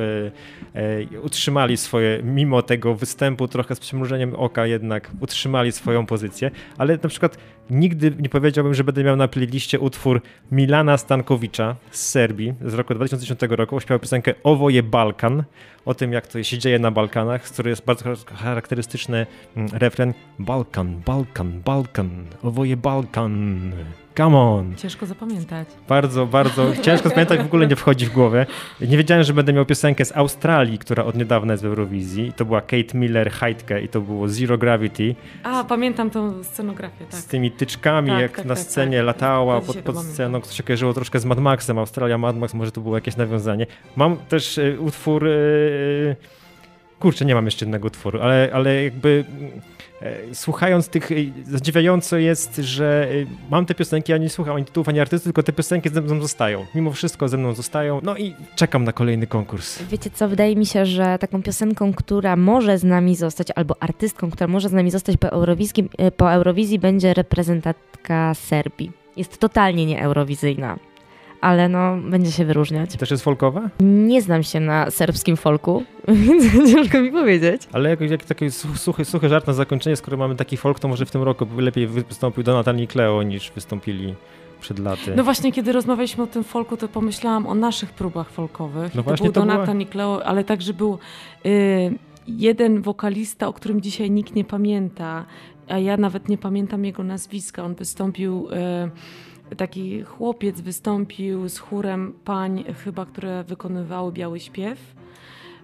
e, 0.75 0.81
e, 0.81 1.21
utrzymali 1.21 1.77
swoje, 1.77 2.21
mimo 2.23 2.63
tego 2.63 2.95
występu 2.95 3.49
trochę 3.49 3.75
z 3.75 3.81
przymrużeniem 3.81 4.35
oka 4.35 4.67
jednak 4.67 5.11
utrzymali 5.21 5.73
swoją 5.73 6.07
pozycję, 6.07 6.51
ale 6.79 6.99
na 7.03 7.09
przykład 7.09 7.39
nigdy 7.71 8.13
nie 8.19 8.29
powiedziałbym, 8.29 8.75
że 8.75 8.85
będę 8.85 9.05
miał 9.05 9.17
na 9.17 9.29
playliście 9.29 9.81
utwór 9.81 10.23
Milana 10.53 10.97
Stankowicza 10.99 11.77
z 11.91 12.11
Serbii 12.11 12.55
z 12.65 12.75
roku 12.75 12.95
2010 12.95 13.41
roku. 13.51 13.81
Śpiewał 13.81 13.99
piosenkę 13.99 14.35
Owoje 14.43 14.83
Balkan, 14.83 15.45
o 15.85 15.95
tym 15.95 16.13
jak 16.13 16.27
to 16.27 16.43
się 16.43 16.59
dzieje 16.59 16.79
na 16.79 16.91
Balkanach, 16.91 17.49
z 17.49 17.51
której 17.51 17.71
jest 17.71 17.85
bardzo 17.85 18.15
charakterystyczny 18.35 19.27
mm, 19.57 19.71
refren 19.73 20.15
Balkan, 20.39 21.03
Balkan, 21.07 21.61
Balkan, 21.65 22.11
owoje 22.43 22.77
Balkan. 22.77 23.73
Come 24.19 24.37
on. 24.39 24.77
Ciężko 24.77 25.07
zapamiętać. 25.07 25.69
Bardzo, 25.89 26.27
bardzo 26.27 26.77
ciężko 26.83 27.09
zapamiętać, 27.09 27.41
w 27.41 27.47
ogóle 27.47 27.67
nie 27.67 27.77
wchodzi 27.77 28.07
w 28.07 28.13
głowę. 28.13 28.47
Nie 28.81 28.97
wiedziałem, 28.97 29.25
że 29.25 29.33
będę 29.33 29.53
miał 29.53 29.67
piosenkę 29.67 30.05
z 30.05 30.17
Australii, 30.17 30.79
która 30.79 31.05
od 31.05 31.15
niedawna 31.15 31.53
jest 31.53 31.63
w 31.63 31.67
Eurowizji. 31.67 32.33
To 32.33 32.45
była 32.45 32.61
Kate 32.61 32.99
Miller, 32.99 33.31
Heidke 33.31 33.83
i 33.83 33.89
to 33.89 34.01
było 34.01 34.29
Zero 34.29 34.59
Gravity. 34.59 35.15
A, 35.43 35.65
pamiętam 35.65 36.11
tą 36.11 36.45
scenografię, 36.45 37.05
tak. 37.11 37.21
Z 37.21 37.27
tymi 37.27 37.51
tyczkami, 37.51 38.09
tak, 38.11 38.21
jak 38.21 38.37
tak, 38.37 38.45
na 38.45 38.55
tak, 38.55 38.65
scenie 38.65 38.97
tak. 38.97 39.07
latała 39.07 39.61
pod, 39.61 39.77
pod 39.77 39.97
sceną, 39.99 40.41
to 40.41 40.53
się 40.53 40.63
kojarzyło 40.63 40.95
troszkę 40.95 41.19
z 41.19 41.25
Mad 41.25 41.39
Maxem. 41.39 41.79
Australia, 41.79 42.19
Mad 42.19 42.37
Max, 42.37 42.55
może 42.55 42.73
to 42.73 42.81
było 42.81 42.95
jakieś 42.95 43.17
nawiązanie. 43.17 43.67
Mam 43.97 44.17
też 44.17 44.59
y, 44.59 44.77
utwór... 44.81 45.27
Y, 45.27 46.38
kurczę, 47.01 47.25
nie 47.25 47.35
mam 47.35 47.45
jeszcze 47.45 47.65
jednego 47.65 47.87
utworu, 47.87 48.21
ale, 48.21 48.51
ale 48.53 48.85
jakby 48.85 49.25
E, 50.03 50.35
słuchając 50.35 50.89
tych, 50.89 51.13
e, 51.13 51.15
zadziwiające 51.45 52.23
jest, 52.23 52.57
że 52.57 53.09
e, 53.11 53.51
mam 53.51 53.67
te 53.67 53.75
piosenki, 53.75 54.13
ja 54.13 54.19
nie 54.19 54.29
słucham 54.29 54.57
ani 54.57 54.65
tytułów, 54.65 54.89
ani 54.89 55.01
artystów, 55.01 55.25
tylko 55.25 55.43
te 55.43 55.53
piosenki 55.53 55.89
ze 55.89 56.01
mną 56.01 56.21
zostają. 56.21 56.67
Mimo 56.75 56.93
wszystko 56.93 57.29
ze 57.29 57.37
mną 57.37 57.55
zostają. 57.55 58.01
No 58.03 58.17
i 58.17 58.35
czekam 58.57 58.85
na 58.85 58.93
kolejny 58.93 59.27
konkurs. 59.27 59.83
Wiecie 59.83 60.11
co, 60.11 60.29
wydaje 60.29 60.57
mi 60.57 60.67
się, 60.67 60.87
że 60.87 61.19
taką 61.19 61.43
piosenką, 61.43 61.93
która 61.93 62.37
może 62.37 62.79
z 62.79 62.85
nami 62.85 63.17
zostać, 63.17 63.49
albo 63.55 63.83
artystką, 63.83 64.31
która 64.31 64.49
może 64.49 64.69
z 64.69 64.73
nami 64.73 64.91
zostać 64.91 65.17
po 65.17 65.29
Eurowizji, 65.29 65.89
po 66.17 66.33
Eurowizji 66.33 66.79
będzie 66.79 67.15
reprezentantka 67.15 68.35
Serbii. 68.35 68.93
Jest 69.17 69.39
totalnie 69.39 69.87
nieeurowizyjna 69.87 70.79
ale 71.41 71.69
no, 71.69 71.97
będzie 72.11 72.33
się 72.33 72.45
wyróżniać. 72.45 72.97
Też 72.97 73.11
jest 73.11 73.25
folkowa? 73.25 73.71
Nie 73.81 74.23
znam 74.23 74.43
się 74.43 74.61
na 74.61 74.91
serbskim 74.91 75.37
folku, 75.37 75.85
więc 76.09 76.45
ciężko 76.73 77.01
mi 77.01 77.11
powiedzieć. 77.13 77.63
Ale 77.73 77.91
jakoś 77.91 78.11
jak 78.11 78.25
taki 78.25 78.51
suchy, 78.51 79.05
suchy 79.05 79.29
żart 79.29 79.47
na 79.47 79.53
zakończenie, 79.53 79.97
skoro 79.97 80.17
mamy 80.17 80.37
taki 80.37 80.57
folk, 80.57 80.81
to 80.81 80.89
może 80.89 81.07
w 81.07 81.11
tym 81.11 81.23
roku 81.23 81.47
lepiej 81.57 81.87
wystąpił 81.87 82.43
Donatan 82.43 82.81
i 82.81 82.87
Cleo 82.87 83.23
niż 83.23 83.51
wystąpili 83.51 84.15
przed 84.61 84.79
laty. 84.79 85.17
No 85.17 85.25
właśnie, 85.25 85.53
kiedy 85.53 85.73
rozmawialiśmy 85.73 86.25
o 86.25 86.27
tym 86.27 86.45
folku, 86.45 86.77
to 86.77 86.89
pomyślałam 86.89 87.47
o 87.47 87.55
naszych 87.55 87.91
próbach 87.91 88.31
folkowych. 88.31 88.95
No 88.95 89.03
właśnie, 89.03 89.27
to 89.27 89.33
był 89.33 89.43
Donatan 89.43 89.79
była... 89.79 89.83
i 89.83 89.87
Cleo, 89.87 90.27
ale 90.27 90.45
także 90.45 90.75
był 90.75 90.99
y, 91.47 91.99
jeden 92.27 92.83
wokalista, 92.83 93.49
o 93.49 93.53
którym 93.53 93.81
dzisiaj 93.81 94.11
nikt 94.11 94.35
nie 94.35 94.45
pamięta, 94.45 95.25
a 95.69 95.79
ja 95.79 95.97
nawet 95.97 96.29
nie 96.29 96.39
pamiętam 96.39 96.85
jego 96.85 97.05
nazwiska. 97.05 97.65
On 97.65 97.75
wystąpił... 97.75 98.49
Y, 98.87 98.91
taki 99.57 100.03
chłopiec 100.03 100.61
wystąpił 100.61 101.49
z 101.49 101.59
chórem 101.59 102.15
pań, 102.25 102.65
chyba, 102.85 103.07
które 103.07 103.45
wykonywały 103.45 104.13
biały 104.13 104.41
śpiew. 104.41 104.79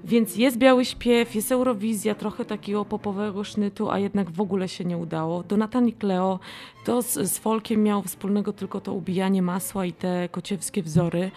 Więc 0.05 0.37
jest 0.37 0.59
biały 0.59 0.85
śpiew, 0.85 1.35
jest 1.35 1.53
Eurowizja, 1.53 2.15
trochę 2.15 2.45
takiego 2.45 2.85
popowego 2.85 3.45
sznytu, 3.45 3.91
a 3.91 3.99
jednak 3.99 4.31
w 4.31 4.41
ogóle 4.41 4.69
się 4.69 4.85
nie 4.85 4.99
udało. 4.99 5.43
Donatan 5.43 5.89
i 5.89 5.93
Cleo 5.93 6.39
to 6.85 7.03
z, 7.03 7.13
z 7.13 7.39
folkiem 7.39 7.83
miało 7.83 8.03
wspólnego 8.03 8.53
tylko 8.53 8.81
to 8.81 8.93
ubijanie 8.93 9.43
masła 9.43 9.87
i 9.87 9.93
te 9.93 10.29
kociewskie 10.29 10.83
wzory. 10.83 11.31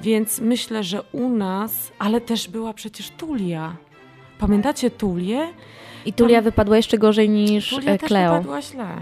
Więc 0.00 0.40
myślę, 0.40 0.84
że 0.84 1.02
u 1.12 1.28
nas, 1.28 1.92
ale 1.98 2.20
też 2.20 2.48
była 2.48 2.74
przecież 2.74 3.10
Tulia. 3.10 3.76
Pamiętacie 4.38 4.90
Tulię? 4.90 5.48
I 6.06 6.12
Tulia 6.12 6.36
Tam... 6.36 6.44
wypadła 6.44 6.76
jeszcze 6.76 6.98
gorzej 6.98 7.28
niż 7.28 7.70
Tulia 7.70 7.92
e, 7.92 7.98
Cleo. 7.98 8.30
Też 8.32 8.38
wypadła 8.38 8.62
źle. 8.62 8.96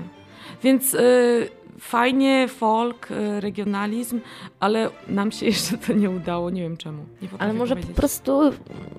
Więc... 0.62 0.92
Yy, 0.92 1.61
fajnie, 1.82 2.48
folk, 2.48 3.10
y, 3.10 3.40
regionalizm, 3.40 4.20
ale 4.60 4.90
nam 5.08 5.32
się 5.32 5.46
jeszcze 5.52 5.78
to 5.78 5.92
nie 5.92 6.10
udało, 6.10 6.50
nie 6.50 6.62
wiem 6.62 6.76
czemu. 6.76 7.04
ale 7.38 7.52
może 7.52 7.74
powiedzieć. 7.74 7.94
po 7.94 8.00
prostu 8.00 8.40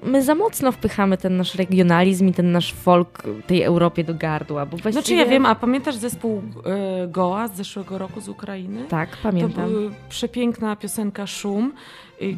my 0.03 0.23
za 0.23 0.35
mocno 0.35 0.71
wpychamy 0.71 1.17
ten 1.17 1.37
nasz 1.37 1.55
regionalizm 1.55 2.27
i 2.27 2.33
ten 2.33 2.51
nasz 2.51 2.73
folk 2.73 3.23
tej 3.47 3.63
Europie 3.63 4.03
do 4.03 4.13
gardła, 4.13 4.65
bo 4.65 4.77
właściwie... 4.77 4.91
Znaczy 4.91 5.15
ja 5.15 5.25
wiem, 5.25 5.45
a 5.45 5.55
pamiętasz 5.55 5.95
zespół 5.95 6.37
y, 6.37 7.07
Goa 7.07 7.47
z 7.47 7.55
zeszłego 7.55 7.97
roku 7.97 8.21
z 8.21 8.29
Ukrainy? 8.29 8.85
Tak, 8.89 9.17
pamiętam. 9.23 9.65
To 9.65 9.71
była 9.71 9.91
przepiękna 10.09 10.75
piosenka 10.75 11.27
Szum 11.27 11.73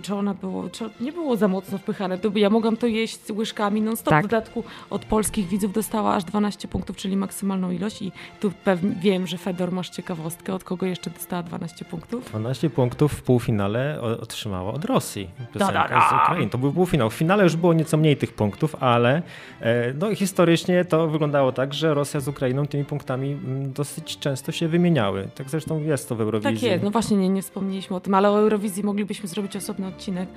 czy 0.02 0.16
ona 0.16 0.34
było, 0.34 0.70
czy 0.70 0.90
nie 1.00 1.12
było 1.12 1.38
za 1.38 1.48
mocno 1.48 1.78
wpychane. 1.78 2.18
To 2.18 2.32
ja 2.36 2.50
mogłam 2.50 2.78
to 2.78 2.88
jeść 2.88 3.26
z 3.26 3.32
łyżkami 3.32 3.82
non 3.82 3.98
stop. 3.98 4.10
Tak. 4.10 4.26
W 4.26 4.28
dodatku 4.28 4.64
od 4.90 5.06
polskich 5.06 5.48
widzów 5.48 5.74
dostała 5.74 6.16
aż 6.16 6.24
12 6.24 6.68
punktów, 6.68 6.98
czyli 6.98 7.18
maksymalną 7.18 7.72
ilość 7.72 8.02
i 8.02 8.12
tu 8.40 8.52
pewnie 8.64 8.96
wiem, 9.02 9.28
że 9.28 9.38
Fedor 9.38 9.72
masz 9.72 9.90
ciekawostkę, 9.90 10.54
od 10.54 10.64
kogo 10.64 10.86
jeszcze 10.86 11.10
dostała 11.10 11.44
12 11.44 11.86
punktów? 11.86 12.30
12 12.30 12.70
punktów 12.70 13.14
w 13.14 13.22
półfinale 13.22 14.02
otrzymała 14.22 14.74
od 14.74 14.86
Rosji. 14.86 15.30
Da, 15.54 15.72
da, 15.72 15.88
da. 15.88 16.10
z 16.10 16.24
Ukrainy. 16.24 16.50
To 16.50 16.58
był 16.58 16.74
półfinał. 16.74 17.10
W 17.10 17.14
finale 17.14 17.44
już 17.44 17.56
było 17.56 17.74
nieco 17.74 17.98
mniej 17.98 18.18
tych 18.18 18.34
punktów, 18.34 18.76
ale 18.80 19.22
e, 19.62 19.94
no, 19.94 20.16
historycznie 20.16 20.86
to 20.86 21.08
wyglądało 21.08 21.52
tak, 21.52 21.74
że 21.74 21.94
Rosja 21.94 22.20
z 22.20 22.28
Ukrainą 22.28 22.68
tymi 22.68 22.86
punktami 22.86 23.38
dosyć 23.74 24.18
często 24.20 24.52
się 24.52 24.68
wymieniały. 24.68 25.28
Tak 25.36 25.50
zresztą 25.50 25.82
jest 25.82 26.10
to 26.10 26.16
w 26.16 26.22
Eurowizji. 26.22 26.54
Tak 26.54 26.64
jest, 26.64 26.84
no 26.84 26.92
właśnie 26.92 27.18
nie, 27.18 27.30
nie 27.30 27.42
wspomnieliśmy 27.42 27.96
o 27.96 28.00
tym, 28.00 28.14
ale 28.14 28.32
o 28.32 28.40
Eurowizji 28.40 28.84
moglibyśmy 28.84 29.30
zrobić 29.30 29.56
osobno 29.56 29.75
osobny 29.76 29.88
odcinek, 29.88 30.30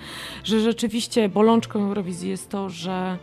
że 0.45 0.61
rzeczywiście 0.61 1.29
bolączką 1.29 1.81
Eurowizji 1.81 2.31
jest 2.31 2.51
to, 2.51 2.69
że 2.69 3.19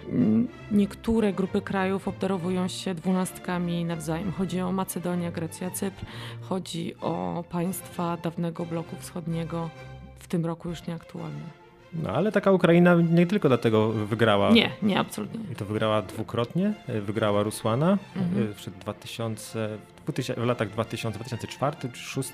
niektóre 0.72 1.34
grupy 1.34 1.62
krajów 1.62 2.08
obdarowują 2.08 2.68
się 2.68 2.96
dwunastkami 2.96 3.86
nawzajem. 3.86 4.32
Chodzi 4.32 4.60
o 4.62 4.72
Macedonię, 4.72 5.32
Grecja, 5.32 5.72
Cypr, 5.72 6.06
chodzi 6.42 6.96
o 7.02 7.44
państwa 7.50 8.18
dawnego 8.18 8.66
bloku 8.66 8.96
wschodniego, 9.00 9.70
w 10.20 10.28
tym 10.28 10.46
roku 10.46 10.70
już 10.70 10.88
nieaktualne. 10.88 11.65
No 12.04 12.10
ale 12.10 12.32
taka 12.32 12.52
Ukraina 12.52 12.96
nie 12.96 13.26
tylko 13.26 13.48
dlatego 13.48 13.92
wygrała. 13.92 14.52
Nie, 14.52 14.72
nie, 14.82 15.00
absolutnie. 15.00 15.40
I 15.52 15.56
to 15.56 15.66
wygrała 15.66 16.02
dwukrotnie. 16.02 16.74
Wygrała 17.02 17.44
Rusłana 17.44 17.98
mhm. 18.16 18.54
przed 18.54 18.74
2000, 18.74 19.78
w 20.38 20.46
latach 20.46 20.70
2000, 20.70 21.20
2004 21.20 21.78
czy 21.82 21.88
2006 21.88 22.32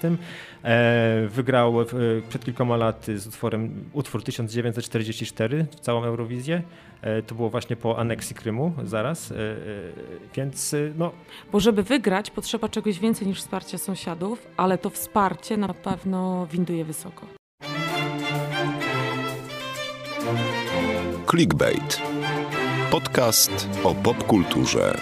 e, 0.64 1.28
wygrał 1.28 1.82
e, 1.82 1.86
przed 2.30 2.46
kilkoma 2.46 2.78
laty 2.78 3.20
z 3.20 3.28
utworem 3.28 3.90
utwór 3.94 4.24
1944 4.24 5.66
w 5.72 5.80
całą 5.80 6.04
Eurowizję. 6.04 6.62
E, 7.02 7.22
to 7.22 7.36
było 7.36 7.50
właśnie 7.50 7.76
po 7.76 8.00
aneksji 8.00 8.36
Krymu 8.36 8.74
zaraz, 8.84 9.34
więc 10.36 10.76
no... 10.98 11.12
Bo 11.52 11.60
żeby 11.60 11.84
wygrać 11.84 12.32
potrzeba 12.32 12.70
czegoś 12.70 13.00
więcej 13.00 13.28
niż 13.28 13.40
wsparcia 13.40 13.78
sąsiadów, 13.78 14.48
ale 14.58 14.78
to 14.78 14.90
wsparcie 14.90 15.58
na 15.58 15.74
pewno 15.74 16.48
winduje 16.52 16.86
wysoko. 16.86 17.41
Clickbait. 21.32 22.02
Podcast 22.90 23.70
o 23.84 23.96
popkulturze. 23.96 24.98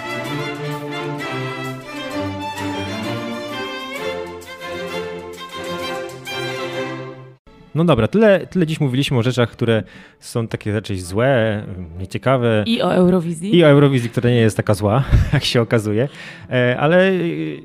No 7.75 7.85
dobra, 7.85 8.07
tyle, 8.07 8.47
tyle 8.47 8.67
dziś 8.67 8.79
mówiliśmy 8.79 9.17
o 9.17 9.23
rzeczach, 9.23 9.51
które 9.51 9.83
są 10.19 10.47
takie 10.47 10.73
raczej 10.73 10.99
złe, 10.99 11.63
nieciekawe. 11.99 12.63
I 12.67 12.81
o 12.81 12.93
Eurowizji. 12.93 13.55
I 13.55 13.63
o 13.63 13.67
Eurowizji, 13.67 14.09
która 14.09 14.29
nie 14.29 14.41
jest 14.41 14.57
taka 14.57 14.73
zła, 14.73 15.03
jak 15.33 15.45
się 15.45 15.61
okazuje. 15.61 16.09
E, 16.49 16.77
ale 16.79 17.11
y, 17.11 17.61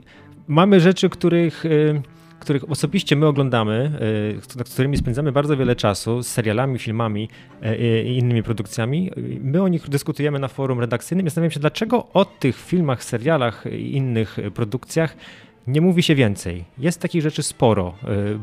mamy 0.49 0.81
rzeczy, 0.81 1.09
których 1.09 1.65
y, 1.65 2.03
których 2.41 2.71
osobiście 2.71 3.17
my 3.17 3.27
oglądamy, 3.27 3.93
y, 4.53 4.59
nad 4.59 4.69
którymi 4.69 4.97
spędzamy 4.97 5.33
bardzo 5.33 5.57
wiele 5.57 5.77
czasu, 5.77 6.23
z 6.23 6.27
serialami, 6.27 6.79
filmami 6.79 7.29
i 8.07 8.19
innymi 8.19 8.43
produkcjami. 8.43 9.11
My 9.41 9.63
o 9.63 9.69
nich 9.69 9.89
dyskutujemy 9.89 10.39
na 10.39 10.49
forum 10.49 10.81
redakcyjnym. 10.81 11.27
Zastanawiam 11.27 11.51
się, 11.51 11.61
dlaczego 11.61 12.07
o 12.13 12.25
tych 12.25 12.57
filmach, 12.57 13.05
serialach 13.05 13.65
i 13.73 13.97
innych 13.97 14.39
produkcjach 14.55 15.17
nie 15.67 15.81
mówi 15.81 16.03
się 16.03 16.15
więcej. 16.15 16.65
Jest 16.79 17.01
takich 17.01 17.23
rzeczy 17.23 17.43
sporo. 17.43 17.95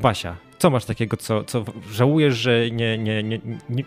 Basia, 0.01 0.35
co 0.57 0.69
masz 0.69 0.85
takiego, 0.85 1.17
co, 1.17 1.43
co 1.43 1.65
żałujesz, 1.91 2.37
że 2.37 2.71
nie, 2.71 2.97
nie, 2.97 3.23
nie, 3.23 3.39
nie, 3.69 3.83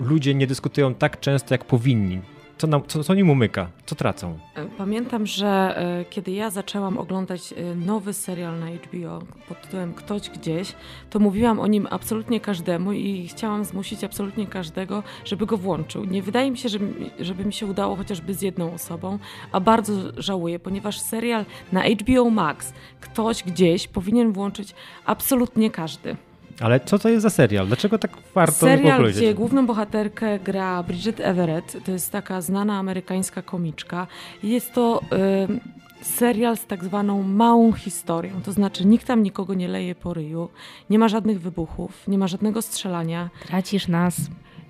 ludzie 0.00 0.34
nie 0.34 0.46
dyskutują 0.46 0.94
tak 0.94 1.20
często, 1.20 1.54
jak 1.54 1.64
powinni? 1.64 2.20
Co, 2.58 2.66
nam, 2.66 2.82
co, 2.86 3.04
co 3.04 3.12
umyka? 3.12 3.70
Co 3.86 3.94
tracą? 3.94 4.38
E, 4.54 4.66
pamiętam, 4.66 5.26
że 5.26 5.74
e, 5.76 6.04
kiedy 6.04 6.30
ja 6.30 6.50
zaczęłam 6.50 6.98
oglądać 6.98 7.52
e, 7.52 7.74
nowy 7.74 8.12
serial 8.12 8.58
na 8.58 8.66
HBO 8.66 9.22
pod 9.48 9.62
tytułem 9.62 9.94
Ktoś 9.94 10.30
gdzieś, 10.30 10.74
to 11.10 11.18
mówiłam 11.18 11.60
o 11.60 11.66
nim 11.66 11.86
absolutnie 11.90 12.40
każdemu 12.40 12.92
i 12.92 13.28
chciałam 13.28 13.64
zmusić 13.64 14.04
absolutnie 14.04 14.46
każdego, 14.46 15.02
żeby 15.24 15.46
go 15.46 15.56
włączył. 15.56 16.04
Nie 16.04 16.22
wydaje 16.22 16.50
mi 16.50 16.58
się, 16.58 16.68
żeby, 16.68 17.10
żeby 17.20 17.44
mi 17.44 17.52
się 17.52 17.66
udało 17.66 17.96
chociażby 17.96 18.34
z 18.34 18.42
jedną 18.42 18.74
osobą, 18.74 19.18
a 19.52 19.60
bardzo 19.60 19.92
żałuję, 20.16 20.58
ponieważ 20.58 21.00
serial 21.00 21.44
na 21.72 21.82
HBO 21.82 22.30
Max 22.30 22.72
Ktoś 23.00 23.42
gdzieś 23.42 23.88
powinien 23.88 24.32
włączyć 24.32 24.74
absolutnie 25.04 25.70
każdy. 25.70 26.16
Ale 26.60 26.80
co 26.80 26.98
to 26.98 27.08
jest 27.08 27.22
za 27.22 27.30
serial? 27.30 27.66
Dlaczego 27.66 27.98
tak 27.98 28.10
warto 28.34 28.52
Serial, 28.52 29.10
gdzie 29.12 29.34
główną 29.34 29.66
bohaterkę 29.66 30.38
gra 30.38 30.82
Bridget 30.82 31.20
Everett. 31.20 31.84
To 31.84 31.92
jest 31.92 32.12
taka 32.12 32.40
znana 32.40 32.78
amerykańska 32.78 33.42
komiczka. 33.42 34.06
Jest 34.42 34.72
to 34.72 35.00
y, 35.02 36.04
serial 36.04 36.56
z 36.56 36.66
tak 36.66 36.84
zwaną 36.84 37.22
małą 37.22 37.72
historią. 37.72 38.40
To 38.44 38.52
znaczy 38.52 38.86
nikt 38.86 39.06
tam 39.06 39.22
nikogo 39.22 39.54
nie 39.54 39.68
leje 39.68 39.94
po 39.94 40.14
ryju. 40.14 40.48
Nie 40.90 40.98
ma 40.98 41.08
żadnych 41.08 41.40
wybuchów, 41.40 42.08
nie 42.08 42.18
ma 42.18 42.26
żadnego 42.28 42.62
strzelania. 42.62 43.30
Tracisz 43.46 43.88
nas. 43.88 44.16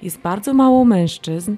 Jest 0.02 0.20
bardzo 0.20 0.54
mało 0.54 0.84
mężczyzn. 0.84 1.56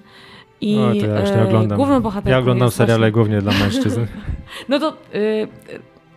I 0.61 0.78
o, 0.78 0.91
to 0.91 1.07
ja 1.07 1.20
już 1.20 1.31
nie 1.31 1.43
oglądam. 1.43 1.78
główną 1.78 2.01
bohaterką 2.01 2.31
Ja 2.31 2.39
oglądam 2.39 2.70
seriale 2.70 2.99
właśnie... 2.99 3.12
głównie 3.12 3.43
dla 3.43 3.53
mężczyzn. 3.53 4.07
no 4.68 4.78
to 4.78 4.97
y, 5.14 5.49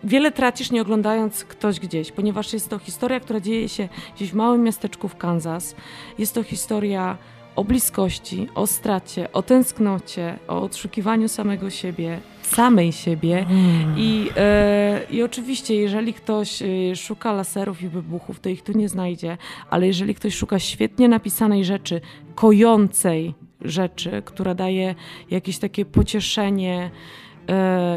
wiele 0.04 0.32
tracisz 0.32 0.72
nie 0.72 0.82
oglądając 0.82 1.44
ktoś 1.44 1.80
gdzieś, 1.80 2.12
ponieważ 2.12 2.54
jest 2.54 2.70
to 2.70 2.80
historia, 2.80 3.20
która 3.20 3.40
dzieje 3.40 3.70
się 3.70 3.90
gdzieś 4.16 4.32
w 4.32 4.36
małym 4.36 4.64
miasteczku 4.64 5.08
w 5.08 5.16
Kansas. 5.16 5.76
Jest 6.18 6.34
to 6.34 6.44
historia 6.44 7.18
o 7.56 7.64
bliskości, 7.64 8.48
o 8.56 8.68
stracie, 8.68 9.32
o 9.34 9.42
tęsknocie, 9.42 10.40
o 10.48 10.62
odszukiwaniu 10.62 11.28
samego 11.28 11.70
siebie, 11.70 12.20
samej 12.42 12.92
siebie. 12.92 13.46
Hmm. 13.48 13.96
I, 13.98 14.30
e, 14.38 15.02
I 15.12 15.24
oczywiście, 15.24 15.76
jeżeli 15.76 16.14
ktoś 16.14 16.62
e, 16.62 16.96
szuka 16.96 17.34
laserów 17.34 17.82
i 17.82 17.88
wybuchów, 17.88 18.40
to 18.40 18.50
ich 18.50 18.62
tu 18.62 18.78
nie 18.78 18.90
znajdzie, 18.90 19.38
ale 19.70 19.88
jeżeli 19.88 20.16
ktoś 20.16 20.36
szuka 20.36 20.60
świetnie 20.60 21.10
napisanej 21.10 21.66
rzeczy, 21.66 22.02
kojącej 22.36 23.34
rzeczy, 23.62 24.22
która 24.26 24.56
daje 24.56 24.96
jakieś 25.32 25.58
takie 25.58 25.86
pocieszenie, 25.86 26.92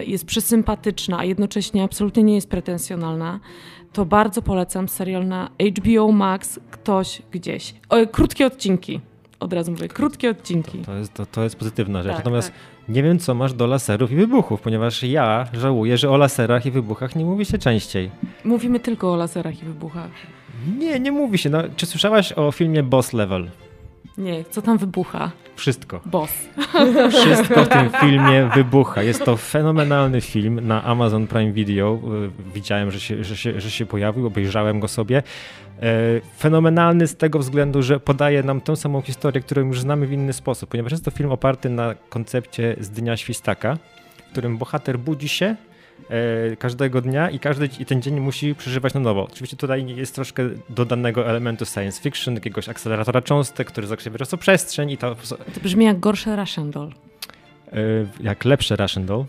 jest 0.07 0.27
przesympatyczna, 0.27 1.19
a 1.19 1.25
jednocześnie 1.25 1.83
absolutnie 1.83 2.23
nie 2.23 2.35
jest 2.35 2.51
pretensjonalna, 2.51 3.41
to 3.93 4.05
bardzo 4.05 4.43
polecam 4.43 4.89
serial 4.89 5.27
na 5.27 5.51
HBO 5.79 6.13
Max 6.13 6.61
Ktoś 6.71 7.23
gdzieś. 7.31 7.75
O, 7.89 8.07
krótkie 8.07 8.47
odcinki. 8.47 9.01
Od 9.41 9.53
razu 9.53 9.71
mówię, 9.73 9.89
krótkie 9.89 10.31
odcinki. 10.31 10.79
To 10.79 10.95
jest, 10.95 11.15
to, 11.15 11.27
to 11.27 11.43
jest 11.43 11.57
pozytywna 11.57 12.03
rzecz. 12.03 12.13
Tak, 12.13 12.19
Natomiast 12.19 12.49
tak. 12.49 12.89
nie 12.89 13.03
wiem, 13.03 13.19
co 13.19 13.35
masz 13.35 13.53
do 13.53 13.67
laserów 13.67 14.13
i 14.13 14.17
wybuchów, 14.17 14.61
ponieważ 14.61 15.03
ja 15.03 15.47
żałuję, 15.53 15.97
że 15.97 16.11
o 16.11 16.17
laserach 16.17 16.67
i 16.67 16.71
wybuchach 16.71 17.17
nie 17.17 17.25
mówi 17.25 17.45
się 17.45 17.59
częściej. 17.59 18.11
Mówimy 18.45 18.81
tylko 18.81 19.13
o 19.13 19.17
laserach 19.17 19.63
i 19.63 19.65
wybuchach. 19.65 20.11
Nie, 20.79 21.01
nie 21.01 21.13
mówi 21.13 21.39
się. 21.39 21.51
No, 21.51 21.63
czy 21.77 21.87
słyszałaś 21.87 22.33
o 22.33 22.53
filmie 22.53 22.83
Boss 22.83 23.13
Level? 23.13 23.51
Nie, 24.19 24.45
co 24.45 24.63
tam 24.63 24.79
wybucha? 24.79 25.31
Wszystko. 25.57 26.01
Boss. 26.07 26.49
Wszystko 27.11 27.65
w 27.65 27.69
tym 27.69 27.91
filmie 28.01 28.51
wybucha. 28.55 29.03
Jest 29.03 29.25
to 29.25 29.37
fenomenalny 29.37 30.21
film 30.21 30.67
na 30.67 30.85
Amazon 30.85 31.27
Prime 31.27 31.53
Video. 31.53 32.01
Widziałem, 32.55 32.91
że 32.91 33.01
się, 33.01 33.25
że 33.25 33.37
się, 33.37 33.61
że 33.61 33.71
się 33.71 33.87
pojawił, 33.87 34.27
obejrzałem 34.27 34.81
go 34.81 34.89
sobie. 34.89 35.23
E, 35.83 36.21
fenomenalny 36.39 37.07
z 37.07 37.17
tego 37.17 37.39
względu, 37.39 37.83
że 37.83 38.01
podaje 38.01 38.43
nam 38.43 38.61
tę 38.61 38.77
samą 38.77 39.01
historię, 39.03 39.41
którą 39.41 39.67
już 39.67 39.81
znamy 39.81 40.07
w 40.07 40.13
inny 40.13 40.33
sposób, 40.33 40.71
ponieważ 40.71 40.93
jest 40.93 41.05
to 41.05 41.11
film 41.11 41.33
oparty 41.33 41.71
na 41.71 41.95
koncepcie 42.09 42.77
z 42.81 42.91
Dnia 42.91 43.17
Świstaka, 43.17 43.77
w 44.17 44.31
którym 44.31 44.59
bohater 44.59 44.99
budzi 44.99 45.29
się 45.29 45.47
e, 45.47 45.57
każdego 46.59 47.01
dnia 47.01 47.31
i 47.31 47.39
każdy 47.39 47.69
i 47.79 47.87
ten 47.87 48.03
dzień 48.03 48.21
musi 48.21 48.55
przeżywać 48.55 48.95
na 48.95 49.01
nowo. 49.01 49.25
Oczywiście 49.33 49.57
tutaj 49.57 49.97
jest 49.97 50.15
troszkę 50.15 50.43
dodanego 50.71 51.27
elementu 51.29 51.67
science 51.67 52.03
fiction, 52.03 52.35
jakiegoś 52.35 52.69
akceleratora 52.69 53.23
cząstek, 53.23 53.67
który 53.67 53.87
zakrzywia 53.87 54.19
czasoprzestrzeń 54.19 54.91
i 54.91 54.97
to... 54.97 55.15
To 55.55 55.61
brzmi 55.63 55.85
jak 55.85 56.01
gorsze 56.01 56.37
Russian 56.37 56.71
Doll. 56.71 56.91
E, 57.73 57.77
jak 58.21 58.45
lepsze 58.45 58.77
Russian 58.77 59.07
Doll. 59.07 59.25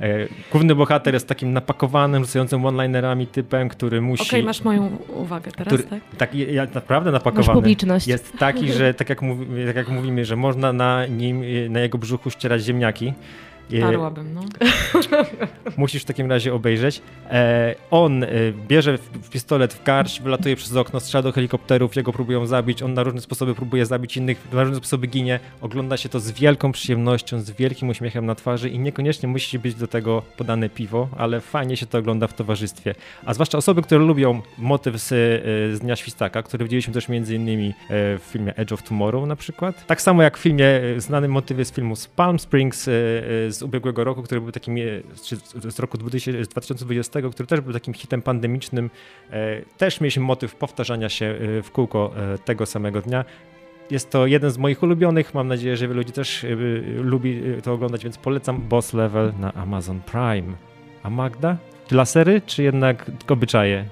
E, 0.00 0.28
główny 0.52 0.74
bohater 0.74 1.14
jest 1.14 1.28
takim 1.28 1.52
napakowanym, 1.52 2.24
rzucającym 2.24 2.66
one-linerami 2.66 3.26
typem, 3.26 3.68
który 3.68 4.00
musi... 4.00 4.22
Okej, 4.22 4.40
okay, 4.40 4.46
masz 4.46 4.62
moją 4.62 4.96
uwagę 5.08 5.52
teraz, 5.52 5.66
który, 5.66 5.82
tak? 5.82 6.00
Tak, 6.18 6.34
ja, 6.34 6.66
naprawdę 6.74 7.10
napakowany. 7.10 7.46
Masz 7.46 7.54
publiczność. 7.54 8.06
Jest 8.06 8.32
taki, 8.38 8.72
że 8.72 8.94
tak 8.94 9.08
jak, 9.08 9.22
mówi, 9.22 9.46
tak 9.66 9.76
jak 9.76 9.88
mówimy, 9.88 10.24
że 10.24 10.36
można 10.36 10.72
na 10.72 11.06
nim, 11.06 11.42
na 11.72 11.80
jego 11.80 11.98
brzuchu 11.98 12.30
ścierać 12.30 12.62
ziemniaki. 12.62 13.12
Parłabym, 13.78 14.34
no. 14.34 14.40
Musisz 15.76 16.02
w 16.02 16.04
takim 16.04 16.30
razie 16.30 16.54
obejrzeć. 16.54 17.02
E, 17.30 17.74
on 17.90 18.24
e, 18.24 18.28
bierze 18.68 18.98
pistolet 19.30 19.74
w 19.74 19.84
garść, 19.84 20.22
wylatuje 20.22 20.56
przez 20.56 20.76
okno, 20.76 21.00
strzela 21.00 21.22
do 21.22 21.32
helikopterów, 21.32 21.96
jego 21.96 22.12
próbują 22.12 22.46
zabić, 22.46 22.82
on 22.82 22.94
na 22.94 23.02
różne 23.02 23.20
sposoby 23.20 23.54
próbuje 23.54 23.86
zabić 23.86 24.16
innych, 24.16 24.52
na 24.52 24.62
różne 24.62 24.76
sposoby 24.76 25.06
ginie. 25.06 25.40
Ogląda 25.60 25.96
się 25.96 26.08
to 26.08 26.20
z 26.20 26.30
wielką 26.30 26.72
przyjemnością, 26.72 27.40
z 27.40 27.50
wielkim 27.50 27.88
uśmiechem 27.88 28.26
na 28.26 28.34
twarzy 28.34 28.68
i 28.68 28.78
niekoniecznie 28.78 29.28
musi 29.28 29.58
być 29.58 29.74
do 29.74 29.88
tego 29.88 30.22
podane 30.36 30.68
piwo, 30.68 31.08
ale 31.18 31.40
fajnie 31.40 31.76
się 31.76 31.86
to 31.86 31.98
ogląda 31.98 32.26
w 32.26 32.34
towarzystwie. 32.34 32.94
A 33.24 33.34
zwłaszcza 33.34 33.58
osoby, 33.58 33.82
które 33.82 34.00
lubią 34.04 34.42
motyw 34.58 34.98
z, 34.98 35.12
e, 35.12 35.76
z 35.76 35.80
Dnia 35.80 35.96
Świstaka, 35.96 36.42
który 36.42 36.64
widzieliśmy 36.64 36.94
też 36.94 37.08
między 37.08 37.34
innymi 37.34 37.74
w 37.90 38.20
filmie 38.22 38.56
Edge 38.56 38.72
of 38.72 38.82
Tomorrow 38.82 39.28
na 39.28 39.36
przykład. 39.36 39.86
Tak 39.86 40.02
samo 40.02 40.22
jak 40.22 40.38
w 40.38 40.40
filmie, 40.40 40.66
znanym 40.96 41.30
motyw 41.30 41.58
jest 41.58 41.74
filmu 41.74 41.96
z 41.96 42.06
Palm 42.06 42.38
Springs 42.38 42.84
z 43.48 43.59
z 43.60 43.62
ubiegłego 43.62 44.04
roku, 44.04 44.22
który 44.22 44.40
był 44.40 44.52
takim, 44.52 44.76
czy 45.24 45.36
z 45.70 45.78
roku 45.78 45.98
2020, 45.98 47.20
który 47.20 47.46
też 47.46 47.60
był 47.60 47.72
takim 47.72 47.94
hitem 47.94 48.22
pandemicznym. 48.22 48.90
E, 49.30 49.62
też 49.78 50.00
mieliśmy 50.00 50.22
motyw 50.22 50.54
powtarzania 50.54 51.08
się 51.08 51.26
e, 51.26 51.62
w 51.62 51.70
kółko 51.70 52.12
e, 52.16 52.38
tego 52.38 52.66
samego 52.66 53.00
dnia. 53.00 53.24
Jest 53.90 54.10
to 54.10 54.26
jeden 54.26 54.50
z 54.50 54.58
moich 54.58 54.82
ulubionych. 54.82 55.34
Mam 55.34 55.48
nadzieję, 55.48 55.76
że 55.76 55.88
wielu 55.88 55.98
ludzi 55.98 56.12
też 56.12 56.46
lubi 56.96 57.42
to 57.62 57.72
oglądać, 57.72 58.04
więc 58.04 58.18
polecam 58.18 58.60
Boss 58.60 58.92
Level 58.92 59.32
na 59.38 59.54
Amazon 59.54 60.00
Prime. 60.00 60.56
A 61.02 61.10
Magda? 61.10 61.56
Czy 61.88 61.94
lasery, 61.94 62.42
czy 62.46 62.62
jednak 62.62 63.10
obyczaje? 63.28 63.84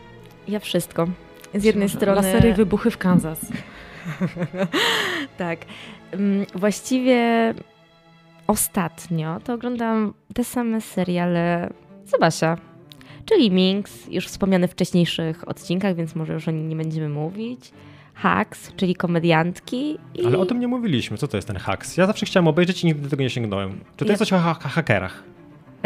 Ja 0.48 0.60
wszystko. 0.60 1.08
Z 1.54 1.64
jednej 1.64 1.88
strony. 1.88 2.16
Lasery 2.16 2.48
i 2.48 2.52
wybuchy 2.52 2.90
w 2.90 2.98
Kansas. 2.98 3.40
tak. 5.38 5.58
Mm, 6.12 6.46
właściwie 6.54 7.54
ostatnio 8.48 9.40
to 9.44 9.54
oglądam 9.54 10.14
te 10.34 10.44
same 10.44 10.80
seriale 10.80 11.70
Zobasia, 12.04 12.56
czyli 13.24 13.50
Minx, 13.50 14.06
już 14.10 14.26
wspomniane 14.26 14.68
w 14.68 14.72
wcześniejszych 14.72 15.48
odcinkach, 15.48 15.96
więc 15.96 16.14
może 16.14 16.32
już 16.32 16.48
o 16.48 16.50
nim 16.50 16.68
nie 16.68 16.76
będziemy 16.76 17.08
mówić. 17.08 17.72
Hacks, 18.14 18.72
czyli 18.76 18.94
komediantki. 18.94 19.98
I... 20.14 20.26
Ale 20.26 20.38
o 20.38 20.46
tym 20.46 20.60
nie 20.60 20.68
mówiliśmy. 20.68 21.18
Co 21.18 21.28
to 21.28 21.36
jest 21.36 21.48
ten 21.48 21.56
Hacks? 21.56 21.96
Ja 21.96 22.06
zawsze 22.06 22.26
chciałem 22.26 22.48
obejrzeć 22.48 22.84
i 22.84 22.86
nigdy 22.86 23.02
do 23.02 23.08
tego 23.08 23.22
nie 23.22 23.30
sięgnąłem. 23.30 23.80
Czy 23.96 23.96
to 23.96 24.04
ja... 24.04 24.10
jest 24.10 24.18
coś 24.18 24.32
o 24.32 24.38
ha 24.38 24.54
hakerach? 24.54 25.22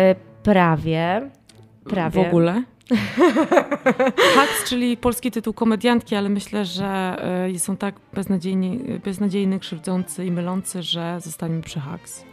Y 0.01 0.15
prawie. 0.43 1.31
Prawie. 1.85 2.25
W 2.25 2.27
ogóle? 2.27 2.63
Hacks, 4.35 4.65
czyli 4.69 4.97
polski 4.97 5.31
tytuł 5.31 5.53
komediantki, 5.53 6.17
ale 6.17 6.29
myślę, 6.29 6.65
że 6.65 7.17
y, 7.55 7.59
są 7.59 7.77
tak 7.77 7.95
beznadziejni, 8.15 8.79
beznadziejny, 9.05 9.59
krzywdzący 9.59 10.27
i 10.27 10.31
mylący, 10.31 10.83
że 10.83 11.19
zostaniemy 11.21 11.63
przy 11.63 11.81
Hacks. 11.81 12.32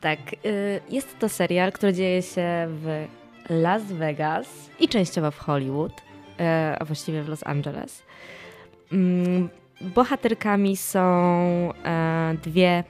Tak, 0.00 0.18
y, 0.46 0.80
jest 0.90 1.18
to 1.18 1.28
serial, 1.28 1.72
który 1.72 1.92
dzieje 1.92 2.22
się 2.22 2.66
w 2.68 3.06
Las 3.48 3.82
Vegas 3.92 4.70
i 4.80 4.88
częściowo 4.88 5.30
w 5.30 5.38
Hollywood, 5.38 5.92
y, 5.92 6.44
a 6.78 6.84
właściwie 6.84 7.22
w 7.22 7.28
Los 7.28 7.46
Angeles. 7.46 8.02
Mm, 8.92 9.48
bohaterkami 9.80 10.76
są 10.76 11.02
e, 11.84 12.34
dwie 12.42 12.84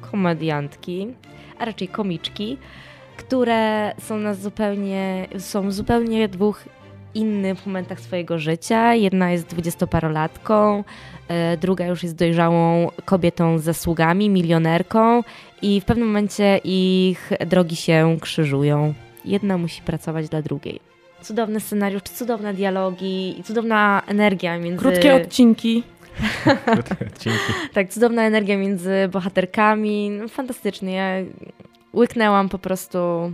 komediantki, 0.00 1.14
a 1.58 1.64
raczej 1.64 1.88
komiczki, 1.88 2.58
które 3.16 3.92
są 3.98 4.18
na 4.18 4.34
zupełnie, 4.34 5.28
są 5.38 5.70
zupełnie 5.72 6.28
dwóch 6.28 6.64
innych 7.14 7.66
momentach 7.66 8.00
swojego 8.00 8.38
życia. 8.38 8.94
Jedna 8.94 9.30
jest 9.30 9.46
dwudziestoparolatką, 9.46 10.84
e, 11.28 11.56
druga 11.56 11.86
już 11.86 12.02
jest 12.02 12.16
dojrzałą 12.16 12.90
kobietą 13.04 13.58
z 13.58 13.62
zasługami, 13.62 14.30
milionerką 14.30 15.22
i 15.62 15.80
w 15.80 15.84
pewnym 15.84 16.06
momencie 16.06 16.60
ich 16.64 17.30
drogi 17.46 17.76
się 17.76 18.16
krzyżują. 18.20 18.94
Jedna 19.24 19.58
musi 19.58 19.82
pracować 19.82 20.28
dla 20.28 20.42
drugiej. 20.42 20.80
Cudowny 21.22 21.60
scenariusz, 21.60 22.02
cudowne 22.02 22.54
dialogi 22.54 23.40
i 23.40 23.42
cudowna 23.42 24.02
energia 24.06 24.58
między... 24.58 24.78
Krótkie 24.78 25.14
odcinki. 25.14 25.82
Dzięki. 27.20 27.40
Tak, 27.72 27.88
cudowna 27.88 28.22
energia 28.22 28.56
między 28.56 29.08
bohaterkami. 29.12 30.10
No, 30.10 30.28
fantastycznie. 30.28 30.94
Ja 30.94 31.06
łyknęłam 31.94 32.48
po 32.48 32.58
prostu 32.58 33.32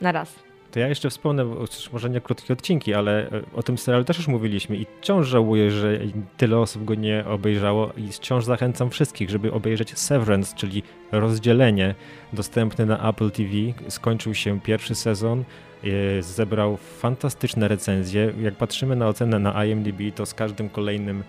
na 0.00 0.12
raz. 0.12 0.43
To 0.74 0.80
ja 0.80 0.88
jeszcze 0.88 1.10
wspomnę, 1.10 1.44
może 1.92 2.10
nie 2.10 2.20
krótkie 2.20 2.52
odcinki, 2.52 2.94
ale 2.94 3.30
e, 3.30 3.42
o 3.54 3.62
tym 3.62 3.78
serialu 3.78 4.04
też 4.04 4.16
już 4.16 4.28
mówiliśmy 4.28 4.76
i 4.76 4.86
wciąż 5.00 5.28
żałuję, 5.28 5.70
że 5.70 5.98
tyle 6.36 6.58
osób 6.58 6.84
go 6.84 6.94
nie 6.94 7.24
obejrzało 7.26 7.92
i 7.96 8.12
wciąż 8.12 8.44
zachęcam 8.44 8.90
wszystkich, 8.90 9.30
żeby 9.30 9.52
obejrzeć 9.52 9.98
Severance, 9.98 10.56
czyli 10.56 10.82
rozdzielenie 11.12 11.94
dostępne 12.32 12.86
na 12.86 13.08
Apple 13.10 13.30
TV. 13.30 13.50
Skończył 13.88 14.34
się 14.34 14.60
pierwszy 14.60 14.94
sezon, 14.94 15.44
e, 15.84 16.22
zebrał 16.22 16.76
fantastyczne 16.76 17.68
recenzje. 17.68 18.32
Jak 18.40 18.54
patrzymy 18.54 18.96
na 18.96 19.08
ocenę 19.08 19.38
na 19.38 19.64
IMDb, 19.64 20.00
to 20.14 20.26
z 20.26 20.34
każdym 20.34 20.68
kolejnym 20.68 21.22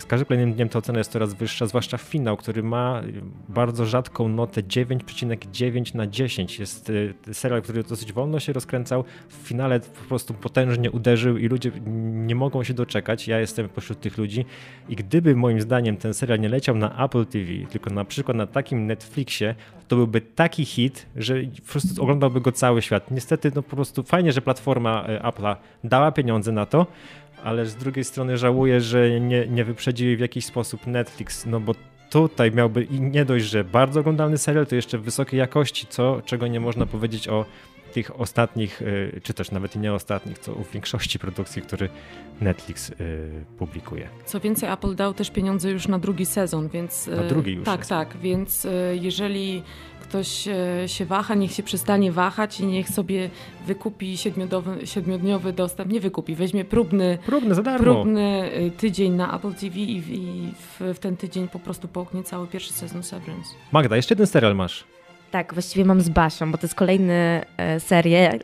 z 0.00 0.04
każdym 0.04 0.26
kolejnym 0.26 0.54
dniem 0.54 0.68
ta 0.68 0.78
ocena 0.78 0.98
jest 0.98 1.12
coraz 1.12 1.34
wyższa, 1.34 1.66
zwłaszcza 1.66 1.98
finał, 1.98 2.36
który 2.36 2.62
ma 2.62 3.02
bardzo 3.48 3.86
rzadką 3.86 4.28
notę 4.28 4.62
9,9 4.62 5.94
na 5.94 6.06
10. 6.06 6.58
Jest 6.58 6.92
e, 7.30 7.34
serial, 7.34 7.62
który 7.62 7.82
dosyć 7.82 8.12
wolno 8.12 8.40
się 8.40 8.52
rozkręcał, 8.52 9.04
w 9.28 9.34
finale 9.34 9.80
po 9.80 10.08
prostu 10.08 10.34
potężnie 10.34 10.90
uderzył 10.90 11.36
i 11.36 11.48
ludzie 11.48 11.70
nie 12.26 12.34
mogą 12.34 12.64
się 12.64 12.74
doczekać. 12.74 13.28
Ja 13.28 13.40
jestem 13.40 13.68
pośród 13.68 14.00
tych 14.00 14.18
ludzi 14.18 14.44
i 14.88 14.96
gdyby 14.96 15.36
moim 15.36 15.60
zdaniem 15.60 15.96
ten 15.96 16.14
serial 16.14 16.40
nie 16.40 16.48
leciał 16.48 16.76
na 16.76 17.04
Apple 17.04 17.26
TV, 17.26 17.52
tylko 17.70 17.90
na 17.90 18.04
przykład 18.04 18.36
na 18.36 18.46
takim 18.46 18.86
Netflixie, 18.86 19.54
to 19.88 19.96
byłby 19.96 20.20
taki 20.20 20.64
hit, 20.64 21.06
że 21.16 21.34
po 21.66 21.72
prostu 21.72 22.02
oglądałby 22.02 22.40
go 22.40 22.52
cały 22.52 22.82
świat. 22.82 23.10
Niestety, 23.10 23.52
no 23.54 23.62
po 23.62 23.76
prostu 23.76 24.02
fajnie, 24.02 24.32
że 24.32 24.40
platforma 24.40 25.04
e, 25.06 25.18
Apple'a 25.18 25.56
dała 25.84 26.12
pieniądze 26.12 26.52
na 26.52 26.66
to, 26.66 26.86
ale 27.44 27.66
z 27.66 27.76
drugiej 27.76 28.04
strony 28.04 28.38
żałuję, 28.38 28.80
że 28.80 29.20
nie, 29.20 29.46
nie 29.46 29.64
w 30.16 30.20
jakiś 30.20 30.46
sposób 30.46 30.86
Netflix, 30.86 31.46
no 31.46 31.60
bo 31.60 31.74
tutaj 32.10 32.52
miałby 32.52 32.84
i 32.84 33.00
nie 33.00 33.24
dość, 33.24 33.44
że 33.44 33.64
bardzo 33.64 34.00
oglądalny 34.00 34.38
serial, 34.38 34.66
to 34.66 34.74
jeszcze 34.74 34.98
wysokiej 34.98 35.38
jakości, 35.38 35.86
co, 35.86 36.22
czego 36.24 36.46
nie 36.46 36.60
można 36.60 36.86
powiedzieć 36.86 37.28
o 37.28 37.44
tych 37.96 38.20
ostatnich, 38.20 38.82
y, 38.82 39.20
czy 39.22 39.34
też 39.34 39.50
nawet 39.50 39.76
i 39.76 39.78
nie 39.78 39.92
ostatnich, 39.92 40.38
co 40.38 40.54
w 40.54 40.70
większości 40.70 41.18
produkcji, 41.18 41.62
które 41.62 41.88
Netflix 42.40 42.90
y, 42.90 42.94
publikuje. 43.58 44.08
Co 44.26 44.40
więcej, 44.40 44.70
Apple 44.72 44.94
dał 44.94 45.14
też 45.14 45.30
pieniądze 45.30 45.70
już 45.70 45.88
na 45.88 45.98
drugi 45.98 46.26
sezon, 46.26 46.68
więc... 46.68 47.06
Na 47.06 47.22
drugi 47.22 47.52
już 47.52 47.64
Tak, 47.64 47.86
tak, 47.86 48.16
więc 48.16 48.66
jeżeli 49.00 49.62
ktoś 50.00 50.48
się 50.86 51.04
waha, 51.04 51.34
niech 51.34 51.52
się 51.52 51.62
przestanie 51.62 52.12
wahać 52.12 52.60
i 52.60 52.66
niech 52.66 52.88
sobie 52.88 53.30
wykupi 53.66 54.16
siedmiodniowy 54.84 55.52
dostęp, 55.52 55.92
nie 55.92 56.00
wykupi, 56.00 56.34
weźmie 56.34 56.64
próbny, 56.64 57.18
próbny, 57.26 57.54
za 57.54 57.62
darmo. 57.62 57.84
próbny 57.84 58.50
tydzień 58.76 59.12
na 59.12 59.36
Apple 59.36 59.54
TV 59.54 59.78
i, 59.78 59.96
i 59.96 60.52
w, 60.52 60.94
w, 60.94 60.98
ten 60.98 61.16
tydzień 61.16 61.48
po 61.48 61.58
prostu 61.58 61.88
połknie 61.88 62.22
cały 62.22 62.46
pierwszy 62.46 62.72
sezon 62.72 63.02
Severance. 63.02 63.50
Magda, 63.72 63.96
jeszcze 63.96 64.14
jeden 64.14 64.26
serial 64.26 64.56
masz. 64.56 64.95
Tak, 65.30 65.54
właściwie 65.54 65.84
mam 65.84 66.00
z 66.00 66.08
Basią, 66.08 66.52
bo 66.52 66.58
to 66.58 66.66
jest 66.66 66.74
kolejny 66.74 67.44
e, 67.58 67.80
e, 67.92 68.38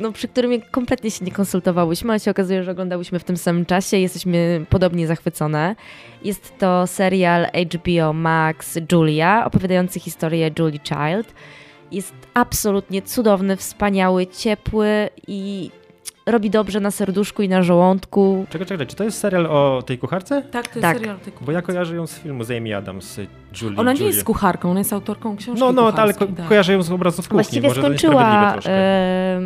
no, 0.00 0.12
przy 0.12 0.28
którym 0.28 0.60
kompletnie 0.70 1.10
się 1.10 1.24
nie 1.24 1.32
konsultowałyśmy, 1.32 2.10
ale 2.10 2.20
się 2.20 2.30
okazuje, 2.30 2.64
że 2.64 2.70
oglądałyśmy 2.70 3.18
w 3.18 3.24
tym 3.24 3.36
samym 3.36 3.66
czasie 3.66 3.96
i 3.96 4.02
jesteśmy 4.02 4.66
podobnie 4.70 5.06
zachwycone. 5.06 5.76
Jest 6.24 6.58
to 6.58 6.86
serial 6.86 7.46
HBO 7.74 8.12
Max 8.12 8.78
Julia, 8.92 9.44
opowiadający 9.44 10.00
historię 10.00 10.50
Julie 10.58 10.80
Child. 10.84 11.34
Jest 11.92 12.14
absolutnie 12.34 13.02
cudowny, 13.02 13.56
wspaniały, 13.56 14.26
ciepły 14.26 15.08
i 15.26 15.70
robi 16.26 16.50
dobrze 16.50 16.80
na 16.80 16.90
serduszku 16.90 17.42
i 17.42 17.48
na 17.48 17.62
żołądku. 17.62 18.46
Czekaj, 18.50 18.66
czekaj, 18.66 18.86
czy 18.86 18.96
to 18.96 19.04
jest 19.04 19.18
serial 19.18 19.46
o 19.46 19.82
tej 19.86 19.98
kucharce? 19.98 20.42
Tak, 20.42 20.68
to 20.68 20.78
jest 20.78 20.82
Tak. 20.82 20.96
serial 20.96 21.16
o 21.16 21.18
tej 21.18 21.32
kucharce. 21.32 21.46
Bo 21.46 21.52
ja 21.52 21.62
kojarzę 21.62 21.96
ją 21.96 22.06
z 22.06 22.18
filmu 22.18 22.44
z 22.44 22.50
Amy 22.50 22.76
Adams, 22.76 23.20
Julie. 23.62 23.78
Ona 23.78 23.92
nie 23.92 23.98
Julie. 23.98 24.12
jest 24.12 24.24
kucharką, 24.24 24.70
ona 24.70 24.80
jest 24.80 24.92
autorką 24.92 25.36
książki 25.36 25.60
No, 25.60 25.72
no, 25.72 25.92
ale 25.96 26.14
ko- 26.14 26.26
tak. 26.26 26.48
kojarzę 26.48 26.72
ją 26.72 26.82
z 26.82 26.90
obrazów 26.92 27.24
kuchni. 27.28 27.34
Właściwie 27.36 27.68
Może 27.68 27.80
skończyła 27.80 28.54
e, 28.66 29.40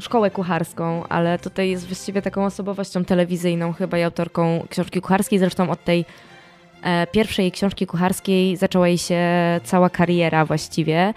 szkołę 0.00 0.30
kucharską, 0.30 1.04
ale 1.08 1.38
tutaj 1.38 1.70
jest 1.70 1.86
właściwie 1.86 2.22
taką 2.22 2.44
osobowością 2.44 3.04
telewizyjną 3.04 3.72
chyba 3.72 3.98
i 3.98 4.02
autorką 4.02 4.66
książki 4.70 5.00
kucharskiej. 5.00 5.38
Zresztą 5.38 5.70
od 5.70 5.84
tej 5.84 6.04
e, 6.82 7.06
pierwszej 7.06 7.52
książki 7.52 7.86
kucharskiej 7.86 8.56
zaczęła 8.56 8.88
jej 8.88 8.98
się 8.98 9.20
cała 9.64 9.90
kariera 9.90 10.44
właściwie. 10.44 11.14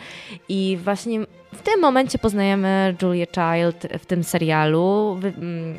I 0.49 0.77
właśnie 0.83 1.19
w 1.55 1.61
tym 1.61 1.81
momencie 1.81 2.17
poznajemy 2.17 2.95
Julię 3.01 3.27
Child 3.27 3.87
w 3.99 4.05
tym 4.05 4.23
serialu. 4.23 5.19
Mm, 5.23 5.75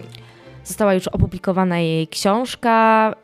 Została 0.66 0.94
już 0.94 1.08
opublikowana 1.08 1.78
jej 1.78 2.08
książka. 2.08 3.14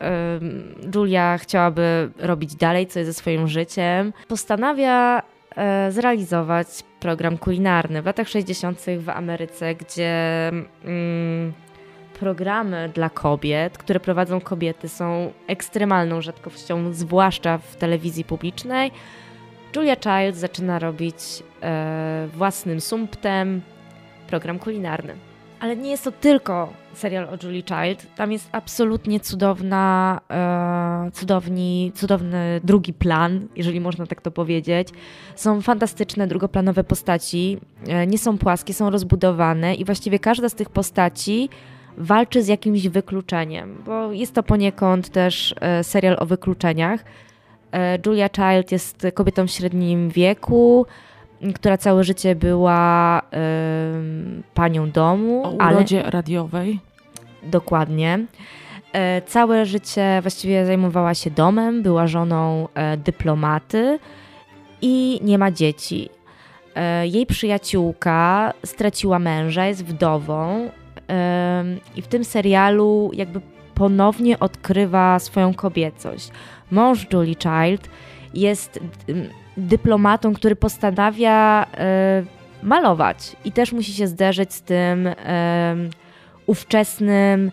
Julia 0.94 1.38
chciałaby 1.38 2.10
robić 2.18 2.54
dalej 2.54 2.86
coś 2.86 3.06
ze 3.06 3.14
swoim 3.14 3.48
życiem. 3.48 4.12
Postanawia 4.28 5.22
e, 5.56 5.92
zrealizować 5.92 6.66
program 7.00 7.38
kulinarny 7.38 8.02
w 8.02 8.06
latach 8.06 8.28
60. 8.28 8.80
w 8.98 9.08
Ameryce, 9.08 9.74
gdzie 9.74 10.48
mm, 10.84 11.52
programy 12.20 12.90
dla 12.94 13.10
kobiet, 13.10 13.78
które 13.78 14.00
prowadzą 14.00 14.40
kobiety, 14.40 14.88
są 14.88 15.32
ekstremalną 15.46 16.20
rzadkością, 16.20 16.92
zwłaszcza 16.92 17.58
w 17.58 17.76
telewizji 17.76 18.24
publicznej. 18.24 18.90
Julia 19.76 19.96
Child 19.96 20.36
zaczyna 20.36 20.78
robić 20.78 21.16
e, 21.62 22.28
własnym 22.34 22.80
sumptem 22.80 23.60
program 24.26 24.58
kulinarny. 24.58 25.14
Ale 25.60 25.76
nie 25.76 25.90
jest 25.90 26.04
to 26.04 26.12
tylko 26.12 26.72
serial 26.94 27.24
o 27.24 27.36
Julie 27.42 27.62
Child. 27.62 28.06
Tam 28.16 28.32
jest 28.32 28.48
absolutnie 28.52 29.20
cudowna, 29.20 30.20
e, 30.30 31.10
cudowni, 31.12 31.92
cudowny 31.94 32.60
drugi 32.64 32.92
plan, 32.92 33.48
jeżeli 33.56 33.80
można 33.80 34.06
tak 34.06 34.20
to 34.20 34.30
powiedzieć. 34.30 34.88
Są 35.36 35.60
fantastyczne 35.60 36.26
drugoplanowe 36.26 36.84
postaci. 36.84 37.58
E, 37.88 38.06
nie 38.06 38.18
są 38.18 38.38
płaskie, 38.38 38.74
są 38.74 38.90
rozbudowane 38.90 39.74
i 39.74 39.84
właściwie 39.84 40.18
każda 40.18 40.48
z 40.48 40.54
tych 40.54 40.70
postaci 40.70 41.48
walczy 41.96 42.42
z 42.42 42.48
jakimś 42.48 42.88
wykluczeniem, 42.88 43.82
bo 43.86 44.12
jest 44.12 44.34
to 44.34 44.42
poniekąd 44.42 45.08
też 45.08 45.54
e, 45.60 45.84
serial 45.84 46.16
o 46.20 46.26
wykluczeniach. 46.26 47.04
E, 47.72 47.98
Julia 48.06 48.28
Child 48.28 48.72
jest 48.72 49.06
kobietą 49.14 49.46
w 49.46 49.50
średnim 49.50 50.10
wieku, 50.10 50.86
która 51.54 51.76
całe 51.78 52.04
życie 52.04 52.34
była 52.34 53.22
panią 54.54 54.90
domu, 54.90 55.42
O 55.46 55.60
ale 55.60 55.76
urodzie 55.76 56.02
radiowej. 56.02 56.80
dokładnie. 57.42 58.18
E, 58.92 59.22
Całe 59.22 59.66
życie 59.66 60.18
właściwie 60.22 60.66
zajmowała 60.66 61.14
się 61.14 61.30
domem, 61.30 61.82
była 61.82 62.06
żoną 62.06 62.68
e, 62.74 62.96
dyplomaty 62.96 63.98
i 64.82 65.20
nie 65.22 65.38
ma 65.38 65.50
dzieci. 65.50 66.08
Jej 67.02 67.26
przyjaciółka 67.26 68.52
straciła 68.64 69.18
męża, 69.18 69.66
jest 69.66 69.84
wdową 69.84 70.70
i 71.96 72.02
w 72.02 72.06
tym 72.06 72.24
serialu 72.24 73.10
jakby 73.14 73.40
ponownie 73.74 74.38
odkrywa 74.38 75.18
swoją 75.18 75.54
kobiecość. 75.54 76.30
Mąż 76.72 77.06
Julie 77.12 77.34
Child 77.34 77.88
jest 78.34 78.80
dyplomatą, 79.56 80.32
który 80.34 80.56
postanawia 80.56 81.66
e, 81.74 82.24
malować. 82.62 83.36
I 83.44 83.52
też 83.52 83.72
musi 83.72 83.92
się 83.92 84.06
zderzyć 84.06 84.52
z 84.54 84.62
tym 84.62 85.06
em, 85.06 85.90
ówczesnym 86.46 87.50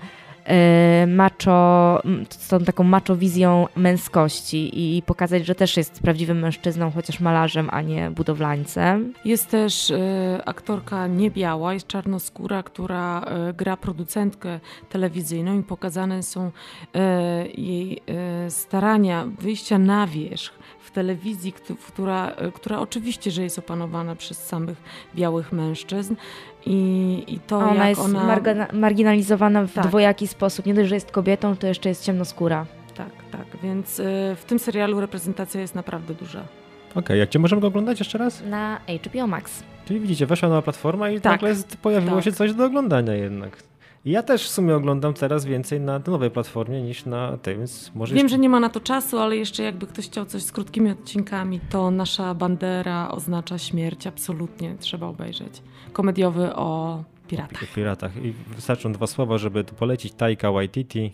macho, 1.08 2.02
m, 2.06 2.26
z 2.30 2.48
tą 2.48 2.60
taką 2.60 2.84
maczowizją 2.84 3.68
męskości 3.76 4.98
i 4.98 5.02
pokazać, 5.02 5.46
że 5.46 5.56
też 5.56 5.78
jest 5.78 6.02
prawdziwym 6.02 6.40
mężczyzną, 6.40 6.92
chociaż 6.92 7.20
malarzem, 7.20 7.70
a 7.72 7.82
nie 7.82 8.12
budowlańcem. 8.12 9.14
Jest 9.26 9.50
też 9.50 9.92
e, 9.92 10.42
aktorka 10.46 11.08
niebiała, 11.08 11.74
jest 11.74 11.88
czarnoskóra, 11.88 12.64
która 12.64 13.22
e, 13.22 13.54
gra 13.54 13.78
producentkę 13.78 14.60
telewizyjną 14.90 15.60
i 15.60 15.64
pokazane 15.64 16.24
są 16.24 16.52
e, 16.96 17.48
jej 17.48 18.02
e, 18.08 18.52
starania 18.52 19.26
wyjścia 19.40 19.78
na 19.78 20.08
wierzch 20.08 20.59
w 20.90 20.92
telewizji, 20.92 21.54
któ- 21.54 21.76
która, 21.76 22.30
e, 22.30 22.52
która 22.52 22.80
oczywiście, 22.80 23.32
że 23.32 23.44
jest 23.44 23.60
opanowana 23.60 24.16
przez 24.16 24.44
samych 24.48 24.78
białych 25.16 25.52
mężczyzn 25.52 26.16
i, 26.66 27.24
i 27.28 27.40
to 27.40 27.58
ona 27.58 27.76
jak 27.76 27.90
jest 27.90 28.02
ona... 28.02 28.24
margina- 28.38 28.74
marginalizowana 28.74 29.64
w 29.68 29.74
Tak. 29.74 29.88
dwojaki 29.88 30.28
sposób. 30.28 30.66
Nie 30.66 30.74
dość, 30.74 30.90
że 30.90 30.96
jest 30.96 31.12
kobietą, 31.12 31.56
to 31.58 31.68
jeszcze 31.68 31.90
jest 31.90 32.04
ciemnoskóra. 32.06 32.66
Tak, 32.96 33.10
tak, 33.32 33.46
więc 33.64 34.00
e, 34.00 34.04
w 34.36 34.44
tym 34.48 34.60
serialu 34.60 35.00
reprezentacja 35.02 35.62
jest 35.62 35.76
naprawdę 35.76 36.14
duża. 36.14 36.44
Okej, 36.96 37.20
jak 37.20 37.30
gdzie 37.30 37.40
możemy 37.40 37.62
go 37.62 37.68
oglądać 37.68 38.00
jeszcze 38.00 38.18
raz? 38.18 38.44
Na 38.46 38.80
HBO 39.06 39.28
Max. 39.28 39.64
Czyli 39.86 40.00
widzicie, 40.00 40.26
weszła 40.26 40.50
nowa 40.50 40.62
platforma 40.62 41.10
i 41.10 41.22
Tak, 41.22 41.32
nagle 41.42 41.56
z- 41.56 41.64
pojawiło 41.64 42.16
tak. 42.16 42.24
się 42.24 42.32
coś 42.32 42.54
do 42.54 42.66
oglądania 42.66 43.14
jednak. 43.14 43.64
Ja 44.06 44.24
też 44.24 44.46
w 44.46 44.50
sumie 44.50 44.76
oglądam 44.76 45.14
teraz 45.14 45.46
więcej 45.46 45.80
na 45.82 46.00
nowej 46.08 46.32
platformie 46.32 46.82
niż 46.82 47.06
na 47.06 47.38
tej, 47.38 47.58
więc 47.58 47.92
może... 47.96 48.16
Wiem, 48.16 48.24
jeszcze- 48.26 48.36
że 48.36 48.40
nie 48.42 48.50
ma 48.50 48.60
na 48.60 48.70
to 48.70 48.80
czasu, 48.80 49.20
ale 49.20 49.38
jeszcze 49.38 49.64
jakby 49.64 49.88
ktoś 49.88 50.06
chciał 50.06 50.26
coś 50.26 50.44
z 50.44 50.52
krótkimi 50.52 50.92
odcinkami, 50.92 51.60
to 51.70 51.92
nasza 51.92 52.34
bandera 52.34 53.12
oznacza 53.12 53.58
śmierć. 53.58 54.08
Absolutnie 54.08 54.76
trzeba 54.80 55.08
obejrzeć. 55.08 55.62
Komediowy 55.94 56.56
o 56.56 57.04
piratach. 57.28 57.64
o 57.64 57.76
piratach. 57.76 58.16
I 58.26 58.34
wystarczą 58.56 58.94
dwa 58.94 59.08
słowa, 59.08 59.38
żeby 59.38 59.64
tu 59.64 59.76
polecić. 59.76 60.14
Taika 60.14 60.52
Waititi, 60.52 61.12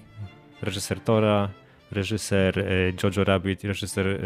reżyser 0.62 1.00
Tora, 1.00 1.50
reżyser 1.92 2.60
e, 2.60 2.64
Jojo 3.04 3.24
Rabbit, 3.24 3.64
reżyser 3.64 4.08
e, 4.08 4.20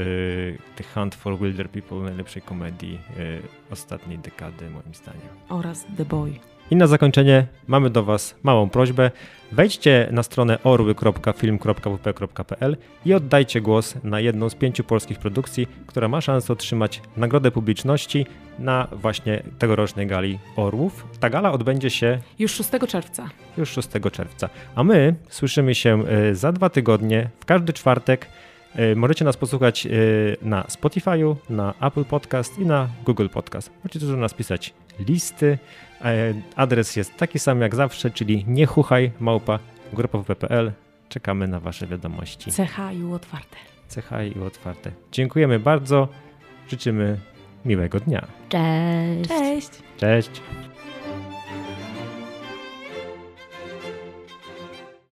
The 0.75 0.83
Hunt 0.93 1.15
for 1.15 1.39
Wilder 1.39 1.69
People, 1.69 1.97
najlepszej 1.97 2.41
komedii 2.41 2.99
e, 3.19 3.71
ostatniej 3.73 4.17
dekady 4.19 4.69
moim 4.69 4.93
zdaniem. 4.93 5.29
Oraz 5.49 5.85
The 5.97 6.05
Boy. 6.05 6.39
I 6.71 6.75
na 6.75 6.87
zakończenie 6.87 7.45
mamy 7.67 7.89
do 7.89 8.03
Was 8.03 8.35
małą 8.43 8.69
prośbę. 8.69 9.11
Wejdźcie 9.51 10.07
na 10.11 10.23
stronę 10.23 10.57
orły.film.wp.pl 10.63 12.77
i 13.05 13.13
oddajcie 13.13 13.61
głos 13.61 13.95
na 14.03 14.19
jedną 14.19 14.49
z 14.49 14.55
pięciu 14.55 14.83
polskich 14.83 15.19
produkcji, 15.19 15.67
która 15.87 16.07
ma 16.07 16.21
szansę 16.21 16.53
otrzymać 16.53 17.01
nagrodę 17.17 17.51
publiczności 17.51 18.25
na 18.59 18.87
właśnie 18.91 19.43
tegorocznej 19.59 20.07
gali 20.07 20.39
Orłów. 20.55 21.07
Ta 21.19 21.29
gala 21.29 21.51
odbędzie 21.51 21.89
się 21.89 22.19
Już 22.39 22.51
6 22.51 22.69
czerwca. 22.87 23.29
już 23.57 23.69
6 23.69 23.89
czerwca. 24.11 24.49
A 24.75 24.83
my 24.83 25.15
słyszymy 25.29 25.75
się 25.75 26.03
e, 26.07 26.35
za 26.35 26.51
dwa 26.51 26.69
tygodnie, 26.69 27.29
w 27.39 27.45
każdy 27.45 27.73
czwartek. 27.73 28.27
E, 28.75 28.95
Możecie 28.95 29.25
nas 29.25 29.37
posłuchać 29.37 29.85
e, 29.85 29.89
na 30.41 30.61
Spotify'u, 30.63 31.35
na 31.49 31.73
Apple 31.81 32.05
Podcast 32.05 32.59
i 32.59 32.65
na 32.65 32.87
Google 33.05 33.27
Podcast. 33.27 33.71
Możecie 33.83 33.99
też 33.99 34.09
nas 34.09 34.33
pisać 34.33 34.73
listy. 34.99 35.57
E, 36.01 36.33
Adres 36.55 36.95
jest 36.95 37.17
taki 37.17 37.39
sam 37.39 37.61
jak 37.61 37.75
zawsze, 37.75 38.11
czyli 38.11 38.45
niechuchaj 38.47 39.11
małpa. 39.19 39.59
Czekamy 41.09 41.47
na 41.47 41.59
Wasze 41.59 41.87
wiadomości. 41.87 42.51
CHU 42.51 43.13
otwarte. 43.13 43.57
CHI 43.95 44.37
i 44.37 44.41
otwarte. 44.41 44.91
Dziękujemy 45.11 45.59
bardzo. 45.59 46.07
Życzymy 46.69 47.19
miłego 47.65 47.99
dnia. 47.99 48.27
Cześć! 48.49 49.29
Cześć! 49.29 49.69
Cześć. 49.97 50.41